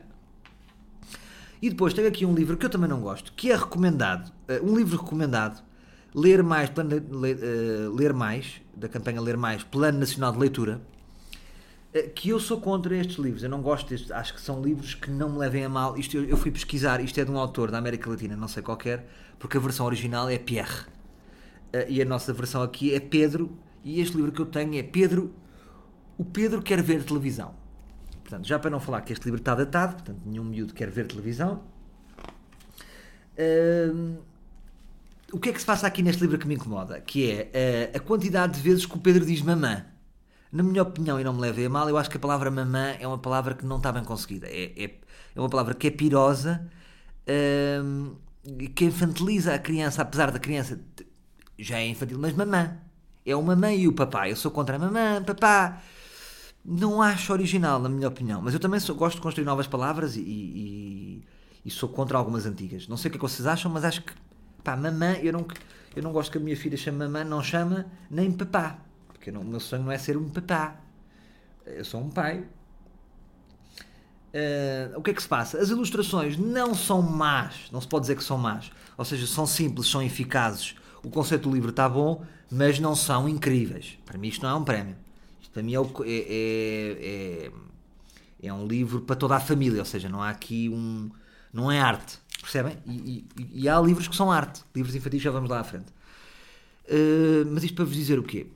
E 1.65 1.69
depois 1.71 1.95
tenho 1.95 2.07
aqui 2.07 2.27
um 2.27 2.35
livro 2.35 2.55
que 2.57 2.63
eu 2.67 2.69
também 2.69 2.87
não 2.87 2.99
gosto, 2.99 3.33
que 3.33 3.51
é 3.51 3.55
recomendado, 3.55 4.31
uh, 4.47 4.63
um 4.63 4.77
livro 4.77 5.01
recomendado, 5.01 5.63
Ler 6.13 6.43
Mais, 6.43 6.69
plano, 6.69 6.91
ler, 7.09 7.37
uh, 7.37 7.91
ler 7.91 8.13
Mais, 8.13 8.61
da 8.77 8.87
campanha 8.87 9.19
Ler 9.19 9.35
Mais, 9.35 9.63
Plano 9.63 9.97
Nacional 9.97 10.31
de 10.31 10.37
Leitura, 10.37 10.79
que 12.13 12.29
eu 12.29 12.39
sou 12.39 12.61
contra 12.61 12.95
estes 12.95 13.17
livros, 13.17 13.41
eu 13.41 13.49
não 13.49 13.63
gosto 13.63 13.89
destes, 13.89 14.11
acho 14.11 14.35
que 14.35 14.41
são 14.41 14.61
livros 14.61 14.93
que 14.93 15.09
não 15.09 15.27
me 15.27 15.39
levem 15.39 15.65
a 15.65 15.69
mal. 15.69 15.97
Isto 15.97 16.17
eu, 16.17 16.25
eu 16.25 16.37
fui 16.37 16.51
pesquisar, 16.51 17.03
isto 17.03 17.19
é 17.19 17.25
de 17.25 17.31
um 17.31 17.39
autor 17.39 17.71
da 17.71 17.79
América 17.79 18.11
Latina, 18.11 18.35
não 18.35 18.47
sei 18.47 18.61
qualquer, 18.61 19.09
porque 19.39 19.57
a 19.57 19.59
versão 19.59 19.87
original 19.87 20.29
é 20.29 20.37
Pierre 20.37 20.81
uh, 21.73 21.89
e 21.89 21.99
a 21.99 22.05
nossa 22.05 22.31
versão 22.31 22.61
aqui 22.61 22.93
é 22.93 22.99
Pedro, 22.99 23.57
e 23.83 23.99
este 23.99 24.15
livro 24.15 24.31
que 24.31 24.39
eu 24.39 24.45
tenho 24.45 24.75
é 24.75 24.83
Pedro, 24.83 25.33
o 26.15 26.23
Pedro 26.23 26.61
quer 26.61 26.83
ver 26.83 27.03
televisão. 27.03 27.55
Portanto, 28.25 28.47
já 28.47 28.57
para 28.57 28.71
não 28.71 28.79
falar 28.79 29.01
que 29.01 29.13
este 29.13 29.25
livro 29.25 29.39
está 29.39 29.53
datado, 29.53 29.93
portanto, 29.93 30.19
nenhum 30.25 30.43
miúdo 30.43 30.73
quer 30.73 30.89
ver 30.89 31.05
televisão. 31.05 31.61
O 35.31 35.39
que 35.39 35.49
é 35.49 35.53
que 35.53 35.59
se 35.59 35.65
passa 35.65 35.85
aqui 35.85 36.01
neste 36.01 36.21
livro 36.21 36.39
que 36.39 36.47
me 36.47 36.55
incomoda? 36.55 36.99
Que 37.01 37.29
é 37.29 37.91
uh, 37.93 37.97
a 37.97 37.99
quantidade 37.99 38.53
de 38.53 38.61
vezes 38.61 38.83
que 38.83 38.95
o 38.95 38.99
Pedro 38.99 39.23
diz 39.23 39.43
mamã. 39.43 39.85
Na 40.51 40.63
minha 40.63 40.81
opinião, 40.81 41.19
e 41.19 41.23
não 41.23 41.33
me 41.33 41.41
levem 41.41 41.67
a 41.67 41.69
mal, 41.69 41.87
eu 41.87 41.97
acho 41.97 42.09
que 42.09 42.17
a 42.17 42.19
palavra 42.19 42.49
mamã 42.49 42.95
é 42.99 43.07
uma 43.07 43.19
palavra 43.19 43.53
que 43.53 43.63
não 43.63 43.77
está 43.77 43.91
bem 43.91 44.03
conseguida. 44.03 44.47
É, 44.47 44.71
é, 44.75 44.99
é 45.35 45.39
uma 45.39 45.49
palavra 45.49 45.75
que 45.75 45.85
é 45.85 45.91
pirosa, 45.91 46.67
uh, 47.27 48.17
que 48.73 48.85
infantiliza 48.85 49.53
a 49.53 49.59
criança, 49.59 50.01
apesar 50.01 50.31
da 50.31 50.39
criança 50.39 50.79
já 51.59 51.77
é 51.77 51.87
infantil, 51.87 52.17
mas 52.17 52.33
mamã. 52.33 52.75
É 53.23 53.35
o 53.35 53.43
mamã 53.43 53.71
e 53.71 53.87
o 53.87 53.93
papá. 53.93 54.27
Eu 54.27 54.35
sou 54.35 54.49
contra 54.49 54.77
a 54.77 54.79
mamã, 54.79 55.23
papá. 55.23 55.79
Não 56.65 57.01
acho 57.01 57.31
original, 57.31 57.79
na 57.79 57.89
minha 57.89 58.07
opinião. 58.07 58.41
Mas 58.41 58.53
eu 58.53 58.59
também 58.59 58.79
sou, 58.79 58.95
gosto 58.95 59.17
de 59.17 59.21
construir 59.21 59.45
novas 59.45 59.67
palavras 59.67 60.15
e, 60.15 60.21
e, 60.21 61.23
e, 61.63 61.69
sou 61.69 61.87
contra 61.87 62.17
algumas 62.17 62.45
antigas. 62.45 62.87
Não 62.87 62.97
sei 62.97 63.09
o 63.09 63.11
que 63.11 63.17
é 63.17 63.19
que 63.19 63.25
vocês 63.25 63.45
acham, 63.45 63.71
mas 63.71 63.83
acho 63.83 64.01
que, 64.01 64.13
pá, 64.63 64.75
mamã, 64.75 65.13
eu 65.21 65.31
não, 65.31 65.45
eu 65.95 66.01
não 66.01 66.11
gosto 66.11 66.31
que 66.31 66.37
a 66.37 66.41
minha 66.41 66.57
filha 66.57 66.75
chame 66.75 66.97
mamã, 66.97 67.23
não 67.23 67.43
chama 67.43 67.85
nem 68.09 68.31
papá. 68.31 68.79
Porque 69.07 69.31
não, 69.31 69.41
o 69.41 69.45
meu 69.45 69.59
sonho 69.59 69.83
não 69.83 69.91
é 69.91 69.97
ser 69.97 70.17
um 70.17 70.29
papá. 70.29 70.75
Eu 71.65 71.85
sou 71.85 72.01
um 72.01 72.09
pai. 72.09 72.43
Uh, 74.33 74.97
o 74.97 75.01
que 75.01 75.11
é 75.11 75.13
que 75.13 75.21
se 75.21 75.29
passa? 75.29 75.59
As 75.59 75.69
ilustrações 75.69 76.37
não 76.37 76.73
são 76.73 77.01
más, 77.01 77.69
não 77.71 77.79
se 77.79 77.87
pode 77.87 78.01
dizer 78.01 78.17
que 78.17 78.23
são 78.23 78.37
más. 78.37 78.71
Ou 78.97 79.05
seja, 79.05 79.27
são 79.27 79.45
simples, 79.45 79.87
são 79.87 80.01
eficazes 80.01 80.75
o 81.05 81.09
conceito 81.09 81.47
do 81.47 81.53
livro 81.53 81.69
está 81.69 81.87
bom, 81.87 82.25
mas 82.49 82.79
não 82.79 82.95
são 82.95 83.29
incríveis. 83.29 83.97
Para 84.05 84.17
mim 84.17 84.27
isto 84.27 84.41
não 84.41 84.49
é 84.49 84.55
um 84.55 84.63
prémio. 84.63 84.95
Para 85.55 85.63
mim 85.63 85.73
é, 85.73 85.79
é, 86.05 87.49
é, 87.49 87.51
é 88.43 88.53
um 88.53 88.67
livro 88.67 88.99
para 88.99 89.15
toda 89.15 89.37
a 89.37 89.39
família, 89.39 89.79
ou 89.79 89.85
seja, 89.85 90.09
não 90.09 90.21
há 90.21 90.29
aqui 90.29 90.67
um... 90.67 91.09
não 91.53 91.71
é 91.71 91.79
arte, 91.79 92.19
percebem? 92.41 92.77
E, 92.85 93.25
e, 93.39 93.61
e 93.61 93.69
há 93.69 93.79
livros 93.79 94.09
que 94.09 94.15
são 94.17 94.29
arte, 94.29 94.61
livros 94.75 94.93
infantis 94.93 95.21
já 95.21 95.31
vamos 95.31 95.49
lá 95.49 95.61
à 95.61 95.63
frente. 95.63 95.85
Uh, 96.89 97.47
mas 97.49 97.63
isto 97.63 97.73
para 97.73 97.85
vos 97.85 97.95
dizer 97.95 98.19
o 98.19 98.23
quê? 98.23 98.47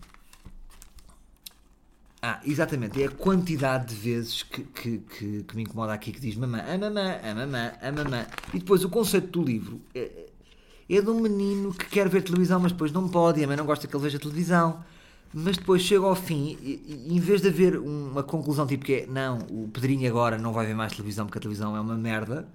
Ah, 2.22 2.42
exatamente, 2.46 3.02
é 3.02 3.06
a 3.06 3.12
quantidade 3.12 3.96
de 3.96 4.02
vezes 4.02 4.44
que, 4.44 4.62
que, 4.64 4.98
que, 4.98 5.44
que 5.44 5.56
me 5.56 5.62
incomoda 5.62 5.94
aqui 5.94 6.12
que 6.12 6.20
diz 6.20 6.36
mamã, 6.36 6.60
a 6.60 6.78
mamã, 6.78 7.18
a 7.24 7.34
mamã, 7.34 7.72
a 7.82 7.92
mamã. 7.94 8.28
E 8.54 8.60
depois 8.60 8.84
o 8.84 8.90
conceito 8.90 9.40
do 9.40 9.42
livro 9.42 9.80
é, 9.96 10.26
é 10.90 11.02
de 11.02 11.10
um 11.10 11.22
menino 11.22 11.74
que 11.74 11.86
quer 11.86 12.10
ver 12.10 12.24
televisão, 12.24 12.60
mas 12.60 12.74
depois 12.74 12.92
não 12.92 13.08
pode, 13.08 13.40
e 13.40 13.46
a 13.46 13.48
mãe 13.48 13.56
não 13.56 13.66
gosta 13.66 13.88
que 13.88 13.96
ele 13.96 14.04
veja 14.04 14.20
televisão. 14.20 14.84
Mas 15.34 15.58
depois 15.58 15.84
chega 15.84 16.06
ao 16.06 16.16
fim, 16.16 16.58
e, 16.62 17.06
e, 17.08 17.16
em 17.16 17.20
vez 17.20 17.42
de 17.42 17.50
haver 17.50 17.78
uma 17.78 18.24
conclusão 18.24 18.66
tipo 18.66 18.84
que 18.84 18.94
é 18.94 19.06
não, 19.06 19.38
o 19.52 19.70
Pedrinho 19.72 20.10
agora 20.10 20.38
não 20.40 20.52
vai 20.52 20.66
ver 20.66 20.74
mais 20.74 20.92
televisão 20.92 21.26
porque 21.26 21.38
a 21.38 21.42
televisão 21.42 21.76
é 21.76 21.80
uma 21.80 21.96
merda, 21.96 22.48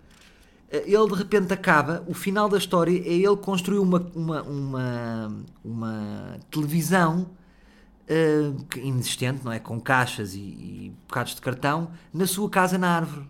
eh, 0.71 0.83
ele 0.87 1.07
de 1.09 1.15
repente 1.15 1.53
acaba, 1.53 2.05
o 2.09 2.15
final 2.15 2.49
da 2.49 2.59
história 2.59 2.99
é 2.99 3.13
ele 3.13 3.37
construir 3.37 3.79
uma, 3.79 4.01
uma, 4.15 4.43
uma, 4.43 5.45
uma 5.65 6.37
televisão 6.51 7.31
uh, 8.09 8.79
inexistente, 8.79 9.45
não 9.45 9.53
é? 9.53 9.59
Com 9.59 9.81
caixas 9.81 10.35
e, 10.35 10.41
e 10.41 10.93
bocados 11.07 11.35
de 11.35 11.41
cartão, 11.41 11.91
na 12.13 12.27
sua 12.27 12.49
casa 12.51 12.77
na 12.79 12.89
árvore. 12.97 13.27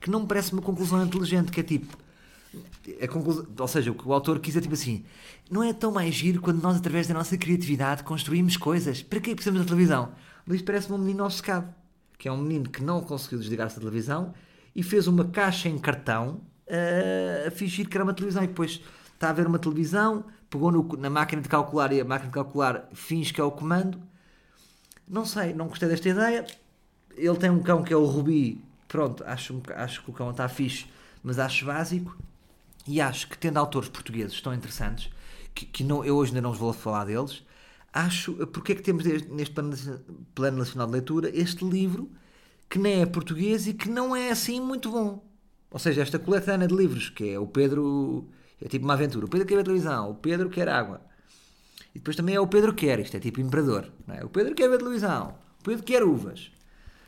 Que 0.00 0.10
não 0.10 0.20
me 0.20 0.26
parece 0.26 0.52
uma 0.52 0.62
conclusão 0.62 1.02
inteligente, 1.04 1.50
que 1.50 1.60
é 1.60 1.62
tipo 1.62 1.96
conclusão, 3.08 3.46
ou 3.58 3.68
seja, 3.68 3.90
o 3.90 3.94
que 3.94 4.06
o 4.08 4.12
autor 4.12 4.38
quis 4.40 4.56
é 4.56 4.60
tipo 4.60 4.74
assim: 4.74 5.04
não 5.50 5.62
é 5.62 5.72
tão 5.72 5.90
mais 5.90 6.14
giro 6.14 6.40
quando 6.40 6.62
nós, 6.62 6.76
através 6.76 7.06
da 7.06 7.14
nossa 7.14 7.36
criatividade, 7.36 8.02
construímos 8.02 8.56
coisas? 8.56 9.02
Para 9.02 9.20
que 9.20 9.34
precisamos 9.34 9.60
da 9.60 9.66
televisão? 9.66 10.12
Isto 10.48 10.64
parece-me 10.64 10.94
um 10.94 10.98
menino 10.98 11.24
obcecado, 11.24 11.72
que 12.16 12.28
é 12.28 12.32
um 12.32 12.38
menino 12.38 12.70
que 12.70 12.82
não 12.82 13.02
conseguiu 13.02 13.38
desligar-se 13.38 13.76
da 13.76 13.80
televisão 13.80 14.32
e 14.74 14.82
fez 14.82 15.06
uma 15.06 15.24
caixa 15.24 15.68
em 15.68 15.78
cartão 15.78 16.40
uh, 16.66 17.48
a 17.48 17.50
fingir 17.50 17.88
que 17.88 17.96
era 17.96 18.04
uma 18.04 18.14
televisão. 18.14 18.42
E 18.44 18.46
depois 18.46 18.80
está 19.12 19.30
a 19.30 19.32
ver 19.32 19.46
uma 19.46 19.58
televisão, 19.58 20.24
pegou 20.48 20.70
no, 20.70 20.84
na 20.96 21.10
máquina 21.10 21.42
de 21.42 21.48
calcular 21.48 21.92
e 21.92 22.00
a 22.00 22.04
máquina 22.04 22.30
de 22.30 22.34
calcular 22.34 22.88
finge 22.94 23.32
que 23.32 23.40
é 23.40 23.44
o 23.44 23.50
comando. 23.50 24.00
Não 25.06 25.24
sei, 25.24 25.52
não 25.52 25.68
gostei 25.68 25.88
desta 25.88 26.08
ideia. 26.08 26.46
Ele 27.16 27.36
tem 27.36 27.50
um 27.50 27.62
cão 27.62 27.82
que 27.82 27.92
é 27.92 27.96
o 27.96 28.04
Rubi. 28.04 28.62
Pronto, 28.86 29.22
acho, 29.26 29.60
acho 29.74 30.02
que 30.02 30.10
o 30.10 30.12
cão 30.14 30.30
está 30.30 30.48
fixe, 30.48 30.86
mas 31.22 31.38
acho 31.38 31.66
básico. 31.66 32.16
E 32.88 33.02
acho 33.02 33.28
que, 33.28 33.36
tendo 33.36 33.58
autores 33.58 33.90
portugueses 33.90 34.40
tão 34.40 34.54
interessantes, 34.54 35.10
que, 35.54 35.66
que 35.66 35.84
não, 35.84 36.02
eu 36.02 36.16
hoje 36.16 36.30
ainda 36.30 36.40
não 36.40 36.54
vou 36.54 36.72
falar 36.72 37.04
deles, 37.04 37.44
acho 37.92 38.32
porque 38.46 38.72
é 38.72 38.74
que 38.74 38.82
temos 38.82 39.04
neste 39.04 39.54
plano 40.34 40.56
nacional 40.56 40.86
de 40.86 40.94
leitura 40.94 41.30
este 41.34 41.66
livro 41.66 42.10
que 42.68 42.78
nem 42.78 43.02
é 43.02 43.06
português 43.06 43.66
e 43.66 43.74
que 43.74 43.90
não 43.90 44.16
é 44.16 44.30
assim 44.30 44.58
muito 44.58 44.90
bom. 44.90 45.22
Ou 45.70 45.78
seja, 45.78 46.00
esta 46.00 46.18
coletânea 46.18 46.66
de 46.66 46.74
livros, 46.74 47.10
que 47.10 47.28
é 47.28 47.38
o 47.38 47.46
Pedro. 47.46 48.26
É 48.60 48.66
tipo 48.68 48.86
uma 48.86 48.94
aventura. 48.94 49.26
O 49.26 49.28
Pedro 49.28 49.46
quer 49.46 49.56
ver 49.56 49.64
televisão, 49.64 50.10
o 50.10 50.14
Pedro 50.14 50.48
quer 50.48 50.68
água. 50.68 51.02
E 51.94 51.98
depois 51.98 52.16
também 52.16 52.34
é 52.34 52.40
o 52.40 52.46
Pedro 52.46 52.74
quer, 52.74 52.98
isto 53.00 53.16
é 53.16 53.20
tipo 53.20 53.38
imperador. 53.38 53.92
É? 54.08 54.24
O 54.24 54.30
Pedro 54.30 54.54
quer 54.54 54.68
ver 54.70 54.78
televisão, 54.78 55.34
o 55.60 55.62
Pedro 55.62 55.84
quer 55.84 56.02
uvas. 56.02 56.50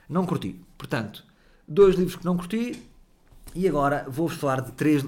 Não 0.08 0.26
curti. 0.26 0.60
Portanto, 0.76 1.24
dois 1.66 1.94
livros 1.94 2.16
que 2.16 2.24
não 2.24 2.36
curti. 2.36 2.82
E 3.54 3.66
agora 3.66 4.06
vou-vos 4.08 4.36
falar 4.36 4.60
de 4.60 4.72
três. 4.72 5.02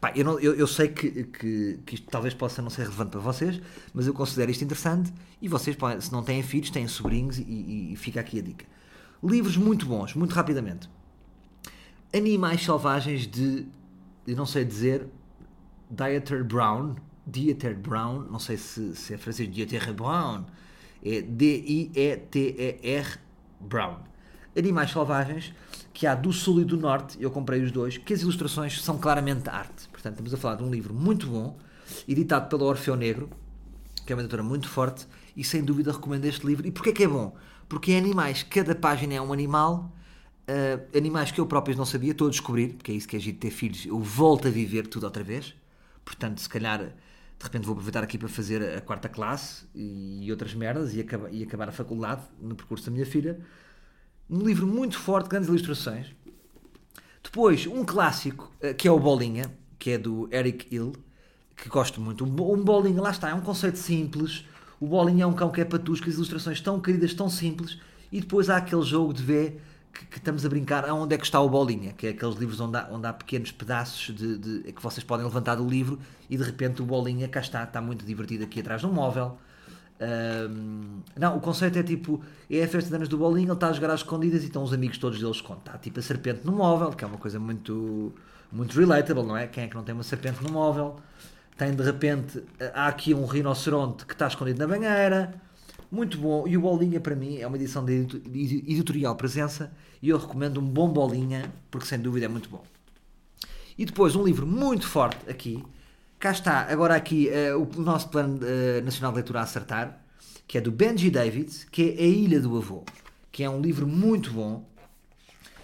Pá, 0.00 0.12
eu, 0.16 0.24
não, 0.24 0.40
eu, 0.40 0.54
eu, 0.54 0.66
sei 0.66 0.88
que, 0.88 1.24
que, 1.24 1.78
que, 1.84 1.94
isto 1.94 2.08
talvez 2.10 2.32
possa 2.32 2.62
não 2.62 2.70
ser 2.70 2.82
relevante 2.84 3.10
para 3.10 3.20
vocês, 3.20 3.60
mas 3.92 4.06
eu 4.06 4.14
considero 4.14 4.50
isto 4.50 4.64
interessante 4.64 5.12
e 5.42 5.48
vocês, 5.48 5.76
se 6.00 6.10
não 6.10 6.22
têm 6.22 6.42
filhos, 6.42 6.70
têm 6.70 6.88
sobrinhos 6.88 7.38
e, 7.38 7.42
e, 7.42 7.92
e 7.92 7.96
fica 7.96 8.18
aqui 8.18 8.38
a 8.38 8.42
dica. 8.42 8.64
Livros 9.22 9.58
muito 9.58 9.84
bons, 9.84 10.14
muito 10.14 10.32
rapidamente. 10.32 10.88
Animais 12.14 12.64
Selvagens 12.64 13.26
de, 13.26 13.66
eu 14.26 14.34
não 14.36 14.46
sei 14.46 14.64
dizer, 14.64 15.06
Dieter 15.90 16.44
Brown, 16.44 16.94
Dieter 17.26 17.78
Brown, 17.78 18.20
não 18.30 18.38
sei 18.38 18.56
se, 18.56 18.96
se 18.96 19.12
é 19.12 19.18
francês, 19.18 19.52
Dieter 19.52 19.92
Brown, 19.92 20.46
é 21.04 21.20
D-I-E-T-E-R 21.20 23.06
Brown. 23.60 23.98
Animais 24.56 24.90
Selvagens, 24.90 25.54
que 25.92 26.06
há 26.06 26.14
do 26.14 26.32
Sul 26.32 26.62
e 26.62 26.64
do 26.64 26.76
Norte, 26.76 27.16
eu 27.20 27.30
comprei 27.30 27.62
os 27.62 27.70
dois, 27.70 27.98
que 27.98 28.14
as 28.14 28.22
ilustrações 28.22 28.82
são 28.82 28.98
claramente 28.98 29.48
arte. 29.48 29.89
Portanto, 30.00 30.14
estamos 30.14 30.32
a 30.32 30.36
falar 30.38 30.54
de 30.54 30.64
um 30.64 30.70
livro 30.70 30.94
muito 30.94 31.26
bom, 31.26 31.58
editado 32.08 32.48
pela 32.48 32.64
Orfeu 32.64 32.96
Negro, 32.96 33.28
que 34.06 34.12
é 34.12 34.16
uma 34.16 34.22
editora 34.22 34.42
muito 34.42 34.66
forte, 34.66 35.06
e 35.36 35.44
sem 35.44 35.62
dúvida 35.62 35.92
recomendo 35.92 36.24
este 36.24 36.46
livro. 36.46 36.66
E 36.66 36.70
porquê 36.70 36.90
que 36.90 37.04
é 37.04 37.08
bom? 37.08 37.36
Porque 37.68 37.92
é 37.92 37.98
animais, 37.98 38.42
cada 38.42 38.74
página 38.74 39.12
é 39.12 39.20
um 39.20 39.30
animal, 39.30 39.94
uh, 40.48 40.96
animais 40.96 41.30
que 41.30 41.38
eu 41.38 41.44
próprio 41.44 41.76
não 41.76 41.84
sabia, 41.84 42.12
estou 42.12 42.28
a 42.28 42.30
descobrir, 42.30 42.72
porque 42.72 42.90
é 42.90 42.94
isso 42.94 43.06
que 43.06 43.14
é 43.14 43.18
giro 43.18 43.36
ter 43.36 43.50
filhos, 43.50 43.84
eu 43.84 44.00
volto 44.00 44.48
a 44.48 44.50
viver 44.50 44.86
tudo 44.86 45.04
outra 45.04 45.22
vez. 45.22 45.54
Portanto, 46.02 46.40
se 46.40 46.48
calhar, 46.48 46.78
de 46.78 47.44
repente 47.44 47.66
vou 47.66 47.74
aproveitar 47.74 48.02
aqui 48.02 48.16
para 48.16 48.28
fazer 48.28 48.78
a 48.78 48.80
quarta 48.80 49.06
classe 49.06 49.66
e 49.74 50.30
outras 50.30 50.54
merdas 50.54 50.94
e, 50.94 51.00
acaba, 51.00 51.30
e 51.30 51.42
acabar 51.42 51.68
a 51.68 51.72
faculdade 51.72 52.22
no 52.40 52.54
percurso 52.54 52.86
da 52.86 52.90
minha 52.90 53.04
filha. 53.04 53.38
Um 54.30 54.38
livro 54.38 54.66
muito 54.66 54.98
forte, 54.98 55.28
grandes 55.28 55.50
ilustrações. 55.50 56.06
Depois, 57.22 57.66
um 57.66 57.84
clássico, 57.84 58.50
uh, 58.64 58.74
que 58.74 58.88
é 58.88 58.90
o 58.90 58.98
Bolinha, 58.98 59.59
que 59.80 59.90
é 59.90 59.98
do 59.98 60.28
Eric 60.30 60.72
Hill, 60.72 60.92
que 61.56 61.68
gosto 61.68 62.00
muito. 62.00 62.24
Um 62.24 62.62
Bolinha, 62.62 63.02
lá 63.02 63.10
está, 63.10 63.30
é 63.30 63.34
um 63.34 63.40
conceito 63.40 63.78
simples. 63.78 64.44
O 64.78 64.86
Bolinha 64.86 65.24
é 65.24 65.26
um 65.26 65.32
cão 65.32 65.50
que 65.50 65.60
é 65.60 65.64
patusco, 65.64 66.08
as 66.08 66.14
ilustrações 66.14 66.60
tão 66.60 66.78
queridas, 66.78 67.12
tão 67.12 67.28
simples. 67.28 67.78
E 68.12 68.20
depois 68.20 68.48
há 68.48 68.58
aquele 68.58 68.82
jogo 68.82 69.12
de 69.12 69.22
ver 69.22 69.60
que, 69.92 70.06
que, 70.06 70.18
estamos 70.18 70.46
a 70.46 70.48
brincar 70.48 70.88
aonde 70.88 71.14
é 71.14 71.18
que 71.18 71.24
está 71.24 71.40
o 71.40 71.48
Bolinha, 71.48 71.92
que 71.94 72.06
é 72.06 72.10
aqueles 72.10 72.36
livros 72.36 72.60
onde 72.60 72.76
há, 72.76 72.88
onde 72.92 73.06
há 73.06 73.12
pequenos 73.12 73.50
pedaços 73.50 74.14
de, 74.14 74.38
de, 74.38 74.72
que 74.72 74.80
vocês 74.82 75.02
podem 75.02 75.24
levantar 75.24 75.56
do 75.56 75.66
livro 75.66 75.98
e 76.28 76.36
de 76.36 76.44
repente 76.44 76.80
o 76.80 76.84
Bolinha 76.84 77.26
cá 77.26 77.40
está, 77.40 77.64
está 77.64 77.80
muito 77.80 78.04
divertido 78.04 78.44
aqui 78.44 78.60
atrás 78.60 78.82
de 78.82 78.86
um 78.86 78.92
móvel. 78.92 79.36
Ahm, 80.00 81.02
não, 81.14 81.36
o 81.36 81.40
conceito 81.40 81.78
é 81.78 81.82
tipo: 81.82 82.22
é 82.48 82.62
a 82.62 82.68
festa 82.68 82.88
de 82.88 82.96
anos 82.96 83.08
do 83.08 83.18
bolinho, 83.18 83.48
ele 83.48 83.52
está 83.52 83.68
a 83.68 83.72
jogar 83.72 83.90
às 83.90 84.00
escondidas 84.00 84.42
e 84.42 84.46
estão 84.46 84.62
os 84.62 84.72
amigos 84.72 84.96
todos 84.96 85.20
deles 85.20 85.42
com. 85.42 85.54
Está 85.54 85.76
tipo 85.76 85.98
a 85.98 86.02
serpente 86.02 86.40
no 86.44 86.52
móvel, 86.52 86.90
que 86.90 87.04
é 87.04 87.06
uma 87.06 87.18
coisa 87.18 87.38
muito, 87.38 88.14
muito 88.52 88.78
relatable, 88.78 89.22
não 89.22 89.36
é? 89.36 89.46
Quem 89.46 89.64
é 89.64 89.68
que 89.68 89.74
não 89.74 89.82
tem 89.82 89.94
uma 89.94 90.02
serpente 90.02 90.42
no 90.42 90.50
móvel? 90.50 90.96
Tem 91.56 91.74
de 91.74 91.82
repente, 91.82 92.42
há 92.74 92.88
aqui 92.88 93.12
um 93.12 93.26
rinoceronte 93.26 94.06
que 94.06 94.12
está 94.12 94.26
escondido 94.26 94.58
na 94.58 94.66
banheira. 94.66 95.34
Muito 95.90 96.18
bom. 96.18 96.46
E 96.46 96.56
o 96.56 96.60
Bolinha, 96.60 97.00
para 97.00 97.14
mim, 97.14 97.38
é 97.38 97.46
uma 97.46 97.56
edição 97.56 97.84
de 97.84 98.06
editorial 98.66 99.14
presença 99.16 99.72
e 100.02 100.08
eu 100.08 100.18
recomendo 100.18 100.60
um 100.60 100.64
bom 100.64 100.88
Bolinha, 100.88 101.52
porque 101.70 101.86
sem 101.86 101.98
dúvida 101.98 102.26
é 102.26 102.28
muito 102.28 102.48
bom. 102.48 102.64
E 103.76 103.84
depois 103.84 104.14
um 104.14 104.24
livro 104.24 104.46
muito 104.46 104.86
forte 104.86 105.28
aqui. 105.28 105.62
Cá 106.18 106.32
está, 106.32 106.66
agora 106.70 106.94
aqui 106.94 107.28
eh, 107.30 107.54
o 107.54 107.66
nosso 107.80 108.10
Plano 108.10 108.40
eh, 108.42 108.82
Nacional 108.82 109.10
de 109.12 109.16
Leitura 109.16 109.40
a 109.40 109.42
acertar, 109.42 110.02
que 110.46 110.58
é 110.58 110.60
do 110.60 110.70
Benji 110.70 111.10
Davids, 111.10 111.64
que 111.64 111.96
é 111.98 112.02
A 112.02 112.06
Ilha 112.06 112.40
do 112.40 112.56
Avô, 112.58 112.84
que 113.32 113.42
é 113.42 113.48
um 113.48 113.60
livro 113.60 113.86
muito 113.86 114.30
bom. 114.30 114.68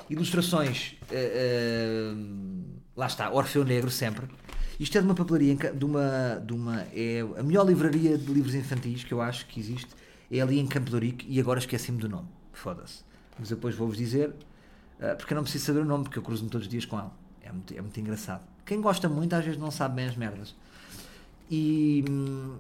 Ilustrações, 0.09 0.95
eh, 1.11 2.15
eh, 2.15 2.15
lá 2.97 3.07
está, 3.07 3.29
Orfeu 3.31 3.65
Negro 3.65 3.91
sempre. 3.91 4.29
Isto 4.79 4.99
é 4.99 5.01
de 5.01 5.07
uma 5.07 5.15
papelaria, 5.15 5.57
de 5.57 5.85
uma, 5.85 6.43
de 6.45 6.53
uma, 6.53 6.83
é 6.95 7.27
a 7.37 7.43
melhor 7.43 7.67
livraria 7.67 8.17
de 8.17 8.33
livros 8.33 8.55
infantis 8.55 9.03
que 9.03 9.13
eu 9.13 9.21
acho 9.21 9.47
que 9.47 9.59
existe, 9.59 9.89
é 10.31 10.41
ali 10.41 10.61
em 10.61 10.67
Campo 10.67 10.91
de 10.91 11.25
e 11.27 11.41
agora 11.41 11.59
esqueci-me 11.59 11.99
do 11.99 12.09
nome, 12.09 12.29
foda-se. 12.53 13.03
Mas 13.37 13.49
depois 13.49 13.75
vou-vos 13.75 13.97
dizer, 13.97 14.33
eh, 15.01 15.15
porque 15.17 15.33
eu 15.33 15.37
não 15.37 15.43
preciso 15.43 15.65
saber 15.65 15.81
o 15.81 15.85
nome, 15.85 16.05
porque 16.05 16.19
eu 16.19 16.23
cruzo-me 16.23 16.51
todos 16.51 16.67
os 16.67 16.71
dias 16.71 16.85
com 16.85 16.99
ele. 16.99 17.11
É 17.43 17.51
muito, 17.51 17.75
é 17.77 17.81
muito 17.81 17.99
engraçado. 17.99 18.47
Quem 18.65 18.81
gosta 18.81 19.09
muito 19.09 19.35
às 19.35 19.45
vezes 19.45 19.59
não 19.59 19.73
sabe 19.73 19.97
bem 19.97 20.07
as 20.07 20.17
merdas. 20.17 20.55
E, 21.51 22.05
hum, 22.09 22.57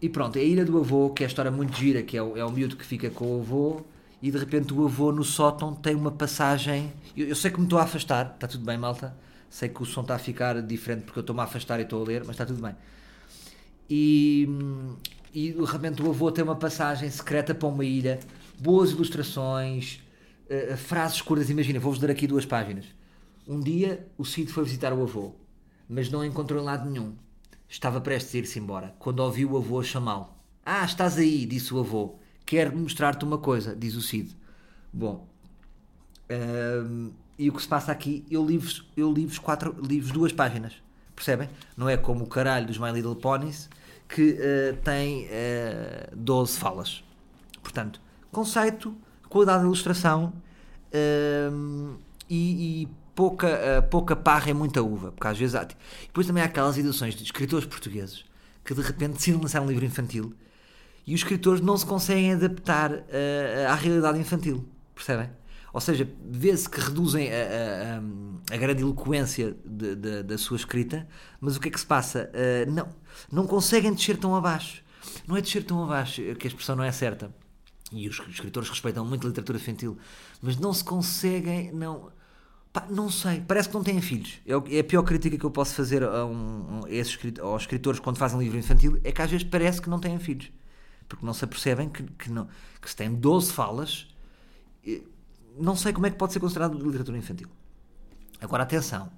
e 0.00 0.08
pronto, 0.08 0.36
é 0.36 0.40
a 0.40 0.44
Ilha 0.44 0.64
do 0.64 0.78
Avô, 0.78 1.10
que 1.10 1.22
é 1.22 1.26
a 1.26 1.28
história 1.28 1.50
muito 1.50 1.76
gira, 1.76 2.02
que 2.02 2.16
é 2.16 2.22
o, 2.22 2.36
é 2.36 2.44
o 2.44 2.50
miúdo 2.50 2.76
que 2.76 2.84
fica 2.84 3.08
com 3.08 3.36
o 3.36 3.40
avô 3.40 3.84
e 4.22 4.30
de 4.30 4.38
repente 4.38 4.72
o 4.72 4.84
avô 4.84 5.10
no 5.10 5.24
sótão 5.24 5.74
tem 5.74 5.96
uma 5.96 6.12
passagem. 6.12 6.92
Eu, 7.16 7.26
eu 7.28 7.34
sei 7.34 7.50
que 7.50 7.58
me 7.58 7.64
estou 7.64 7.78
a 7.78 7.82
afastar, 7.82 8.32
está 8.34 8.46
tudo 8.46 8.64
bem, 8.64 8.78
malta. 8.78 9.14
Sei 9.50 9.68
que 9.68 9.82
o 9.82 9.84
som 9.84 10.02
está 10.02 10.14
a 10.14 10.18
ficar 10.18 10.62
diferente 10.62 11.02
porque 11.02 11.18
eu 11.18 11.22
estou-me 11.22 11.40
a 11.40 11.44
afastar 11.44 11.80
e 11.80 11.82
estou 11.82 12.02
a 12.02 12.06
ler, 12.06 12.20
mas 12.20 12.30
está 12.30 12.46
tudo 12.46 12.62
bem. 12.62 12.74
E, 13.90 14.46
hum, 14.48 14.96
e 15.34 15.52
de 15.52 15.64
repente 15.64 16.00
o 16.00 16.08
avô 16.08 16.30
tem 16.30 16.44
uma 16.44 16.54
passagem 16.54 17.10
secreta 17.10 17.52
para 17.52 17.68
uma 17.68 17.84
ilha, 17.84 18.20
boas 18.58 18.92
ilustrações, 18.92 20.00
eh, 20.48 20.76
frases 20.76 21.20
curtas. 21.20 21.50
Imagina, 21.50 21.80
vou-vos 21.80 22.00
dar 22.00 22.10
aqui 22.10 22.26
duas 22.26 22.46
páginas. 22.46 22.86
Um 23.46 23.58
dia 23.58 24.06
o 24.16 24.24
Cid 24.24 24.52
foi 24.52 24.62
visitar 24.62 24.92
o 24.92 25.02
avô, 25.02 25.34
mas 25.88 26.08
não 26.08 26.24
encontrou 26.24 26.62
em 26.62 26.64
lado 26.64 26.88
nenhum. 26.88 27.14
Estava 27.68 28.00
prestes 28.00 28.34
a 28.34 28.38
ir-se 28.38 28.58
embora, 28.58 28.94
quando 29.00 29.20
ouviu 29.20 29.50
o 29.52 29.56
avô 29.56 29.82
chamá-lo. 29.82 30.28
Ah, 30.64 30.84
estás 30.84 31.18
aí, 31.18 31.44
disse 31.44 31.74
o 31.74 31.80
avô. 31.80 32.21
Quero 32.44 32.76
mostrar-te 32.76 33.24
uma 33.24 33.38
coisa, 33.38 33.74
diz 33.74 33.94
o 33.94 34.02
Cid. 34.02 34.36
Bom, 34.92 35.26
e 37.38 37.48
o 37.48 37.52
que 37.52 37.62
se 37.62 37.68
passa 37.68 37.92
aqui, 37.92 38.24
eu 38.30 38.44
li-vos 38.44 38.86
eu 38.96 39.12
li 39.12 39.26
quatro, 39.38 39.72
duas 39.72 40.32
páginas, 40.32 40.74
percebem? 41.14 41.48
Não 41.76 41.88
é 41.88 41.96
como 41.96 42.24
o 42.24 42.26
caralho 42.26 42.66
dos 42.66 42.78
My 42.78 42.90
Little 42.90 43.16
Ponies, 43.16 43.68
que 44.08 44.36
eh, 44.38 44.72
tem 44.84 45.26
eh, 45.30 46.10
12 46.14 46.58
falas. 46.58 47.02
Portanto, 47.62 48.00
conceito, 48.30 48.94
qualidade 49.28 49.60
de 49.60 49.66
ilustração 49.66 50.32
e, 52.28 52.82
e 52.82 52.88
pouca, 53.14 53.48
eh, 53.48 53.80
pouca 53.80 54.14
parra 54.14 54.50
e 54.50 54.54
muita 54.54 54.82
uva, 54.82 55.12
porque 55.12 55.26
às 55.26 55.38
vezes 55.38 55.54
há. 55.54 55.64
Depois 55.64 56.26
também 56.26 56.42
há 56.42 56.46
aquelas 56.46 56.76
edições 56.76 57.14
de 57.14 57.22
escritores 57.22 57.66
portugueses 57.66 58.24
que 58.64 58.74
de 58.74 58.82
repente 58.82 59.14
decidem 59.14 59.40
lançar 59.40 59.60
um 59.60 59.66
livro 59.66 59.84
infantil 59.84 60.34
e 61.06 61.14
os 61.14 61.20
escritores 61.20 61.60
não 61.60 61.76
se 61.76 61.84
conseguem 61.86 62.32
adaptar 62.32 62.92
eh, 63.08 63.66
à 63.68 63.74
realidade 63.74 64.18
infantil, 64.18 64.64
percebem? 64.94 65.30
Ou 65.72 65.80
seja, 65.80 66.08
vê-se 66.30 66.68
que 66.68 66.78
reduzem 66.80 67.30
a, 67.32 67.34
a- 67.34 68.54
a- 68.54 68.56
grande 68.58 68.82
eloquência 68.82 69.56
de- 69.64 69.96
de- 69.96 70.22
da 70.22 70.36
sua 70.38 70.56
escrita, 70.56 71.08
mas 71.40 71.56
o 71.56 71.60
que 71.60 71.68
é 71.68 71.70
que 71.70 71.80
se 71.80 71.86
passa? 71.86 72.30
Eh, 72.34 72.66
não, 72.66 72.88
não 73.30 73.46
conseguem 73.46 73.92
descer 73.94 74.16
tão 74.18 74.36
abaixo. 74.36 74.82
Não 75.26 75.36
é 75.36 75.40
descer 75.40 75.64
tão 75.64 75.82
abaixo, 75.82 76.22
que 76.38 76.46
a 76.46 76.48
expressão 76.48 76.76
não 76.76 76.84
é 76.84 76.92
certa. 76.92 77.34
E 77.90 78.08
os 78.08 78.18
escritores 78.30 78.68
respeitam 78.70 79.04
muito 79.04 79.26
a 79.26 79.28
literatura 79.28 79.58
infantil, 79.58 79.98
mas 80.40 80.56
não 80.56 80.72
se 80.72 80.84
conseguem, 80.84 81.72
não. 81.72 82.10
Pá, 82.72 82.86
não 82.88 83.10
sei, 83.10 83.42
parece 83.46 83.68
que 83.68 83.74
não 83.74 83.82
têm 83.82 84.00
filhos. 84.00 84.40
É 84.46 84.76
É 84.76 84.80
a 84.80 84.84
pior 84.84 85.02
crítica 85.02 85.36
que 85.36 85.44
eu 85.44 85.50
posso 85.50 85.74
fazer 85.74 86.02
a, 86.02 86.24
um, 86.24 86.80
a 86.84 87.42
aos 87.46 87.62
escritores 87.62 88.00
quando 88.00 88.16
fazem 88.16 88.38
livro 88.38 88.58
infantil, 88.58 88.98
é 89.04 89.12
que 89.12 89.20
às 89.20 89.30
vezes 89.30 89.44
parece 89.46 89.80
que 89.82 89.90
não 89.90 89.98
têm 90.00 90.18
filhos. 90.18 90.50
Porque 91.12 91.26
não 91.26 91.34
se 91.34 91.44
apercebem 91.44 91.90
que, 91.90 92.02
que, 92.04 92.30
não, 92.30 92.48
que 92.80 92.88
se 92.88 92.96
têm 92.96 93.14
12 93.14 93.52
falas, 93.52 94.08
não 95.58 95.76
sei 95.76 95.92
como 95.92 96.06
é 96.06 96.10
que 96.10 96.16
pode 96.16 96.32
ser 96.32 96.40
considerado 96.40 96.72
literatura 96.82 97.18
infantil. 97.18 97.48
Agora 98.40 98.62
atenção, 98.62 99.12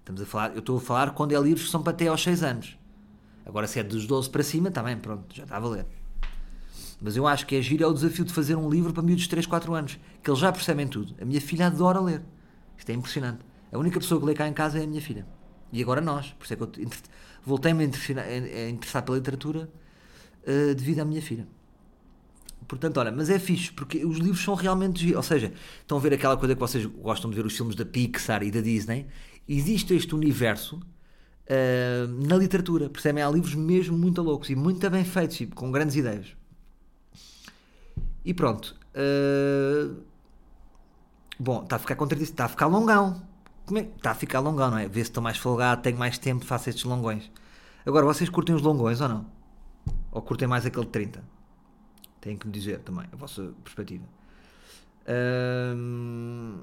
estamos 0.00 0.20
a 0.20 0.26
falar, 0.26 0.52
eu 0.52 0.58
estou 0.58 0.76
a 0.76 0.80
falar 0.80 1.12
quando 1.12 1.32
é 1.32 1.40
livros 1.40 1.64
que 1.64 1.70
são 1.70 1.82
para 1.82 1.92
até 1.92 2.06
aos 2.06 2.22
6 2.22 2.42
anos. 2.42 2.78
Agora 3.46 3.66
se 3.66 3.78
é 3.78 3.82
dos 3.82 4.06
12 4.06 4.28
para 4.28 4.42
cima, 4.42 4.68
está 4.68 4.82
bem, 4.82 4.98
pronto, 4.98 5.34
já 5.34 5.44
está 5.44 5.56
a 5.56 5.60
valer. 5.60 5.86
Mas 7.00 7.16
eu 7.16 7.26
acho 7.26 7.46
que 7.46 7.56
é 7.56 7.62
giro 7.62 7.82
é 7.82 7.86
o 7.86 7.94
desafio 7.94 8.26
de 8.26 8.32
fazer 8.34 8.54
um 8.54 8.68
livro 8.68 8.92
para 8.92 9.02
miúdos 9.02 9.24
de 9.24 9.30
3, 9.30 9.46
4 9.46 9.72
anos, 9.72 9.98
que 10.22 10.28
eles 10.28 10.38
já 10.38 10.52
percebem 10.52 10.86
tudo. 10.86 11.14
A 11.18 11.24
minha 11.24 11.40
filha 11.40 11.68
adora 11.68 11.98
ler. 11.98 12.22
Isto 12.76 12.90
é 12.90 12.92
impressionante. 12.92 13.40
A 13.72 13.78
única 13.78 13.98
pessoa 13.98 14.20
que 14.20 14.26
lê 14.26 14.34
cá 14.34 14.46
em 14.46 14.52
casa 14.52 14.78
é 14.78 14.84
a 14.84 14.86
minha 14.86 15.00
filha. 15.00 15.26
E 15.72 15.80
agora 15.80 16.02
nós. 16.02 16.32
Por 16.32 16.44
isso 16.44 16.52
é 16.52 16.56
que 16.56 16.62
eu 16.62 16.70
voltei-me 17.42 17.84
a 17.84 17.86
a 17.86 18.68
interessar 18.68 19.02
pela 19.02 19.16
literatura 19.16 19.70
eh, 20.46 20.74
devido 20.74 21.00
à 21.00 21.04
minha 21.04 21.22
filha. 21.22 21.46
Portanto, 22.66 22.98
olha, 22.98 23.10
mas 23.10 23.30
é 23.30 23.38
fixe, 23.38 23.72
porque 23.72 24.04
os 24.04 24.18
livros 24.18 24.42
são 24.42 24.54
realmente. 24.54 25.14
Ou 25.14 25.22
seja, 25.22 25.52
estão 25.80 25.96
a 25.98 26.00
ver 26.00 26.12
aquela 26.12 26.36
coisa 26.36 26.54
que 26.54 26.60
vocês 26.60 26.84
gostam 26.86 27.30
de 27.30 27.36
ver 27.36 27.46
os 27.46 27.56
filmes 27.56 27.74
da 27.74 27.84
Pixar 27.84 28.42
e 28.42 28.50
da 28.50 28.60
Disney. 28.60 29.06
Existe 29.48 29.94
este 29.94 30.14
universo 30.14 30.78
eh, 31.46 32.06
na 32.26 32.36
literatura, 32.36 32.90
percebem? 32.90 33.22
Há 33.22 33.30
livros 33.30 33.54
mesmo 33.54 33.96
muito 33.96 34.20
loucos 34.22 34.50
e 34.50 34.54
muito 34.56 34.88
bem 34.90 35.04
feitos 35.04 35.46
com 35.54 35.70
grandes 35.72 35.96
ideias. 35.96 36.36
E 38.24 38.34
pronto. 38.34 38.76
eh, 38.94 39.88
Bom, 41.38 41.62
está 41.62 41.76
a 41.76 41.78
ficar 41.78 41.96
contradito, 41.96 42.30
está 42.30 42.44
a 42.46 42.48
ficar 42.48 42.66
longão. 42.66 43.22
É? 43.74 43.80
Está 43.80 44.10
a 44.12 44.14
ficar 44.14 44.40
longão, 44.40 44.70
não 44.70 44.78
é? 44.78 44.88
Vê 44.88 45.00
se 45.04 45.10
estou 45.10 45.22
mais 45.22 45.36
folgado, 45.38 45.82
tenho 45.82 45.98
mais 45.98 46.18
tempo, 46.18 46.44
faço 46.44 46.68
estes 46.70 46.84
longões. 46.84 47.30
Agora, 47.86 48.06
vocês 48.06 48.28
curtem 48.30 48.54
os 48.54 48.62
longões 48.62 49.00
ou 49.00 49.08
não? 49.08 49.26
Ou 50.10 50.22
curtem 50.22 50.48
mais 50.48 50.64
aquele 50.66 50.86
de 50.86 50.92
30? 50.92 51.24
Têm 52.20 52.36
que 52.36 52.46
me 52.46 52.52
dizer 52.52 52.80
também, 52.80 53.06
a 53.12 53.16
vossa 53.16 53.54
perspectiva. 53.64 54.04
Ahm, 55.06 56.60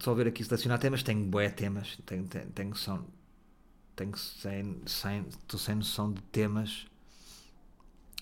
Só 0.00 0.14
ver 0.14 0.26
aqui 0.28 0.44
selecionar 0.44 0.78
temas, 0.78 1.02
tenho 1.02 1.24
bué 1.24 1.48
temas, 1.50 1.98
tenho, 2.06 2.24
tenho, 2.26 2.46
tenho 2.50 2.68
noção, 2.70 3.04
tenho 3.96 4.16
sem, 4.16 4.82
sem, 4.86 5.26
estou 5.28 5.58
sem 5.60 5.74
noção 5.76 6.12
de 6.12 6.22
temas. 6.24 6.86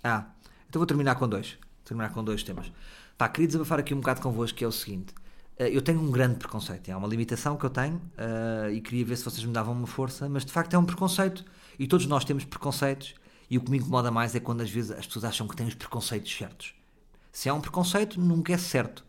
Ah, 0.02 0.26
então 0.68 0.78
vou 0.80 0.86
terminar 0.86 1.14
com 1.16 1.28
dois. 1.28 1.58
Terminar 1.84 2.10
com 2.12 2.22
dois 2.24 2.42
temas. 2.42 2.70
Pá, 3.18 3.28
queria 3.28 3.46
desabafar 3.46 3.78
aqui 3.78 3.94
um 3.94 3.98
bocado 4.00 4.20
convosco, 4.20 4.56
que 4.58 4.64
é 4.64 4.68
o 4.68 4.72
seguinte. 4.72 5.14
Eh, 5.58 5.70
Eu 5.76 5.82
tenho 5.82 6.00
um 6.00 6.10
grande 6.10 6.36
preconceito, 6.38 6.88
é 6.90 6.96
uma 6.96 7.08
limitação 7.08 7.56
que 7.56 7.64
eu 7.66 7.70
tenho 7.70 8.00
eh, 8.16 8.72
e 8.74 8.80
queria 8.80 9.04
ver 9.04 9.16
se 9.16 9.24
vocês 9.24 9.44
me 9.44 9.52
davam 9.52 9.74
uma 9.74 9.86
força, 9.86 10.28
mas 10.28 10.44
de 10.44 10.52
facto 10.52 10.74
é 10.74 10.78
um 10.78 10.84
preconceito 10.84 11.44
e 11.78 11.86
todos 11.86 12.06
nós 12.06 12.24
temos 12.24 12.44
preconceitos 12.44 13.14
e 13.50 13.58
o 13.58 13.60
que 13.60 13.70
me 13.70 13.78
incomoda 13.78 14.10
mais 14.10 14.34
é 14.34 14.40
quando 14.40 14.60
às 14.60 14.70
vezes 14.70 14.90
as 14.90 15.06
pessoas 15.06 15.24
acham 15.24 15.46
que 15.46 15.56
têm 15.56 15.66
os 15.66 15.74
preconceitos 15.74 16.34
certos. 16.34 16.74
Se 17.30 17.48
há 17.48 17.54
um 17.54 17.60
preconceito, 17.60 18.20
nunca 18.20 18.52
é 18.52 18.58
certo. 18.58 19.04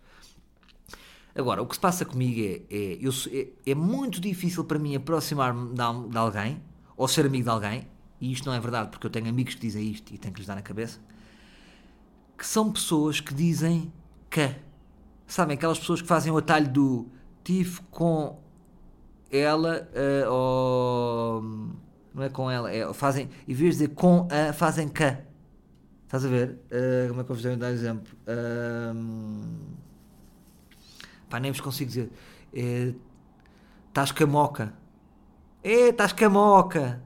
Agora, 1.33 1.61
o 1.61 1.67
que 1.67 1.75
se 1.75 1.81
passa 1.81 2.05
comigo 2.05 2.39
é, 2.39 2.75
é, 2.75 2.97
eu 3.01 3.11
é, 3.31 3.71
é 3.71 3.75
muito 3.75 4.21
difícil 4.21 4.63
para 4.63 4.79
mim 4.79 4.95
aproximar-me 4.95 5.69
de, 5.69 6.09
de 6.09 6.17
alguém 6.17 6.61
ou 6.95 7.07
ser 7.07 7.25
amigo 7.25 7.43
de 7.43 7.49
alguém, 7.49 7.88
e 8.21 8.31
isto 8.31 8.45
não 8.45 8.53
é 8.53 8.59
verdade 8.59 8.89
porque 8.89 9.05
eu 9.05 9.11
tenho 9.11 9.27
amigos 9.27 9.55
que 9.55 9.61
dizem 9.61 9.91
isto 9.91 10.13
e 10.13 10.17
tenho 10.17 10.33
que 10.33 10.39
lhes 10.39 10.47
dar 10.47 10.55
na 10.55 10.61
cabeça, 10.61 10.99
que 12.38 12.45
são 12.45 12.71
pessoas 12.71 13.19
que 13.19 13.33
dizem 13.33 13.91
que. 14.29 14.55
Sabem, 15.27 15.55
aquelas 15.55 15.79
pessoas 15.79 16.01
que 16.01 16.07
fazem 16.07 16.31
o 16.31 16.38
atalho 16.38 16.71
do 16.71 17.09
tive 17.43 17.81
com 17.91 18.39
ela 19.31 19.89
eh, 19.93 20.27
ou. 20.29 21.43
Não 22.16 22.24
é 22.24 22.30
com 22.30 22.51
ela, 22.51 22.72
é, 22.74 22.93
fazem. 22.93 23.30
Em 23.47 23.53
vez 23.55 23.78
de 23.78 23.86
dizer 23.86 23.95
com 23.95 24.28
a, 24.32 24.53
fazem 24.53 24.89
que. 24.89 25.03
Estás 26.05 26.26
a 26.26 26.30
ver? 26.30 26.59
Eh, 26.72 27.07
como 27.09 27.22
é 27.22 27.24
que 27.24 27.32
eu 27.32 27.36
vos 27.36 27.43
devo 27.43 27.57
dar 27.57 27.72
exemplo? 27.72 28.16
Ahm, 28.28 29.76
pá, 31.30 31.39
nem 31.39 31.51
vos 31.51 31.61
consigo 31.61 31.89
dizer. 31.89 32.11
Eh, 32.53 32.93
Estás 33.89 34.11
camoca. 34.11 34.74
É, 35.63 35.89
estás 35.89 36.13
camoca. 36.13 37.01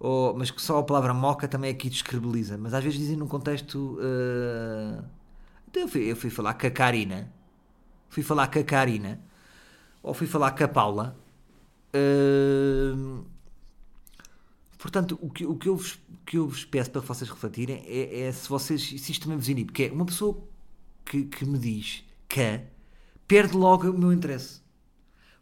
Ou, 0.00 0.34
mas 0.36 0.50
que 0.50 0.62
só 0.62 0.78
a 0.78 0.84
palavra 0.84 1.14
moca 1.14 1.48
também 1.48 1.70
aqui 1.70 1.90
descredibiliza. 1.90 2.58
Mas 2.58 2.74
às 2.74 2.84
vezes 2.84 2.98
dizem 2.98 3.16
num 3.16 3.28
contexto. 3.28 3.98
Então 5.68 5.82
eu 5.82 5.88
fui, 5.88 6.10
eu 6.10 6.16
fui 6.16 6.30
falar 6.30 6.54
com 6.54 6.66
a 6.66 6.70
Karina. 6.70 7.32
Fui 8.08 8.22
falar 8.22 8.48
com 8.48 8.58
a 8.60 8.64
Karina. 8.64 9.20
Ou 10.02 10.14
fui 10.14 10.26
falar 10.26 10.52
com 10.52 10.64
a 10.64 10.68
Paula. 10.68 11.16
eh, 11.94 12.31
Portanto, 14.92 15.18
o 15.22 15.30
que, 15.30 15.46
o 15.46 15.56
que, 15.56 15.70
eu, 15.70 15.76
vos, 15.76 15.98
que 16.26 16.36
eu 16.36 16.46
vos 16.46 16.66
peço 16.66 16.90
para 16.90 17.00
vocês 17.00 17.30
refletirem 17.30 17.82
é, 17.86 18.24
é 18.24 18.32
se 18.32 18.46
vocês 18.46 18.82
se 18.82 19.10
isto 19.10 19.22
também 19.22 19.38
vos 19.38 19.48
inibe, 19.48 19.72
que 19.72 19.84
é 19.84 19.90
uma 19.90 20.04
pessoa 20.04 20.46
que, 21.02 21.24
que 21.24 21.46
me 21.46 21.58
diz 21.58 22.04
que 22.28 22.60
perde 23.26 23.56
logo 23.56 23.88
o 23.88 23.98
meu 23.98 24.12
interesse. 24.12 24.60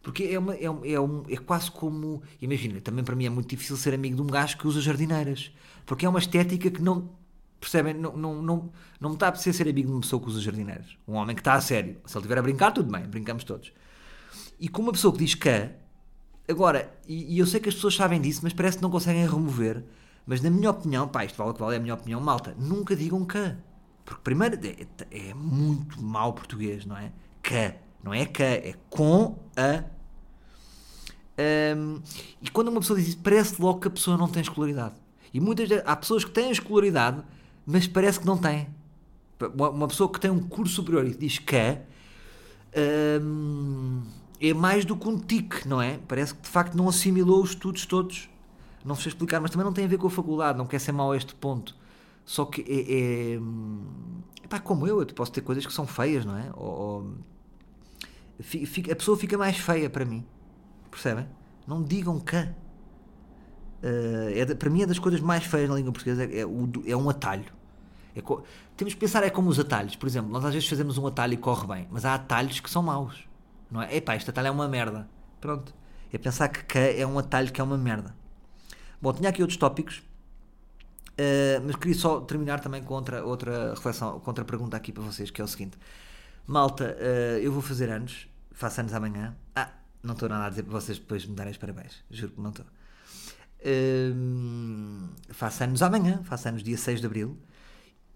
Porque 0.01 0.22
é, 0.22 0.38
uma, 0.38 0.55
é, 0.55 0.70
um, 0.70 0.84
é, 0.84 1.01
um, 1.01 1.24
é 1.28 1.36
quase 1.36 1.68
como. 1.68 2.22
Imagina, 2.40 2.80
também 2.80 3.05
para 3.05 3.16
mim 3.16 3.26
é 3.26 3.28
muito 3.28 3.48
difícil 3.48 3.76
ser 3.76 3.92
amigo 3.92 4.14
de 4.14 4.22
um 4.22 4.26
gajo 4.28 4.57
que 4.57 4.68
usa 4.68 4.80
jardineiras. 4.80 5.53
Porque 5.84 6.07
é 6.07 6.09
uma 6.09 6.20
estética 6.20 6.70
que 6.70 6.80
não. 6.80 7.11
Percebem? 7.59 7.92
Não, 7.92 8.16
não, 8.16 8.40
não, 8.40 8.72
não 9.01 9.11
me 9.11 9.16
está 9.16 9.30
a 9.30 9.34
ser 9.34 9.68
amigo 9.68 9.88
de 9.88 9.92
uma 9.94 10.01
pessoa 10.01 10.22
que 10.22 10.28
usa 10.28 10.40
jardineiras. 10.40 10.96
Um 11.09 11.14
homem 11.14 11.34
que 11.34 11.40
está 11.40 11.55
a 11.55 11.61
sério. 11.61 11.96
Se 12.07 12.16
ele 12.16 12.20
estiver 12.20 12.38
a 12.38 12.42
brincar, 12.42 12.70
tudo 12.70 12.90
bem, 12.90 13.03
brincamos 13.03 13.42
todos. 13.42 13.72
E 14.61 14.68
com 14.68 14.80
uma 14.80 14.92
pessoa 14.92 15.12
que 15.12 15.18
diz 15.18 15.34
que. 15.34 15.70
Agora, 16.51 16.92
e, 17.07 17.36
e 17.36 17.38
eu 17.38 17.46
sei 17.46 17.61
que 17.61 17.68
as 17.68 17.74
pessoas 17.74 17.94
sabem 17.94 18.20
disso, 18.20 18.40
mas 18.42 18.53
parece 18.53 18.78
que 18.78 18.82
não 18.82 18.90
conseguem 18.90 19.24
remover. 19.26 19.84
Mas 20.26 20.40
na 20.40 20.51
minha 20.51 20.70
opinião, 20.70 21.07
pá, 21.07 21.24
isto 21.24 21.36
vale 21.36 21.51
o 21.51 21.55
que 21.55 21.61
vale, 21.61 21.74
é 21.74 21.78
a 21.78 21.80
minha 21.80 21.94
opinião, 21.94 22.20
malta, 22.20 22.55
nunca 22.59 22.96
digam 22.96 23.24
que. 23.24 23.55
Porque 24.05 24.20
primeiro 24.24 24.59
é, 24.66 24.86
é 25.30 25.34
muito 25.34 26.03
mau 26.03 26.32
português, 26.32 26.84
não 26.84 26.96
é? 26.96 27.12
Que. 27.42 27.74
Não 28.03 28.12
é 28.14 28.24
que, 28.26 28.42
é 28.42 28.74
com 28.88 29.38
a. 29.57 29.84
Um, 31.76 32.03
e 32.42 32.51
quando 32.51 32.68
uma 32.68 32.80
pessoa 32.80 32.98
diz 32.98 33.09
isso, 33.11 33.18
parece 33.18 33.61
logo 33.61 33.80
que 33.80 33.88
a 33.88 33.90
pessoa 33.90 34.16
não 34.16 34.28
tem 34.28 34.42
escolaridade. 34.42 34.94
E 35.32 35.40
muitas 35.40 35.68
vezes, 35.68 35.84
há 35.86 35.94
pessoas 35.94 36.24
que 36.24 36.30
têm 36.30 36.51
escolaridade, 36.51 37.22
mas 37.64 37.86
parece 37.86 38.18
que 38.18 38.26
não 38.26 38.36
têm. 38.36 38.68
Uma 39.57 39.88
pessoa 39.88 40.11
que 40.11 40.18
tem 40.18 40.30
um 40.30 40.40
curso 40.40 40.74
superior 40.74 41.07
e 41.07 41.14
diz 41.14 41.38
que 41.38 41.78
um, 43.22 44.03
é 44.41 44.55
mais 44.55 44.84
do 44.84 44.97
que 44.97 45.09
um 45.09 45.18
tique, 45.18 45.68
não 45.68 45.82
é? 45.82 45.99
Parece 46.09 46.34
que 46.34 46.43
de 46.43 46.49
facto 46.49 46.74
não 46.74 46.88
assimilou 46.88 47.43
os 47.43 47.51
estudos 47.51 47.84
todos. 47.84 48.28
Não 48.84 48.95
sei 48.95 49.09
explicar, 49.09 49.41
mas 49.41 49.51
também 49.51 49.64
não 49.64 49.72
tem 49.72 49.84
a 49.84 49.88
ver 49.88 49.99
com 49.99 50.07
a 50.07 50.11
faculdade, 50.11 50.57
não 50.57 50.66
quer 50.66 50.78
ser 50.78 50.93
mau 50.93 51.12
a 51.12 51.16
este 51.16 51.34
ponto. 51.34 51.76
Só 52.24 52.47
que 52.47 52.62
é. 52.62 53.34
é 54.45 54.49
pá, 54.49 54.59
como 54.59 54.86
eu, 54.86 55.01
eu 55.01 55.07
posso 55.07 55.30
ter 55.32 55.43
coisas 55.43 55.66
que 55.66 55.72
são 55.72 55.86
feias, 55.86 56.24
não 56.24 56.36
é? 56.36 56.51
Ou, 56.55 56.68
ou 56.68 57.14
a 58.91 58.97
pessoa 58.97 59.16
fica 59.18 59.36
mais 59.36 59.59
feia 59.59 59.91
para 59.91 60.05
mim. 60.05 60.24
Percebem? 60.91 61.26
Não 61.66 61.82
digam 61.82 62.18
que. 62.18 62.36
Uh, 62.36 64.30
é, 64.34 64.55
para 64.55 64.70
mim 64.70 64.82
é 64.82 64.86
das 64.86 64.99
coisas 64.99 65.20
mais 65.20 65.45
feias 65.45 65.68
na 65.68 65.76
língua 65.76 65.93
portuguesa 65.93 66.24
é, 66.24 66.41
é, 66.41 66.91
é 66.91 66.97
um 66.97 67.11
atalho. 67.11 67.53
É 68.14 68.20
co... 68.20 68.43
Temos 68.76 68.95
que 68.95 69.01
pensar 69.01 69.22
é 69.22 69.30
como 69.30 69.51
os 69.51 69.59
atalhos. 69.59 69.97
Por 69.97 70.07
exemplo, 70.07 70.30
nós 70.30 70.45
às 70.45 70.55
vezes 70.55 70.68
fazemos 70.68 70.97
um 70.99 71.07
atalho 71.07 71.34
e 71.34 71.36
corre 71.36 71.66
bem, 71.66 71.88
mas 71.91 72.05
há 72.05 72.14
atalhos 72.14 72.61
que 72.61 72.70
são 72.70 72.82
maus. 72.82 73.30
Não 73.71 73.83
é? 73.83 73.97
Epá, 73.97 74.16
este 74.16 74.31
atalho 74.31 74.49
é 74.49 74.51
uma 74.51 74.68
merda. 74.68 75.09
Pronto. 75.41 75.75
É 76.12 76.18
pensar 76.18 76.49
que 76.49 76.64
que 76.64 76.79
é 76.79 77.07
um 77.07 77.18
atalho 77.18 77.53
que 77.53 77.61
é 77.61 77.64
uma 77.64 77.79
merda. 77.79 78.14
Bom, 79.01 79.12
tinha 79.12 79.31
aqui 79.31 79.43
outros 79.43 79.57
tópicos, 79.57 79.99
uh, 79.99 81.62
mas 81.64 81.77
queria 81.77 81.95
só 81.95 82.21
terminar 82.21 82.61
também 82.61 82.83
com 82.83 82.95
outra, 82.95 83.25
outra 83.25 83.71
reflexão, 83.75 84.21
com 84.21 84.31
outra 84.31 84.45
pergunta 84.45 84.77
aqui 84.77 84.93
para 84.93 85.03
vocês, 85.03 85.31
que 85.31 85.41
é 85.41 85.45
o 85.45 85.49
seguinte. 85.49 85.79
Malta, 86.47 86.97
uh, 86.99 87.39
eu 87.39 87.53
vou 87.53 87.62
fazer 87.62 87.91
anos 87.91 88.29
faço 88.61 88.81
anos 88.81 88.93
amanhã. 88.93 89.35
Ah, 89.57 89.71
não 90.03 90.12
estou 90.12 90.29
nada 90.29 90.45
a 90.45 90.51
dizer 90.51 90.62
para 90.64 90.73
vocês 90.73 90.99
depois 90.99 91.25
me 91.25 91.35
darem 91.35 91.51
os 91.51 91.59
parabéns. 91.59 92.05
Juro 92.11 92.33
que 92.33 92.41
não 92.41 92.51
estou. 92.51 92.66
Hum, 93.64 95.09
faço 95.31 95.64
anos 95.64 95.83
amanhã, 95.83 96.23
faço 96.25 96.49
anos 96.49 96.62
dia 96.62 96.77
6 96.77 97.01
de 97.01 97.07
Abril. 97.07 97.39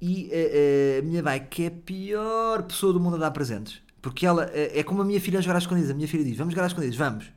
E 0.00 0.30
uh, 0.30 0.98
uh, 0.98 0.98
a 0.98 1.02
minha 1.02 1.22
bike 1.22 1.64
é 1.64 1.66
a 1.68 1.70
pior 1.70 2.62
pessoa 2.64 2.92
do 2.92 3.00
mundo 3.00 3.16
a 3.16 3.18
dar 3.18 3.30
presentes. 3.30 3.82
Porque 4.04 4.26
ela 4.26 4.44
uh, 4.46 4.50
é 4.52 4.82
como 4.82 5.02
a 5.02 5.04
minha 5.04 5.20
filha 5.20 5.38
a 5.38 5.42
jogar 5.42 5.56
às 5.56 5.62
escondidas. 5.62 5.90
A 5.90 5.94
minha 5.94 6.06
filha 6.06 6.22
diz: 6.22 6.36
Vamos 6.36 6.52
jogar 6.52 6.66
às 6.66 6.72
escondidas, 6.72 6.96
vamos. 6.96 7.32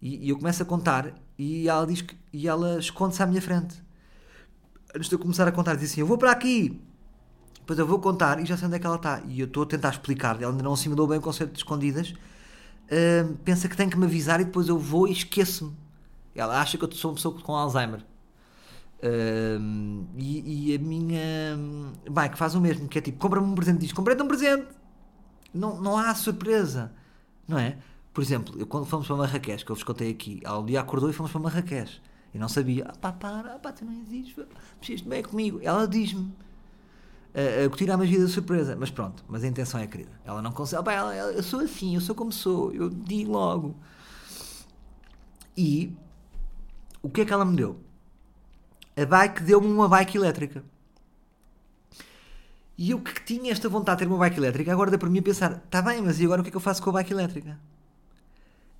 E, 0.00 0.26
e 0.26 0.28
eu 0.30 0.38
começo 0.38 0.62
a 0.62 0.66
contar 0.66 1.12
e 1.36 1.68
ela 1.68 1.84
diz 1.86 2.02
que, 2.02 2.16
e 2.32 2.46
ela 2.46 2.78
esconde-se 2.78 3.22
à 3.22 3.26
minha 3.26 3.42
frente. 3.42 3.82
Antes 4.94 5.08
de 5.08 5.14
eu 5.14 5.18
começar 5.18 5.46
a 5.48 5.52
contar, 5.52 5.74
diz 5.74 5.90
assim: 5.90 6.00
Eu 6.00 6.06
vou 6.06 6.16
para 6.16 6.30
aqui. 6.30 6.80
Depois 7.58 7.78
eu 7.78 7.86
vou 7.86 7.98
contar 7.98 8.40
e 8.40 8.46
já 8.46 8.56
sei 8.56 8.66
onde 8.66 8.76
é 8.76 8.78
que 8.78 8.86
ela 8.86 8.96
está. 8.96 9.22
E 9.26 9.40
eu 9.40 9.46
estou 9.46 9.64
a 9.64 9.66
tentar 9.66 9.90
explicar. 9.90 10.40
Ela 10.40 10.52
ainda 10.52 10.62
não 10.62 10.74
assimilou 10.74 11.06
bem 11.06 11.18
o 11.18 11.20
conceito 11.20 11.52
de 11.52 11.58
escondidas 11.58 12.14
uh, 12.84 13.34
pensa 13.44 13.68
que 13.68 13.76
tem 13.76 13.88
que 13.88 13.96
me 13.96 14.04
avisar 14.06 14.40
e 14.40 14.44
depois 14.44 14.68
eu 14.68 14.78
vou 14.78 15.08
e 15.08 15.12
esqueço-me. 15.12 15.72
Ela 16.34 16.60
acha 16.60 16.76
que 16.76 16.84
eu 16.84 16.92
sou 16.92 17.10
uma 17.10 17.14
pessoa 17.14 17.40
com 17.40 17.54
Alzheimer. 17.54 18.00
Uh, 19.02 20.06
e, 20.16 20.70
e, 20.70 20.74
a 20.74 20.78
minha 20.78 21.58
bike 22.10 22.38
faz 22.38 22.54
o 22.54 22.60
mesmo, 22.60 22.88
que 22.88 22.98
é 22.98 23.02
tipo, 23.02 23.18
compra-me 23.18 23.46
um 23.46 23.54
presente, 23.54 23.80
diz, 23.80 23.92
comprei-te 23.92 24.22
um 24.22 24.28
presente. 24.28 24.66
Não, 25.54 25.80
não 25.80 25.96
há 25.96 26.14
surpresa, 26.14 26.92
não 27.46 27.58
é? 27.58 27.78
Por 28.12 28.22
exemplo, 28.22 28.54
eu, 28.58 28.66
quando 28.66 28.86
fomos 28.86 29.06
para 29.06 29.16
Marrakech, 29.16 29.64
que 29.64 29.70
eu 29.70 29.76
vos 29.76 29.84
contei 29.84 30.10
aqui, 30.10 30.42
um 30.46 30.64
dia 30.64 30.80
acordou 30.80 31.08
e 31.08 31.12
fomos 31.12 31.32
para 31.32 31.40
Marrakech. 31.40 32.00
E 32.32 32.38
não 32.38 32.48
sabia, 32.48 32.86
ah 32.88 32.96
pá, 33.00 33.12
para, 33.12 33.54
ah, 33.54 33.58
pá, 33.58 33.72
tu 33.72 33.84
não 33.84 33.92
existes, 33.92 34.34
mexeste 34.80 35.08
bem 35.08 35.22
comigo. 35.22 35.60
Ela 35.62 35.86
diz-me, 35.86 36.32
a, 37.34 37.64
a 37.64 37.68
curtir 37.68 37.90
a 37.90 37.96
magia 37.96 38.20
da 38.20 38.28
surpresa. 38.28 38.76
Mas 38.78 38.90
pronto, 38.90 39.24
mas 39.28 39.42
a 39.44 39.48
intenção 39.48 39.80
é 39.80 39.86
querida. 39.86 40.10
Ela 40.24 40.40
não 40.40 40.52
consegue. 40.52 40.80
Opa, 40.80 40.92
ela, 40.92 41.14
ela, 41.14 41.32
eu 41.32 41.42
sou 41.42 41.60
assim, 41.60 41.94
eu 41.94 42.00
sou 42.00 42.14
como 42.14 42.32
sou, 42.32 42.72
eu 42.72 42.88
digo 42.88 43.32
logo. 43.32 43.74
E 45.56 45.92
o 47.02 47.08
que 47.08 47.20
é 47.20 47.24
que 47.24 47.32
ela 47.32 47.44
me 47.44 47.56
deu? 47.56 47.78
A 48.96 49.04
bike 49.04 49.42
deu-me 49.42 49.66
uma 49.66 49.88
bike 49.88 50.16
elétrica. 50.16 50.64
E 52.76 52.90
eu 52.90 53.00
que 53.00 53.24
tinha 53.24 53.52
esta 53.52 53.68
vontade 53.68 53.98
de 53.98 54.04
ter 54.04 54.10
uma 54.10 54.18
bike 54.18 54.36
elétrica, 54.36 54.72
agora 54.72 54.90
dá 54.90 54.98
para 54.98 55.08
mim 55.08 55.20
a 55.20 55.22
pensar: 55.22 55.62
está 55.64 55.80
bem, 55.80 56.02
mas 56.02 56.18
e 56.20 56.24
agora 56.24 56.40
o 56.40 56.44
que 56.44 56.48
é 56.48 56.50
que 56.50 56.56
eu 56.56 56.60
faço 56.60 56.82
com 56.82 56.90
a 56.90 56.94
bike 56.94 57.12
elétrica? 57.12 57.58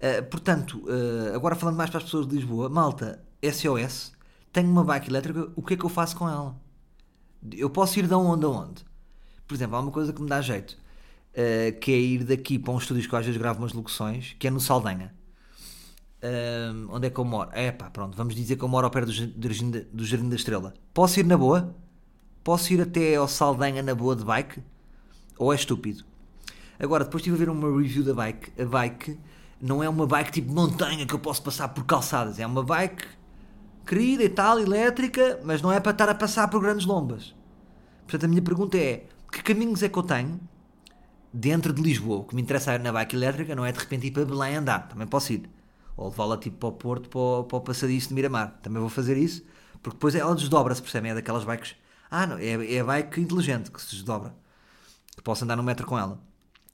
Uh, 0.01 0.23
portanto, 0.25 0.85
uh, 0.85 1.35
agora 1.35 1.55
falando 1.55 1.77
mais 1.77 1.89
para 1.89 1.99
as 1.99 2.05
pessoas 2.05 2.27
de 2.27 2.35
Lisboa, 2.35 2.69
malta, 2.69 3.23
SOS, 3.43 4.13
tenho 4.53 4.69
uma 4.69 4.85
bike 4.85 5.09
elétrica, 5.09 5.49
o 5.55 5.63
que 5.63 5.75
é 5.75 5.77
que 5.77 5.85
eu 5.85 5.89
faço 5.89 6.17
com 6.17 6.29
ela? 6.29 6.57
Eu 7.53 7.71
posso 7.71 7.99
ir 7.99 8.07
de 8.07 8.15
onde 8.15 8.45
a 8.45 8.49
onde? 8.49 8.85
Por 9.47 9.55
exemplo, 9.55 9.77
há 9.77 9.81
uma 9.81 9.93
coisa 9.93 10.13
que 10.13 10.21
me 10.21 10.29
dá 10.29 10.41
jeito, 10.41 10.73
uh, 10.73 11.79
que 11.79 11.93
é 11.93 11.97
ir 11.97 12.25
daqui 12.25 12.59
para 12.59 12.73
um 12.73 12.79
estúdio 12.79 13.09
que 13.09 13.17
às 13.17 13.25
vezes 13.25 13.41
gravo 13.41 13.61
umas 13.61 13.73
locuções, 13.73 14.35
que 14.39 14.49
é 14.49 14.51
no 14.51 14.61
Saldanha. 14.61 15.15
Uh, 16.21 16.89
onde 16.91 17.07
é 17.07 17.11
que 17.11 17.19
eu 17.19 17.25
moro? 17.25 17.51
É 17.53 17.71
pá, 17.71 17.91
pronto, 17.91 18.17
vamos 18.17 18.35
dizer 18.35 18.57
que 18.57 18.65
eu 18.65 18.69
moro 18.69 18.87
ao 18.87 18.91
pé 18.91 19.03
do, 19.03 19.13
do 19.13 20.05
Jardim 20.05 20.29
da 20.29 20.37
Estrela. 20.37 20.75
Posso 20.93 21.21
ir 21.21 21.27
na 21.27 21.37
boa? 21.37 21.77
Posso 22.45 22.75
ir 22.75 22.81
até 22.83 23.17
ao 23.17 23.27
Saldanha 23.27 23.83
na 23.83 23.95
boa 23.95 24.15
de 24.15 24.23
bike? 24.23 24.63
Ou 25.39 25.51
é 25.51 25.57
estúpido? 25.57 26.05
Agora, 26.79 27.03
depois 27.05 27.23
estive 27.23 27.37
a 27.37 27.39
ver 27.39 27.49
uma 27.49 27.75
review 27.75 28.05
da 28.05 28.13
bike. 28.13 28.53
A 28.61 28.67
bike 28.67 29.19
não 29.59 29.83
é 29.83 29.89
uma 29.89 30.07
bike 30.07 30.31
tipo 30.31 30.53
montanha 30.53 31.07
que 31.07 31.15
eu 31.15 31.19
posso 31.19 31.43
passar 31.43 31.69
por 31.69 31.85
calçadas. 31.87 32.39
É 32.39 32.47
uma 32.47 32.63
bike 32.63 33.07
querida 33.87 34.23
e 34.23 34.29
tal, 34.29 34.61
elétrica, 34.61 35.41
mas 35.43 35.63
não 35.63 35.73
é 35.73 35.81
para 35.81 35.93
estar 35.93 36.07
a 36.11 36.15
passar 36.15 36.47
por 36.49 36.61
grandes 36.61 36.85
lombas. 36.85 37.35
Portanto, 38.03 38.25
a 38.25 38.29
minha 38.29 38.43
pergunta 38.43 38.77
é: 38.77 39.07
que 39.33 39.43
caminhos 39.43 39.83
é 39.83 39.89
que 39.89 39.99
eu 39.99 40.03
tenho 40.03 40.39
dentro 41.33 41.73
de 41.73 41.81
Lisboa? 41.81 42.19
O 42.19 42.25
que 42.25 42.35
me 42.35 42.43
interessa 42.43 42.79
na 42.79 42.93
bike 42.93 43.17
elétrica 43.17 43.55
não 43.57 43.65
é 43.65 43.73
de 43.73 43.79
repente 43.79 44.07
ir 44.07 44.11
para 44.11 44.27
Belém 44.27 44.57
andar, 44.57 44.87
também 44.89 45.07
posso 45.07 45.33
ir. 45.33 45.49
Ou 45.97 46.11
levá-la 46.11 46.37
tipo 46.37 46.59
para 46.59 46.69
o 46.69 46.73
Porto, 46.73 47.09
para 47.09 47.21
o, 47.21 47.45
para 47.45 47.57
o 47.57 47.61
passadiço 47.63 48.09
de 48.09 48.15
Miramar, 48.15 48.59
também 48.63 48.81
vou 48.81 48.91
fazer 48.91 49.17
isso, 49.17 49.43
porque 49.83 49.97
depois 49.97 50.15
ela 50.15 50.35
desdobra-se, 50.35 50.83
percebem? 50.83 51.13
É 51.13 51.15
daquelas 51.15 51.45
bikes. 51.45 51.75
Ah, 52.17 52.29
não, 52.29 52.39
é, 52.39 52.75
é 52.75 52.79
a 52.79 52.85
bike 52.85 53.21
inteligente 53.21 53.73
que 53.73 53.83
se 53.83 53.91
desdobra, 53.97 54.33
que 55.17 55.21
posso 55.21 55.43
andar 55.43 55.57
no 55.57 55.65
metro 55.65 55.85
com 55.85 55.99
ela. 55.99 56.23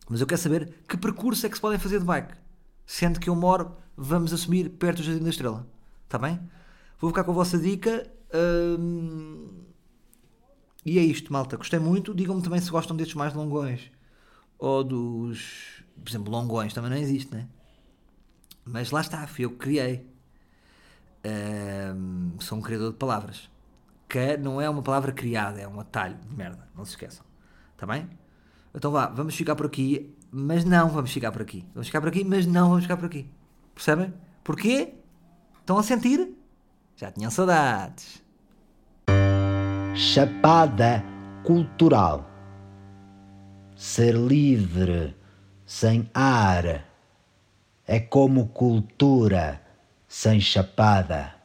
Mas 0.07 0.20
eu 0.20 0.26
quero 0.26 0.38
saber 0.38 0.74
que 0.86 0.99
percurso 0.99 1.47
é 1.47 1.49
que 1.49 1.55
se 1.55 1.61
podem 1.62 1.78
fazer 1.78 1.99
de 1.99 2.05
bike, 2.05 2.34
sendo 2.84 3.18
que 3.18 3.30
eu 3.30 3.34
moro, 3.34 3.74
vamos 3.97 4.34
assumir, 4.34 4.68
perto 4.68 4.99
do 4.99 5.05
Jardim 5.05 5.24
da 5.24 5.30
Estrela. 5.30 5.66
Está 6.05 6.18
bem? 6.18 6.38
Vou 6.99 7.09
ficar 7.09 7.24
com 7.24 7.30
a 7.30 7.34
vossa 7.34 7.59
dica. 7.59 8.07
Hum, 8.78 9.64
e 10.84 10.99
é 10.99 11.03
isto, 11.03 11.32
malta. 11.32 11.57
Gostei 11.57 11.78
muito. 11.78 12.14
Digam-me 12.14 12.43
também 12.43 12.61
se 12.61 12.70
gostam 12.70 12.95
destes 12.95 13.14
mais 13.14 13.32
longões. 13.32 13.91
Ou 14.59 14.84
dos. 14.84 15.82
Por 16.05 16.11
exemplo, 16.11 16.30
longões 16.30 16.74
também 16.74 16.91
não 16.91 16.99
existe, 16.99 17.32
né? 17.34 17.49
Mas 18.62 18.91
lá 18.91 19.01
está, 19.01 19.26
fui 19.26 19.47
eu 19.47 19.51
que 19.53 19.57
criei. 19.57 20.07
Hum, 21.24 22.32
sou 22.41 22.59
um 22.59 22.61
criador 22.61 22.93
de 22.93 22.99
palavras. 22.99 23.49
Que 24.11 24.37
não 24.37 24.61
é 24.61 24.69
uma 24.69 24.83
palavra 24.83 25.13
criada, 25.13 25.61
é 25.61 25.69
um 25.69 25.79
atalho 25.79 26.17
de 26.17 26.37
merda. 26.37 26.67
Não 26.77 26.85
se 26.85 26.91
esqueçam. 26.91 27.25
Está 27.75 27.87
bem? 27.87 28.11
Então 28.75 28.91
vá, 28.91 29.07
vamos 29.07 29.37
ficar 29.37 29.55
por 29.55 29.67
aqui. 29.67 30.13
Mas 30.33 30.65
não 30.65 30.89
vamos 30.89 31.13
ficar 31.13 31.31
por 31.31 31.43
aqui. 31.43 31.65
Vamos 31.73 31.87
ficar 31.87 32.01
por 32.01 32.09
aqui, 32.09 32.25
mas 32.25 32.45
não 32.45 32.69
vamos 32.71 32.83
ficar 32.83 32.97
por 32.97 33.07
aqui. 33.07 33.31
Percebem? 33.73 34.13
Porquê? 34.43 34.95
Estão 35.61 35.79
a 35.79 35.83
sentir? 35.85 36.37
Já 36.97 37.13
tinham 37.13 37.31
saudades. 37.31 38.21
Chapada 39.95 41.05
cultural. 41.45 42.29
Ser 43.77 44.17
livre, 44.17 45.17
sem 45.65 46.11
ar, 46.13 46.85
é 47.87 48.01
como 48.01 48.49
cultura 48.49 49.63
sem 50.09 50.41
chapada. 50.41 51.39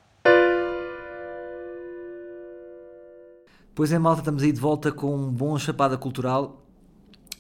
Pois 3.76 3.91
é, 3.91 3.99
malta, 3.99 4.21
estamos 4.21 4.41
aí 4.41 4.53
de 4.53 4.61
volta 4.61 4.89
com 4.89 5.13
um 5.13 5.30
bom 5.30 5.59
chapada 5.59 5.97
cultural. 5.97 6.65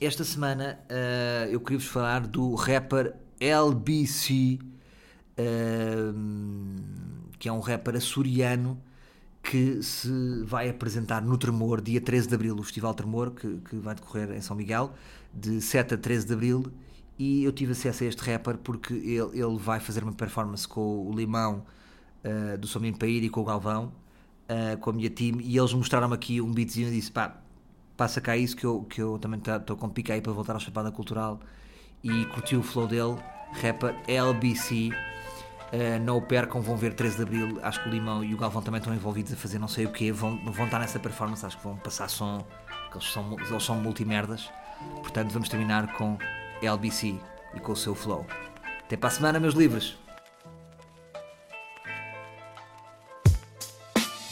Esta 0.01 0.25
semana 0.25 0.77
uh, 0.91 1.49
eu 1.49 1.61
queria 1.61 1.79
vos 1.79 1.87
falar 1.87 2.27
do 2.27 2.55
rapper 2.55 3.15
LBC. 3.39 4.59
Uh, 5.39 6.13
que 7.39 7.47
é 7.47 7.53
um 7.53 7.61
rapper 7.61 7.95
açoriano 7.95 8.77
que 9.41 9.81
se 9.81 10.43
vai 10.43 10.67
apresentar 10.67 11.21
no 11.21 11.37
Tremor, 11.37 11.79
dia 11.79 12.01
13 12.01 12.27
de 12.27 12.35
Abril, 12.35 12.57
o 12.57 12.63
Festival 12.63 12.93
Tremor, 12.93 13.31
que, 13.31 13.61
que 13.69 13.77
vai 13.77 13.95
decorrer 13.95 14.31
em 14.31 14.41
São 14.41 14.57
Miguel, 14.57 14.93
de 15.33 15.61
7 15.61 15.93
a 15.93 15.97
13 15.97 16.27
de 16.27 16.33
Abril, 16.33 16.65
e 17.17 17.45
eu 17.45 17.53
tive 17.53 17.71
acesso 17.71 18.03
a 18.03 18.07
este 18.07 18.29
rapper 18.29 18.57
porque 18.57 18.93
ele, 18.93 19.39
ele 19.39 19.57
vai 19.57 19.79
fazer 19.79 20.03
uma 20.03 20.11
performance 20.11 20.67
com 20.67 21.07
o 21.07 21.15
Limão 21.15 21.63
uh, 22.25 22.57
do 22.57 22.67
Sominho 22.67 22.97
Paíra 22.97 23.25
e 23.25 23.29
com 23.29 23.39
o 23.39 23.45
Galvão, 23.45 23.93
uh, 24.49 24.77
com 24.77 24.89
a 24.89 24.93
minha 24.93 25.09
team, 25.09 25.39
e 25.41 25.57
eles 25.57 25.73
mostraram-me 25.73 26.15
aqui 26.15 26.41
um 26.41 26.51
beatzinho 26.51 26.89
e 26.89 26.91
disse, 26.91 27.11
pá, 27.11 27.37
passa 27.95 28.19
cá 28.19 28.35
isso 28.35 28.55
que 28.55 28.65
eu, 28.65 28.83
que 28.83 29.01
eu 29.01 29.17
também 29.19 29.39
estou 29.39 29.77
com 29.77 29.89
pique 29.89 30.11
aí 30.11 30.21
para 30.21 30.31
voltar 30.31 30.53
ao 30.53 30.59
Chapada 30.59 30.91
Cultural, 30.91 31.39
e 32.03 32.25
curti 32.25 32.55
o 32.55 32.63
flow 32.63 32.87
dele, 32.87 33.17
rapper 33.61 33.95
LBC, 34.07 34.91
Uh, 35.73 35.99
não 35.99 36.17
o 36.17 36.21
percam, 36.21 36.61
vão 36.61 36.77
ver 36.77 36.93
13 36.93 37.17
de 37.17 37.23
Abril. 37.23 37.59
Acho 37.61 37.81
que 37.81 37.89
o 37.89 37.91
Limão 37.91 38.23
e 38.23 38.33
o 38.33 38.37
Galvão 38.37 38.61
também 38.61 38.77
estão 38.77 38.93
envolvidos 38.93 39.33
a 39.33 39.35
fazer 39.35 39.59
não 39.59 39.67
sei 39.67 39.85
o 39.85 39.91
que. 39.91 40.11
Vão, 40.11 40.37
vão 40.45 40.65
estar 40.65 40.79
nessa 40.79 40.99
performance, 40.99 41.45
acho 41.45 41.57
que 41.57 41.63
vão 41.63 41.75
passar 41.75 42.07
som, 42.07 42.45
que 42.91 42.97
eles 42.97 43.11
são, 43.11 43.33
eles 43.33 43.63
são 43.63 43.75
multimerdas. 43.75 44.49
Portanto, 45.01 45.31
vamos 45.31 45.49
terminar 45.49 45.93
com 45.93 46.17
LBC 46.61 47.19
e 47.55 47.59
com 47.59 47.71
o 47.71 47.75
seu 47.75 47.95
flow. 47.95 48.25
Até 48.85 48.95
para 48.95 49.07
a 49.07 49.11
semana, 49.11 49.39
meus 49.39 49.55
livros! 49.55 50.04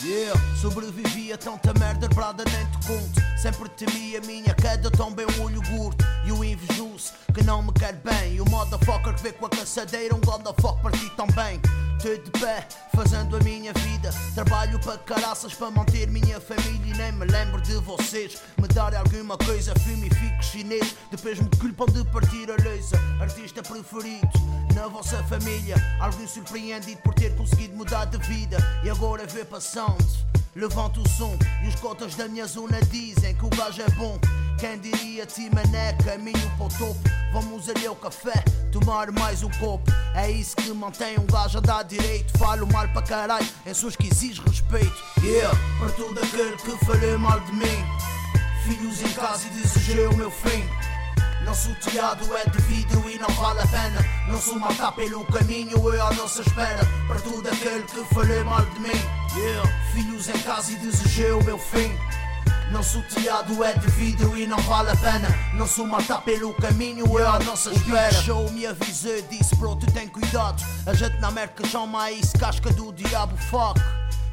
Yeah, 0.05 0.37
sobrevivi 0.59 1.31
a 1.31 1.37
tanta 1.37 1.73
merda, 1.79 2.09
brada 2.09 2.43
nem 2.43 2.65
te 2.65 2.87
conto. 2.87 3.21
Sempre 3.41 3.69
temi 3.69 4.17
a 4.17 4.21
minha 4.21 4.53
queda, 4.53 4.91
tão 4.91 5.13
bem 5.13 5.25
o 5.25 5.43
olho 5.43 5.61
gordo. 5.71 6.03
E 6.25 6.31
o 6.33 6.43
invejoso 6.43 7.13
que 7.33 7.41
não 7.41 7.63
me 7.63 7.71
quer 7.71 7.93
bem. 7.93 8.35
E 8.35 8.41
o 8.41 8.49
motherfucker 8.49 9.13
que 9.15 9.23
vê 9.23 9.31
com 9.31 9.45
a 9.45 9.49
caçadeira, 9.49 10.13
um 10.13 10.19
god 10.19 10.45
of 10.45 10.61
fuck 10.61 10.81
para 10.81 10.91
ti 10.91 11.09
também. 11.15 11.61
Tô 12.01 12.09
de 12.09 12.31
pé, 12.39 12.67
fazendo 12.93 13.37
a 13.37 13.39
minha 13.39 13.71
vida. 13.73 14.09
Trabalho 14.33 14.79
para 14.79 14.97
caraças 14.97 15.53
para 15.53 15.71
manter 15.71 16.07
minha 16.07 16.39
família. 16.39 16.93
E 16.93 16.97
nem 16.97 17.11
me 17.13 17.25
lembro 17.25 17.61
de 17.61 17.75
vocês. 17.75 18.41
Me 18.61 18.67
darem 18.67 18.99
alguma 18.99 19.37
coisa, 19.37 19.73
filme 19.79 20.07
e 20.07 20.15
fico 20.15 20.43
chinês. 20.43 20.95
Depois 21.09 21.39
me 21.39 21.49
culpam 21.59 21.85
de 21.85 22.03
partir 22.11 22.49
a 22.51 22.61
leisa. 22.61 22.99
Artista 23.19 23.63
preferido 23.63 24.27
na 24.75 24.87
vossa 24.87 25.23
família. 25.23 25.75
Alguém 25.99 26.27
surpreendido 26.27 27.01
por 27.01 27.13
ter 27.13 27.35
conseguido 27.35 27.75
mudar 27.75 28.05
de 28.05 28.17
vida. 28.27 28.57
E 28.83 28.89
agora 28.89 29.25
vê 29.25 29.45
passando. 29.45 30.05
Levanta 30.55 30.99
o 30.99 31.09
som 31.09 31.35
e 31.63 31.67
os 31.67 31.75
cotas 31.75 32.13
da 32.15 32.27
minha 32.27 32.45
zona 32.45 32.79
dizem 32.81 33.35
que 33.35 33.45
o 33.45 33.49
gajo 33.49 33.81
é 33.81 33.89
bom. 33.91 34.19
Quem 34.59 34.79
diria 34.79 35.25
Timané, 35.25 35.93
caminho 36.03 36.51
para 36.57 36.65
o 36.65 36.69
topo. 36.69 37.01
Vamos 37.33 37.67
ali 37.67 37.87
ao 37.87 37.95
café, 37.95 38.43
tomar 38.71 39.11
mais 39.11 39.43
um 39.43 39.49
copo. 39.51 39.91
É 40.15 40.29
isso 40.29 40.55
que 40.55 40.71
mantém 40.71 41.17
um 41.19 41.25
gajo 41.25 41.57
a 41.57 41.61
dar 41.61 41.83
direito. 41.83 42.37
Falo 42.37 42.67
mal 42.71 42.87
para 42.89 43.01
caralho, 43.01 43.47
em 43.65 43.73
suas 43.73 43.95
que 43.95 44.07
exige 44.07 44.41
respeito. 44.41 44.95
Yeah, 45.21 45.57
para 45.79 45.89
todo 45.93 46.17
aquele 46.17 46.55
que 46.57 46.85
falei 46.85 47.17
mal 47.17 47.39
de 47.39 47.51
mim. 47.53 47.85
Filhos 48.63 49.01
em 49.01 49.13
casa 49.13 49.47
e 49.47 49.61
desejei 49.61 50.07
o 50.07 50.15
meu 50.15 50.31
fim. 50.31 50.63
Nosso 51.43 51.75
teado 51.75 52.25
é 52.37 52.49
de 52.49 52.61
vidro 52.61 53.09
e 53.09 53.17
não 53.19 53.29
vale 53.29 53.59
a 53.59 53.67
pena. 53.67 54.05
Não 54.27 54.39
sou 54.39 54.57
matar 54.57 54.93
pelo 54.93 55.25
caminho, 55.25 55.71
eu 55.71 56.05
à 56.05 56.13
nossa 56.13 56.41
espera. 56.41 56.85
Para 57.07 57.19
todo 57.19 57.47
aquele 57.47 57.83
que 57.83 58.03
falei 58.13 58.43
mal 58.43 58.65
de 58.65 58.79
mim. 58.79 59.01
Yeah. 59.35 59.69
Filhos 59.93 60.29
em 60.29 60.39
casa 60.39 60.71
e 60.71 60.75
desejei 60.75 61.31
o 61.31 61.43
meu 61.43 61.57
fim. 61.57 61.91
Nosso 62.73 63.03
teado 63.03 63.63
é 63.63 63.71
de 63.73 63.87
vidro 63.91 64.35
e 64.35 64.47
não 64.47 64.57
vale 64.57 64.89
a 64.89 64.95
pena. 64.95 65.27
Não 65.53 65.67
sou 65.67 65.85
matar 65.85 66.23
pelo 66.23 66.51
caminho, 66.55 67.05
eu 67.05 67.29
à 67.29 67.37
nossa 67.37 67.71
espera. 67.71 68.09
O 68.09 68.23
show 68.23 68.51
me 68.51 68.65
avisou, 68.65 69.21
disse 69.29 69.55
bro, 69.55 69.75
tu 69.75 69.85
tem 69.91 70.07
cuidado. 70.07 70.61
A 70.87 70.93
gente 70.95 71.19
na 71.19 71.29
merda 71.29 71.67
chama 71.67 72.09
isso 72.09 72.35
casca 72.39 72.73
do 72.73 72.91
diabo, 72.91 73.37
fuck. 73.37 73.79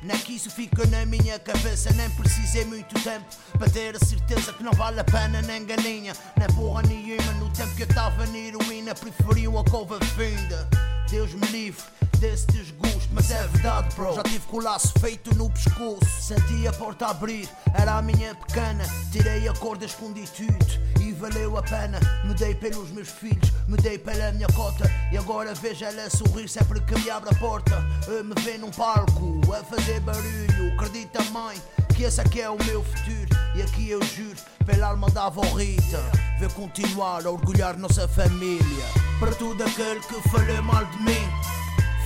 Nem 0.03 0.19
que 0.21 0.37
isso 0.37 0.49
fica 0.51 0.87
na 0.87 1.05
minha 1.05 1.39
cabeça, 1.39 1.93
nem 1.93 2.09
precisei 2.11 2.65
muito 2.65 2.95
tempo 3.03 3.27
para 3.59 3.69
ter 3.69 3.95
a 3.95 3.99
certeza 3.99 4.55
que 4.55 4.63
não 4.63 4.73
vale 4.73 4.99
a 4.99 5.05
pena 5.05 5.43
nem 5.43 5.67
galinha, 5.67 6.15
nem 6.39 6.49
porra 6.57 6.81
nenhuma. 6.81 7.33
No 7.35 7.51
tempo 7.51 7.75
que 7.77 7.83
eu 7.83 7.89
estava 7.89 8.25
na 8.25 8.39
heroína, 8.39 8.95
preferiu 8.95 9.59
a 9.59 9.65
cova 9.65 10.01
finda. 10.17 10.67
Deus 11.11 11.35
me 11.35 11.47
livre 11.49 11.85
desse 12.21 12.47
desgosto, 12.49 13.09
mas 13.13 13.31
é 13.31 13.47
verdade, 13.47 13.95
bro. 13.97 14.15
Já 14.15 14.23
tive 14.23 14.47
com 14.47 14.59
o 14.59 14.63
laço 14.63 14.93
feito 15.01 15.35
no 15.35 15.49
pescoço. 15.51 16.05
Senti 16.21 16.69
a 16.69 16.73
porta 16.73 17.07
abrir, 17.07 17.49
era 17.75 17.97
a 17.97 18.03
minha 18.03 18.35
pequena. 18.35 18.85
Tirei 19.11 19.49
a 19.49 19.55
cor 19.55 19.79
da 19.79 19.87
esconditude 19.87 20.81
e 21.01 21.13
valeu 21.13 21.57
a 21.57 21.63
pena. 21.63 21.99
Me 22.25 22.35
dei 22.35 22.55
pelos 22.55 22.91
meus 22.91 23.09
filhos, 23.09 23.51
me 23.67 23.77
dei 23.79 23.99
pela 23.99 24.31
minha 24.33 24.49
cota. 24.49 24.85
E 25.11 25.17
agora 25.17 25.55
vejo 25.55 25.85
ela 25.85 26.11
sorrir 26.11 26.49
sempre 26.49 26.81
que 26.81 26.95
me 27.01 27.11
abre 27.11 27.31
a 27.31 27.35
porta. 27.35 27.81
Me 28.23 28.35
vê 28.43 28.59
num 28.59 28.71
palco 28.71 29.41
a 29.53 29.65
fazer 29.65 30.01
barulho. 30.01 30.75
Acredita, 30.75 31.23
mãe, 31.31 31.57
que 31.97 32.05
esse 32.05 32.21
aqui 32.21 32.43
é 32.43 32.51
o 32.51 32.63
meu 32.65 32.85
futuro. 32.85 33.41
E 33.55 33.63
aqui 33.63 33.91
eu 33.91 34.03
juro, 34.05 34.37
pela 34.65 34.89
alma 34.89 35.11
da 35.11 35.27
avó 35.27 35.43
Rita, 35.55 36.01
vou 36.39 36.51
continuar 36.51 37.27
a 37.27 37.31
orgulhar 37.31 37.79
nossa 37.79 38.07
família. 38.07 38.85
Para 39.19 39.33
todo 39.33 39.63
aquele 39.63 40.01
que 40.01 40.29
falei 40.29 40.61
mal 40.61 40.85
de 40.85 41.03
mim, 41.03 41.29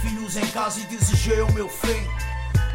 filhos 0.05 0.37
em 0.37 0.47
casa 0.49 0.81
e 0.81 0.85
desejei 0.85 1.41
o 1.41 1.53
meu 1.53 1.69
fim. 1.69 2.07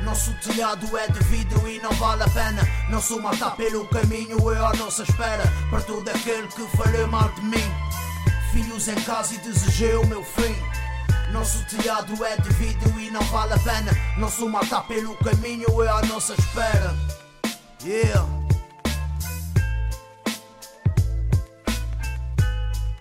Nosso 0.03 0.33
telhado 0.41 0.97
é 0.97 1.07
de 1.07 1.19
vidro 1.25 1.69
e 1.69 1.79
não 1.79 1.91
vale 1.93 2.23
a 2.23 2.29
pena. 2.29 2.61
Não 2.89 2.99
sou 2.99 3.21
matar 3.21 3.55
pelo 3.55 3.87
caminho, 3.87 4.37
eu 4.37 4.65
à 4.65 4.73
nossa 4.73 5.03
espera. 5.03 5.43
Para 5.69 5.81
todo 5.81 6.09
aquele 6.09 6.47
que 6.47 6.65
falei 6.77 7.05
mal 7.05 7.29
de 7.29 7.41
mim, 7.41 7.71
filhos 8.51 8.87
em 8.87 8.95
casa 9.01 9.35
e 9.35 9.37
desejei 9.37 9.95
o 9.95 10.07
meu 10.07 10.23
fim. 10.23 10.55
Nosso 11.31 11.63
telhado 11.65 12.25
é 12.25 12.37
de 12.37 12.49
vidro 12.53 12.99
e 12.99 13.11
não 13.11 13.21
vale 13.25 13.53
a 13.53 13.59
pena. 13.59 13.91
Não 14.17 14.29
sou 14.29 14.49
matar 14.49 14.87
pelo 14.87 15.15
caminho, 15.17 15.67
eu 15.67 15.97
à 15.97 16.01
nossa 16.03 16.33
espera. 16.33 16.95
Yeah. 17.83 18.25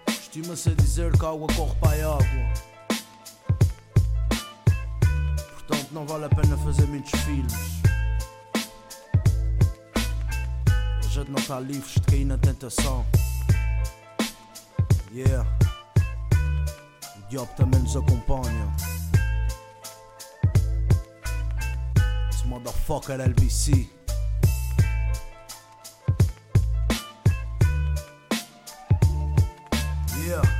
Estima-se 0.08 0.68
a 0.68 0.74
dizer 0.74 1.16
que 1.16 1.24
a 1.24 1.30
água 1.30 1.46
corre 1.56 1.74
para 1.80 2.06
a 2.06 2.14
água. 2.14 2.77
inte 5.88 5.94
någon 5.94 6.06
valöppen 6.06 6.52
och 6.52 6.60
fazer 6.60 6.86
muitos 6.86 7.20
filhos. 7.20 7.54
A 11.04 11.08
gente 11.08 11.30
não 11.30 11.38
está 11.38 11.60
livres 11.60 11.94
de 11.94 12.00
cair 12.00 12.26
na 12.26 12.38
tentação. 12.38 13.04
Yeah. 15.12 15.46
O 17.16 17.30
diabo 17.30 17.48
também 17.56 17.80
nos 17.80 17.96
acompanha. 17.96 18.72
This 22.30 22.44
motherfucker 22.44 23.20
LBC. 23.20 23.88
Yeah. 30.26 30.57